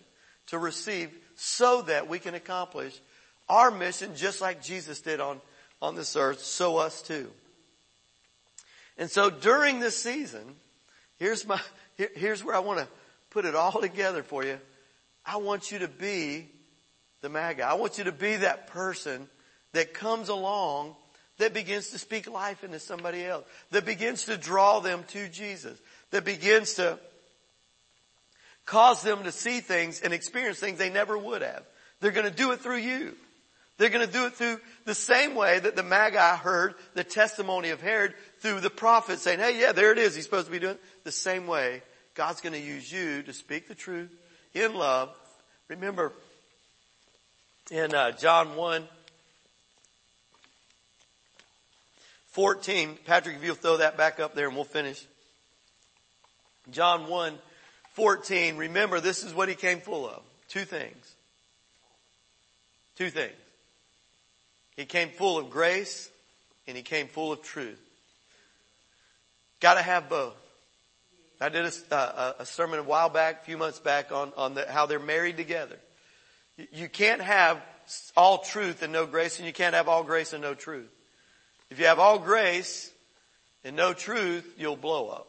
to 0.48 0.58
receive 0.58 1.12
so 1.36 1.82
that 1.84 2.08
we 2.10 2.20
can 2.20 2.36
accomplish 2.36 3.00
our 3.50 3.72
mission 3.72 4.16
just 4.16 4.42
like 4.42 4.64
Jesus 4.64 5.02
did 5.02 5.20
on, 5.20 5.42
on 5.82 5.96
this 5.96 6.16
earth, 6.16 6.40
so 6.40 6.78
us 6.78 7.02
too. 7.02 7.30
And 8.98 9.10
so 9.10 9.30
during 9.30 9.80
this 9.80 10.02
season, 10.02 10.56
Here's 11.20 11.46
my, 11.48 11.60
here, 11.96 12.10
here's 12.16 12.44
where 12.44 12.56
I 12.56 12.60
want 12.60 12.80
to 12.80 12.88
put 13.30 13.46
it 13.46 13.56
all 13.56 13.80
together 13.80 14.24
for 14.24 14.44
you. 14.44 14.60
I 15.26 15.38
want 15.38 15.72
you 15.72 15.80
to 15.80 15.88
be 15.88 16.48
the 17.22 17.30
Magi. 17.30 17.64
I 17.64 17.76
want 17.76 17.98
you 17.98 18.06
to 18.06 18.12
be 18.12 18.38
that 18.38 18.68
person 18.68 19.28
that 19.74 19.94
comes 19.94 20.30
along 20.30 20.96
that 21.40 21.54
begins 21.54 21.90
to 21.90 22.00
speak 22.00 22.30
life 22.30 22.64
into 22.64 22.80
somebody 22.80 23.26
else, 23.26 23.46
that 23.72 23.86
begins 23.86 24.26
to 24.26 24.38
draw 24.38 24.80
them 24.80 25.04
to 25.10 25.28
Jesus, 25.30 25.78
that 26.12 26.24
begins 26.24 26.76
to 26.76 27.00
cause 28.66 29.02
them 29.02 29.24
to 29.24 29.32
see 29.32 29.60
things 29.60 30.02
and 30.02 30.14
experience 30.14 30.60
things 30.60 30.78
they 30.78 30.90
never 30.90 31.18
would 31.18 31.42
have. 31.42 31.64
They're 32.00 32.12
going 32.12 32.30
to 32.30 32.36
do 32.36 32.52
it 32.52 32.60
through 32.60 32.78
you. 32.78 33.16
They're 33.78 33.90
going 33.90 34.06
to 34.06 34.12
do 34.12 34.26
it 34.26 34.34
through 34.34 34.60
the 34.86 34.94
same 34.94 35.34
way 35.36 35.60
that 35.60 35.76
the 35.76 35.84
Magi 35.84 36.36
heard 36.36 36.76
the 36.94 37.04
testimony 37.04 37.70
of 37.70 37.82
Herod 37.82 38.14
through 38.40 38.60
the 38.60 38.70
prophet 38.70 39.20
saying, 39.20 39.40
hey, 39.40 39.60
yeah, 39.60 39.72
there 39.72 39.92
it 39.92 39.98
is. 39.98 40.16
He's 40.16 40.26
supposed 40.26 40.46
to 40.46 40.52
be 40.52 40.60
doing 40.60 40.76
it. 40.76 40.82
The 41.04 41.12
same 41.12 41.48
way 41.48 41.82
God's 42.14 42.42
going 42.42 42.54
to 42.54 42.60
use 42.60 42.92
you 42.92 43.24
to 43.24 43.34
speak 43.34 43.68
the 43.68 43.76
truth 43.76 44.12
in 44.54 44.76
love. 44.76 45.10
Remember 45.68 46.14
in 47.72 47.96
uh, 47.96 48.12
John 48.12 48.56
1, 48.56 48.88
14, 52.28 52.98
Patrick, 53.06 53.38
if 53.38 53.44
you'll 53.44 53.56
throw 53.56 53.78
that 53.78 53.98
back 53.98 54.20
up 54.20 54.36
there 54.36 54.48
and 54.48 54.56
we'll 54.56 54.66
finish. 54.66 55.04
John 56.72 57.08
1, 57.08 57.38
14, 57.94 58.58
remember 58.58 59.00
this 59.00 59.24
is 59.24 59.34
what 59.34 59.50
he 59.50 59.56
came 59.56 59.80
full 59.80 60.08
of. 60.08 60.22
Two 60.48 60.66
things. 60.66 61.16
Two 62.96 63.10
things. 63.10 63.34
He 64.76 64.86
came 64.86 65.10
full 65.10 65.38
of 65.38 65.50
grace 65.50 66.10
and 66.68 66.76
he 66.76 66.84
came 66.84 67.08
full 67.08 67.32
of 67.32 67.42
truth. 67.42 67.80
Gotta 69.60 69.82
have 69.82 70.10
both. 70.10 70.36
I 71.40 71.50
did 71.50 71.66
a, 71.66 71.94
uh, 71.94 72.34
a, 72.40 72.44
a, 72.44 72.46
sermon 72.46 72.80
a 72.80 72.84
while 72.84 73.10
back, 73.10 73.42
a 73.42 73.46
few 73.46 73.58
months 73.58 73.80
back 73.80 74.12
on, 74.12 74.32
on 74.38 74.54
the, 74.54 74.66
how 74.70 74.86
they're 74.86 75.00
married 75.00 75.36
together. 75.36 75.78
You 76.72 76.88
can't 76.88 77.22
have 77.22 77.62
all 78.16 78.38
truth 78.38 78.82
and 78.82 78.94
no 78.94 79.06
grace 79.06 79.40
and 79.40 79.48
you 79.48 79.54
can't 79.54 79.76
have 79.76 79.90
all 79.90 80.04
grace 80.04 80.34
and 80.34 80.42
no 80.42 80.54
truth. 80.54 80.90
If 81.70 81.80
you 81.80 81.88
have 81.88 82.00
all 82.00 82.20
grace 82.20 82.92
and 83.64 83.76
no 83.76 83.94
truth, 83.94 84.54
you'll 84.58 84.78
blow 84.78 85.10
up. 85.10 85.28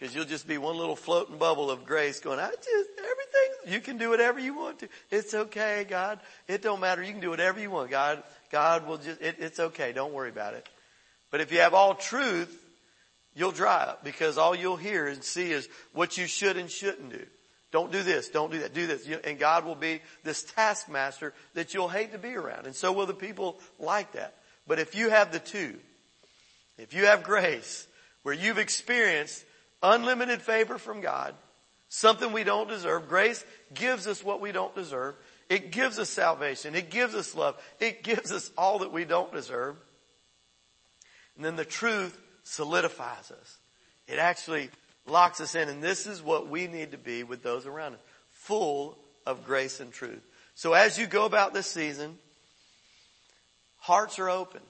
Cause 0.00 0.12
you'll 0.12 0.24
just 0.24 0.48
be 0.48 0.58
one 0.58 0.76
little 0.76 0.96
floating 0.96 1.38
bubble 1.38 1.70
of 1.70 1.84
grace 1.84 2.18
going, 2.18 2.40
I 2.40 2.48
just, 2.50 2.90
everything, 2.98 3.72
you 3.72 3.80
can 3.80 3.96
do 3.96 4.10
whatever 4.10 4.40
you 4.40 4.52
want 4.52 4.80
to. 4.80 4.88
It's 5.08 5.34
okay, 5.34 5.86
God. 5.88 6.18
It 6.48 6.62
don't 6.62 6.80
matter. 6.80 7.00
You 7.00 7.12
can 7.12 7.20
do 7.20 7.30
whatever 7.30 7.60
you 7.60 7.70
want. 7.70 7.90
God, 7.90 8.24
God 8.50 8.88
will 8.88 8.98
just, 8.98 9.20
it, 9.20 9.36
it's 9.38 9.60
okay. 9.60 9.92
Don't 9.92 10.12
worry 10.12 10.30
about 10.30 10.54
it. 10.54 10.68
But 11.30 11.42
if 11.42 11.52
you 11.52 11.60
have 11.60 11.74
all 11.74 11.94
truth, 11.94 12.60
you'll 13.34 13.52
dry 13.52 13.82
up 13.82 14.02
because 14.02 14.36
all 14.36 14.54
you'll 14.54 14.76
hear 14.76 15.06
and 15.06 15.22
see 15.22 15.52
is 15.52 15.68
what 15.92 16.18
you 16.18 16.26
should 16.26 16.56
and 16.56 16.68
shouldn't 16.68 17.10
do. 17.10 17.24
Don't 17.70 17.92
do 17.92 18.02
this. 18.02 18.28
Don't 18.28 18.52
do 18.52 18.60
that. 18.60 18.74
Do 18.74 18.86
this. 18.88 19.08
And 19.24 19.38
God 19.38 19.64
will 19.64 19.74
be 19.74 20.00
this 20.22 20.42
taskmaster 20.42 21.34
that 21.54 21.72
you'll 21.72 21.88
hate 21.88 22.12
to 22.12 22.18
be 22.18 22.34
around. 22.34 22.66
And 22.66 22.74
so 22.74 22.92
will 22.92 23.06
the 23.06 23.14
people 23.14 23.58
like 23.78 24.12
that. 24.12 24.34
But 24.66 24.78
if 24.78 24.94
you 24.94 25.10
have 25.10 25.32
the 25.32 25.40
two, 25.40 25.78
if 26.78 26.94
you 26.94 27.06
have 27.06 27.22
grace 27.22 27.86
where 28.22 28.34
you've 28.34 28.58
experienced 28.58 29.44
unlimited 29.84 30.42
favor 30.42 30.78
from 30.78 31.00
God, 31.00 31.34
something 31.88 32.32
we 32.32 32.42
don't 32.42 32.68
deserve. 32.68 33.08
Grace 33.08 33.44
gives 33.74 34.06
us 34.06 34.24
what 34.24 34.40
we 34.40 34.50
don't 34.50 34.74
deserve. 34.74 35.14
It 35.48 35.70
gives 35.70 35.98
us 35.98 36.08
salvation. 36.08 36.74
It 36.74 36.90
gives 36.90 37.14
us 37.14 37.34
love. 37.34 37.62
It 37.78 38.02
gives 38.02 38.32
us 38.32 38.50
all 38.56 38.80
that 38.80 38.92
we 38.92 39.04
don't 39.04 39.32
deserve. 39.32 39.76
And 41.36 41.44
then 41.44 41.56
the 41.56 41.64
truth 41.64 42.18
solidifies 42.44 43.30
us. 43.30 43.58
It 44.08 44.18
actually 44.18 44.70
locks 45.06 45.40
us 45.40 45.54
in. 45.54 45.68
And 45.68 45.82
this 45.82 46.06
is 46.06 46.22
what 46.22 46.48
we 46.48 46.66
need 46.66 46.92
to 46.92 46.98
be 46.98 47.22
with 47.22 47.42
those 47.42 47.66
around 47.66 47.94
us. 47.94 48.00
Full 48.30 48.98
of 49.26 49.44
grace 49.44 49.80
and 49.80 49.92
truth. 49.92 50.22
So 50.54 50.72
as 50.72 50.98
you 50.98 51.06
go 51.06 51.26
about 51.26 51.52
this 51.52 51.66
season, 51.66 52.18
hearts 53.78 54.18
are 54.18 54.30
open. 54.30 54.60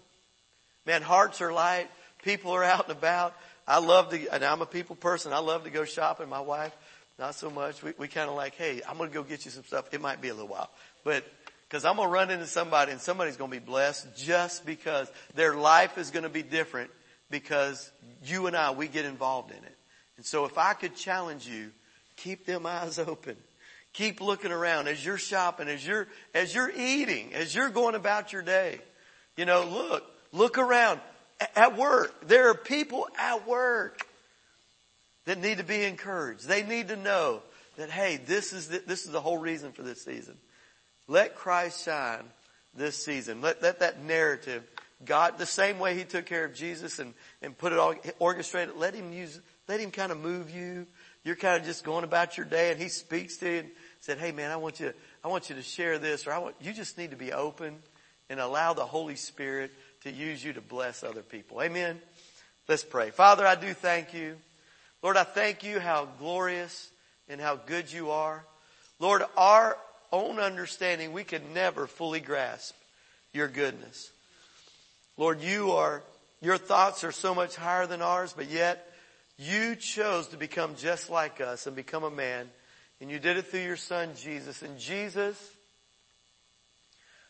Man, 0.86 1.02
hearts 1.02 1.40
are 1.40 1.52
light. 1.52 1.88
People 2.22 2.52
are 2.52 2.64
out 2.64 2.88
and 2.88 2.96
about. 2.96 3.34
I 3.66 3.78
love 3.78 4.10
to, 4.10 4.28
and 4.28 4.44
I'm 4.44 4.62
a 4.62 4.66
people 4.66 4.96
person. 4.96 5.32
I 5.32 5.38
love 5.38 5.64
to 5.64 5.70
go 5.70 5.84
shopping. 5.84 6.28
My 6.28 6.40
wife, 6.40 6.76
not 7.18 7.34
so 7.34 7.50
much. 7.50 7.82
We, 7.82 7.92
we 7.98 8.08
kind 8.08 8.28
of 8.28 8.36
like, 8.36 8.54
hey, 8.56 8.82
I'm 8.88 8.98
going 8.98 9.10
to 9.10 9.14
go 9.14 9.22
get 9.22 9.44
you 9.44 9.50
some 9.50 9.64
stuff. 9.64 9.92
It 9.92 10.00
might 10.00 10.20
be 10.20 10.28
a 10.28 10.34
little 10.34 10.48
while, 10.48 10.70
but 11.04 11.24
because 11.68 11.84
I'm 11.84 11.96
going 11.96 12.08
to 12.08 12.12
run 12.12 12.30
into 12.30 12.46
somebody 12.46 12.92
and 12.92 13.00
somebody's 13.00 13.36
going 13.36 13.50
to 13.50 13.58
be 13.58 13.64
blessed 13.64 14.16
just 14.16 14.64
because 14.64 15.10
their 15.34 15.54
life 15.54 15.98
is 15.98 16.10
going 16.10 16.22
to 16.22 16.28
be 16.28 16.42
different 16.42 16.90
because 17.30 17.90
you 18.22 18.46
and 18.46 18.56
I, 18.56 18.70
we 18.72 18.86
get 18.86 19.04
involved 19.04 19.50
in 19.50 19.56
it. 19.56 19.76
And 20.16 20.24
so 20.24 20.44
if 20.44 20.56
I 20.58 20.74
could 20.74 20.94
challenge 20.94 21.48
you, 21.48 21.72
keep 22.16 22.46
them 22.46 22.66
eyes 22.66 22.98
open. 22.98 23.36
Keep 23.92 24.20
looking 24.20 24.52
around 24.52 24.88
as 24.88 25.04
you're 25.04 25.18
shopping, 25.18 25.68
as 25.68 25.84
you're, 25.86 26.06
as 26.34 26.54
you're 26.54 26.70
eating, 26.70 27.34
as 27.34 27.54
you're 27.54 27.70
going 27.70 27.94
about 27.94 28.32
your 28.32 28.42
day. 28.42 28.80
You 29.36 29.44
know, 29.44 29.64
look, 29.64 30.04
look 30.32 30.58
around 30.58 31.00
at 31.56 31.76
work. 31.76 32.28
There 32.28 32.50
are 32.50 32.54
people 32.54 33.08
at 33.18 33.46
work 33.46 34.06
that 35.24 35.40
need 35.40 35.58
to 35.58 35.64
be 35.64 35.82
encouraged. 35.82 36.46
They 36.46 36.62
need 36.62 36.88
to 36.88 36.96
know 36.96 37.42
that, 37.76 37.90
hey, 37.90 38.16
this 38.16 38.52
is 38.52 38.68
the, 38.68 38.82
this 38.86 39.04
is 39.04 39.12
the 39.12 39.20
whole 39.20 39.38
reason 39.38 39.72
for 39.72 39.82
this 39.82 40.02
season. 40.02 40.36
Let 41.08 41.34
Christ 41.34 41.84
shine 41.84 42.24
this 42.74 43.04
season. 43.04 43.40
Let, 43.40 43.62
let 43.62 43.80
that 43.80 44.02
narrative, 44.02 44.62
God, 45.04 45.38
the 45.38 45.46
same 45.46 45.78
way 45.78 45.96
He 45.96 46.04
took 46.04 46.26
care 46.26 46.44
of 46.44 46.54
Jesus 46.54 46.98
and, 46.98 47.14
and 47.42 47.56
put 47.56 47.72
it 47.72 47.78
all, 47.78 47.94
orchestrated, 48.18 48.76
let 48.76 48.94
Him 48.94 49.12
use, 49.12 49.40
let 49.68 49.80
Him 49.80 49.90
kind 49.90 50.12
of 50.12 50.18
move 50.18 50.50
you. 50.50 50.86
You're 51.24 51.36
kind 51.36 51.58
of 51.58 51.66
just 51.66 51.84
going 51.84 52.04
about 52.04 52.36
your 52.36 52.46
day 52.46 52.70
and 52.70 52.80
He 52.80 52.88
speaks 52.88 53.38
to 53.38 53.50
you 53.50 53.58
and 53.60 53.70
said, 54.00 54.18
hey 54.18 54.32
man, 54.32 54.50
I 54.50 54.56
want 54.56 54.80
you, 54.80 54.92
I 55.24 55.28
want 55.28 55.48
you 55.48 55.56
to 55.56 55.62
share 55.62 55.98
this 55.98 56.26
or 56.26 56.32
I 56.32 56.38
want, 56.38 56.56
you 56.60 56.72
just 56.72 56.98
need 56.98 57.10
to 57.10 57.16
be 57.16 57.32
open 57.32 57.76
and 58.28 58.40
allow 58.40 58.74
the 58.74 58.84
Holy 58.84 59.16
Spirit 59.16 59.70
to 60.04 60.12
use 60.12 60.44
you 60.44 60.52
to 60.52 60.60
bless 60.60 61.02
other 61.02 61.22
people. 61.22 61.60
Amen. 61.62 62.00
Let's 62.68 62.84
pray. 62.84 63.10
Father, 63.10 63.46
I 63.46 63.56
do 63.56 63.74
thank 63.74 64.14
you. 64.14 64.36
Lord, 65.02 65.16
I 65.16 65.24
thank 65.24 65.64
you 65.64 65.80
how 65.80 66.06
glorious 66.18 66.90
and 67.28 67.40
how 67.40 67.56
good 67.56 67.92
you 67.92 68.10
are. 68.10 68.44
Lord, 68.98 69.22
our 69.36 69.76
own 70.12 70.38
understanding, 70.38 71.12
we 71.12 71.24
can 71.24 71.52
never 71.52 71.86
fully 71.86 72.20
grasp 72.20 72.74
your 73.32 73.48
goodness. 73.48 74.10
Lord, 75.16 75.40
you 75.40 75.72
are, 75.72 76.02
your 76.40 76.58
thoughts 76.58 77.02
are 77.02 77.12
so 77.12 77.34
much 77.34 77.56
higher 77.56 77.86
than 77.86 78.02
ours, 78.02 78.34
but 78.36 78.50
yet 78.50 78.86
you 79.38 79.74
chose 79.74 80.28
to 80.28 80.36
become 80.36 80.76
just 80.76 81.10
like 81.10 81.40
us 81.40 81.66
and 81.66 81.74
become 81.74 82.04
a 82.04 82.10
man. 82.10 82.48
And 83.00 83.10
you 83.10 83.18
did 83.18 83.36
it 83.36 83.46
through 83.46 83.64
your 83.64 83.76
son, 83.76 84.10
Jesus. 84.16 84.62
And 84.62 84.78
Jesus, 84.78 85.36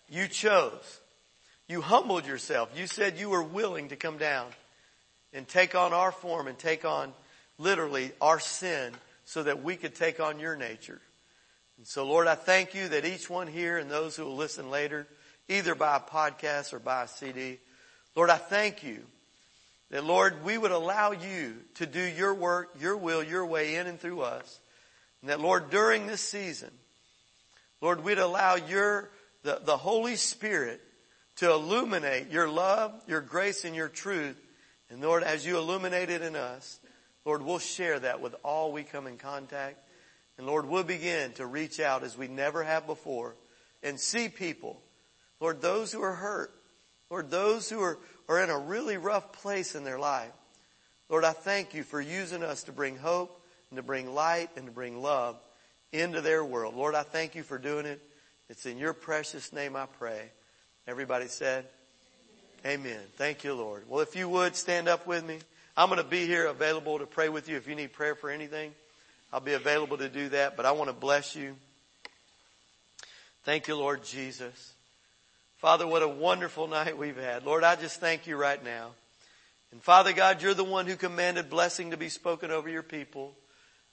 you 0.08 0.28
chose 0.28 1.00
you 1.68 1.80
humbled 1.80 2.26
yourself. 2.26 2.70
You 2.76 2.86
said 2.86 3.18
you 3.18 3.30
were 3.30 3.42
willing 3.42 3.88
to 3.88 3.96
come 3.96 4.18
down 4.18 4.46
and 5.32 5.48
take 5.48 5.74
on 5.74 5.92
our 5.92 6.12
form 6.12 6.46
and 6.46 6.58
take 6.58 6.84
on 6.84 7.12
literally 7.58 8.12
our 8.20 8.38
sin 8.38 8.92
so 9.24 9.42
that 9.42 9.62
we 9.62 9.76
could 9.76 9.94
take 9.94 10.20
on 10.20 10.38
your 10.38 10.56
nature. 10.56 11.00
And 11.78 11.86
so 11.86 12.04
Lord, 12.04 12.26
I 12.26 12.34
thank 12.34 12.74
you 12.74 12.88
that 12.88 13.04
each 13.04 13.28
one 13.28 13.46
here 13.46 13.78
and 13.78 13.90
those 13.90 14.16
who 14.16 14.24
will 14.24 14.36
listen 14.36 14.70
later, 14.70 15.06
either 15.48 15.74
by 15.74 15.96
a 15.96 16.00
podcast 16.00 16.72
or 16.72 16.78
by 16.78 17.04
a 17.04 17.08
CD, 17.08 17.58
Lord, 18.14 18.30
I 18.30 18.36
thank 18.36 18.82
you 18.82 19.02
that 19.90 20.04
Lord, 20.04 20.44
we 20.44 20.58
would 20.58 20.70
allow 20.70 21.12
you 21.12 21.54
to 21.76 21.86
do 21.86 22.00
your 22.00 22.34
work, 22.34 22.76
your 22.80 22.96
will, 22.96 23.22
your 23.22 23.46
way 23.46 23.76
in 23.76 23.86
and 23.86 23.98
through 23.98 24.22
us. 24.22 24.60
And 25.20 25.30
that 25.30 25.40
Lord, 25.40 25.70
during 25.70 26.06
this 26.06 26.20
season, 26.20 26.70
Lord, 27.80 28.04
we'd 28.04 28.18
allow 28.18 28.56
your, 28.56 29.10
the, 29.42 29.60
the 29.64 29.76
Holy 29.76 30.16
Spirit 30.16 30.80
to 31.36 31.50
illuminate 31.50 32.30
your 32.30 32.48
love, 32.48 32.92
your 33.06 33.20
grace, 33.20 33.64
and 33.64 33.74
your 33.74 33.88
truth. 33.88 34.40
And 34.90 35.00
Lord, 35.00 35.22
as 35.22 35.44
you 35.44 35.58
illuminate 35.58 36.10
it 36.10 36.22
in 36.22 36.36
us, 36.36 36.78
Lord, 37.24 37.42
we'll 37.42 37.58
share 37.58 37.98
that 38.00 38.20
with 38.20 38.34
all 38.44 38.72
we 38.72 38.82
come 38.82 39.06
in 39.06 39.16
contact. 39.16 39.78
And 40.36 40.46
Lord, 40.46 40.66
we'll 40.66 40.84
begin 40.84 41.32
to 41.34 41.46
reach 41.46 41.80
out 41.80 42.02
as 42.02 42.18
we 42.18 42.28
never 42.28 42.62
have 42.62 42.86
before 42.86 43.34
and 43.82 43.98
see 43.98 44.28
people. 44.28 44.80
Lord, 45.40 45.60
those 45.60 45.92
who 45.92 46.02
are 46.02 46.14
hurt. 46.14 46.52
Lord, 47.10 47.30
those 47.30 47.68
who 47.68 47.80
are, 47.80 47.98
are 48.28 48.42
in 48.42 48.50
a 48.50 48.58
really 48.58 48.96
rough 48.96 49.32
place 49.32 49.74
in 49.74 49.84
their 49.84 49.98
life. 49.98 50.32
Lord, 51.08 51.24
I 51.24 51.32
thank 51.32 51.74
you 51.74 51.82
for 51.82 52.00
using 52.00 52.42
us 52.42 52.64
to 52.64 52.72
bring 52.72 52.96
hope 52.96 53.40
and 53.70 53.76
to 53.76 53.82
bring 53.82 54.14
light 54.14 54.50
and 54.56 54.66
to 54.66 54.72
bring 54.72 55.00
love 55.00 55.38
into 55.92 56.20
their 56.20 56.44
world. 56.44 56.74
Lord, 56.74 56.94
I 56.94 57.02
thank 57.02 57.34
you 57.34 57.42
for 57.42 57.58
doing 57.58 57.86
it. 57.86 58.00
It's 58.48 58.66
in 58.66 58.78
your 58.78 58.94
precious 58.94 59.52
name 59.52 59.76
I 59.76 59.86
pray. 59.86 60.30
Everybody 60.86 61.28
said, 61.28 61.64
Amen. 62.66 63.00
Thank 63.16 63.42
you, 63.42 63.54
Lord. 63.54 63.84
Well, 63.88 64.00
if 64.00 64.14
you 64.16 64.28
would 64.28 64.54
stand 64.54 64.86
up 64.86 65.06
with 65.06 65.26
me, 65.26 65.38
I'm 65.76 65.88
going 65.88 66.02
to 66.02 66.08
be 66.08 66.26
here 66.26 66.46
available 66.46 66.98
to 66.98 67.06
pray 67.06 67.30
with 67.30 67.48
you. 67.48 67.56
If 67.56 67.66
you 67.66 67.74
need 67.74 67.92
prayer 67.92 68.14
for 68.14 68.28
anything, 68.28 68.72
I'll 69.32 69.40
be 69.40 69.54
available 69.54 69.96
to 69.98 70.10
do 70.10 70.28
that, 70.30 70.56
but 70.56 70.66
I 70.66 70.72
want 70.72 70.90
to 70.90 70.94
bless 70.94 71.34
you. 71.34 71.56
Thank 73.44 73.66
you, 73.66 73.76
Lord 73.76 74.04
Jesus. 74.04 74.74
Father, 75.56 75.86
what 75.86 76.02
a 76.02 76.08
wonderful 76.08 76.68
night 76.68 76.98
we've 76.98 77.16
had. 77.16 77.44
Lord, 77.44 77.64
I 77.64 77.76
just 77.76 77.98
thank 77.98 78.26
you 78.26 78.36
right 78.36 78.62
now. 78.62 78.90
And 79.72 79.82
Father 79.82 80.12
God, 80.12 80.42
you're 80.42 80.54
the 80.54 80.64
one 80.64 80.86
who 80.86 80.96
commanded 80.96 81.48
blessing 81.48 81.92
to 81.92 81.96
be 81.96 82.10
spoken 82.10 82.50
over 82.50 82.68
your 82.68 82.82
people. 82.82 83.34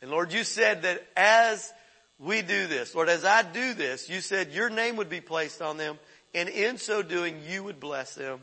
And 0.02 0.12
Lord, 0.12 0.34
you 0.34 0.44
said 0.44 0.82
that 0.82 1.06
as 1.16 1.72
we 2.20 2.42
do 2.42 2.68
this, 2.68 2.94
Lord, 2.94 3.08
as 3.10 3.24
I 3.24 3.44
do 3.44 3.74
this, 3.74 4.10
you 4.10 4.20
said 4.20 4.52
your 4.52 4.70
name 4.70 4.98
would 4.98 5.10
be 5.10 5.22
placed 5.22 5.62
on 5.62 5.78
them 5.78 5.98
and 6.34 6.50
in 6.50 6.78
so 6.78 7.02
doing, 7.02 7.40
you 7.48 7.64
would 7.64 7.80
bless 7.80 8.16
them 8.16 8.42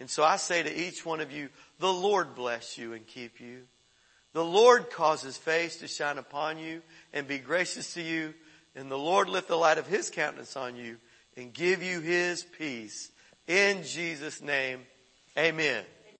And 0.00 0.10
so 0.10 0.24
I 0.24 0.36
say 0.36 0.62
to 0.62 0.74
each 0.74 1.06
one 1.06 1.20
of 1.20 1.30
you, 1.30 1.48
the 1.78 1.92
Lord 1.92 2.34
bless 2.34 2.76
you 2.76 2.92
and 2.92 3.06
keep 3.06 3.40
you. 3.40 3.62
The 4.32 4.44
Lord 4.44 4.90
cause 4.90 5.22
his 5.22 5.36
face 5.36 5.76
to 5.76 5.88
shine 5.88 6.18
upon 6.18 6.58
you 6.58 6.82
and 7.12 7.28
be 7.28 7.38
gracious 7.38 7.94
to 7.94 8.02
you. 8.02 8.34
And 8.74 8.90
the 8.90 8.98
Lord 8.98 9.28
lift 9.28 9.48
the 9.48 9.56
light 9.56 9.78
of 9.78 9.86
his 9.86 10.10
countenance 10.10 10.56
on 10.56 10.74
you 10.76 10.96
and 11.36 11.52
give 11.52 11.82
you 11.82 12.00
his 12.00 12.42
peace. 12.42 13.10
In 13.46 13.84
Jesus' 13.84 14.42
name, 14.42 14.80
amen. 15.38 15.84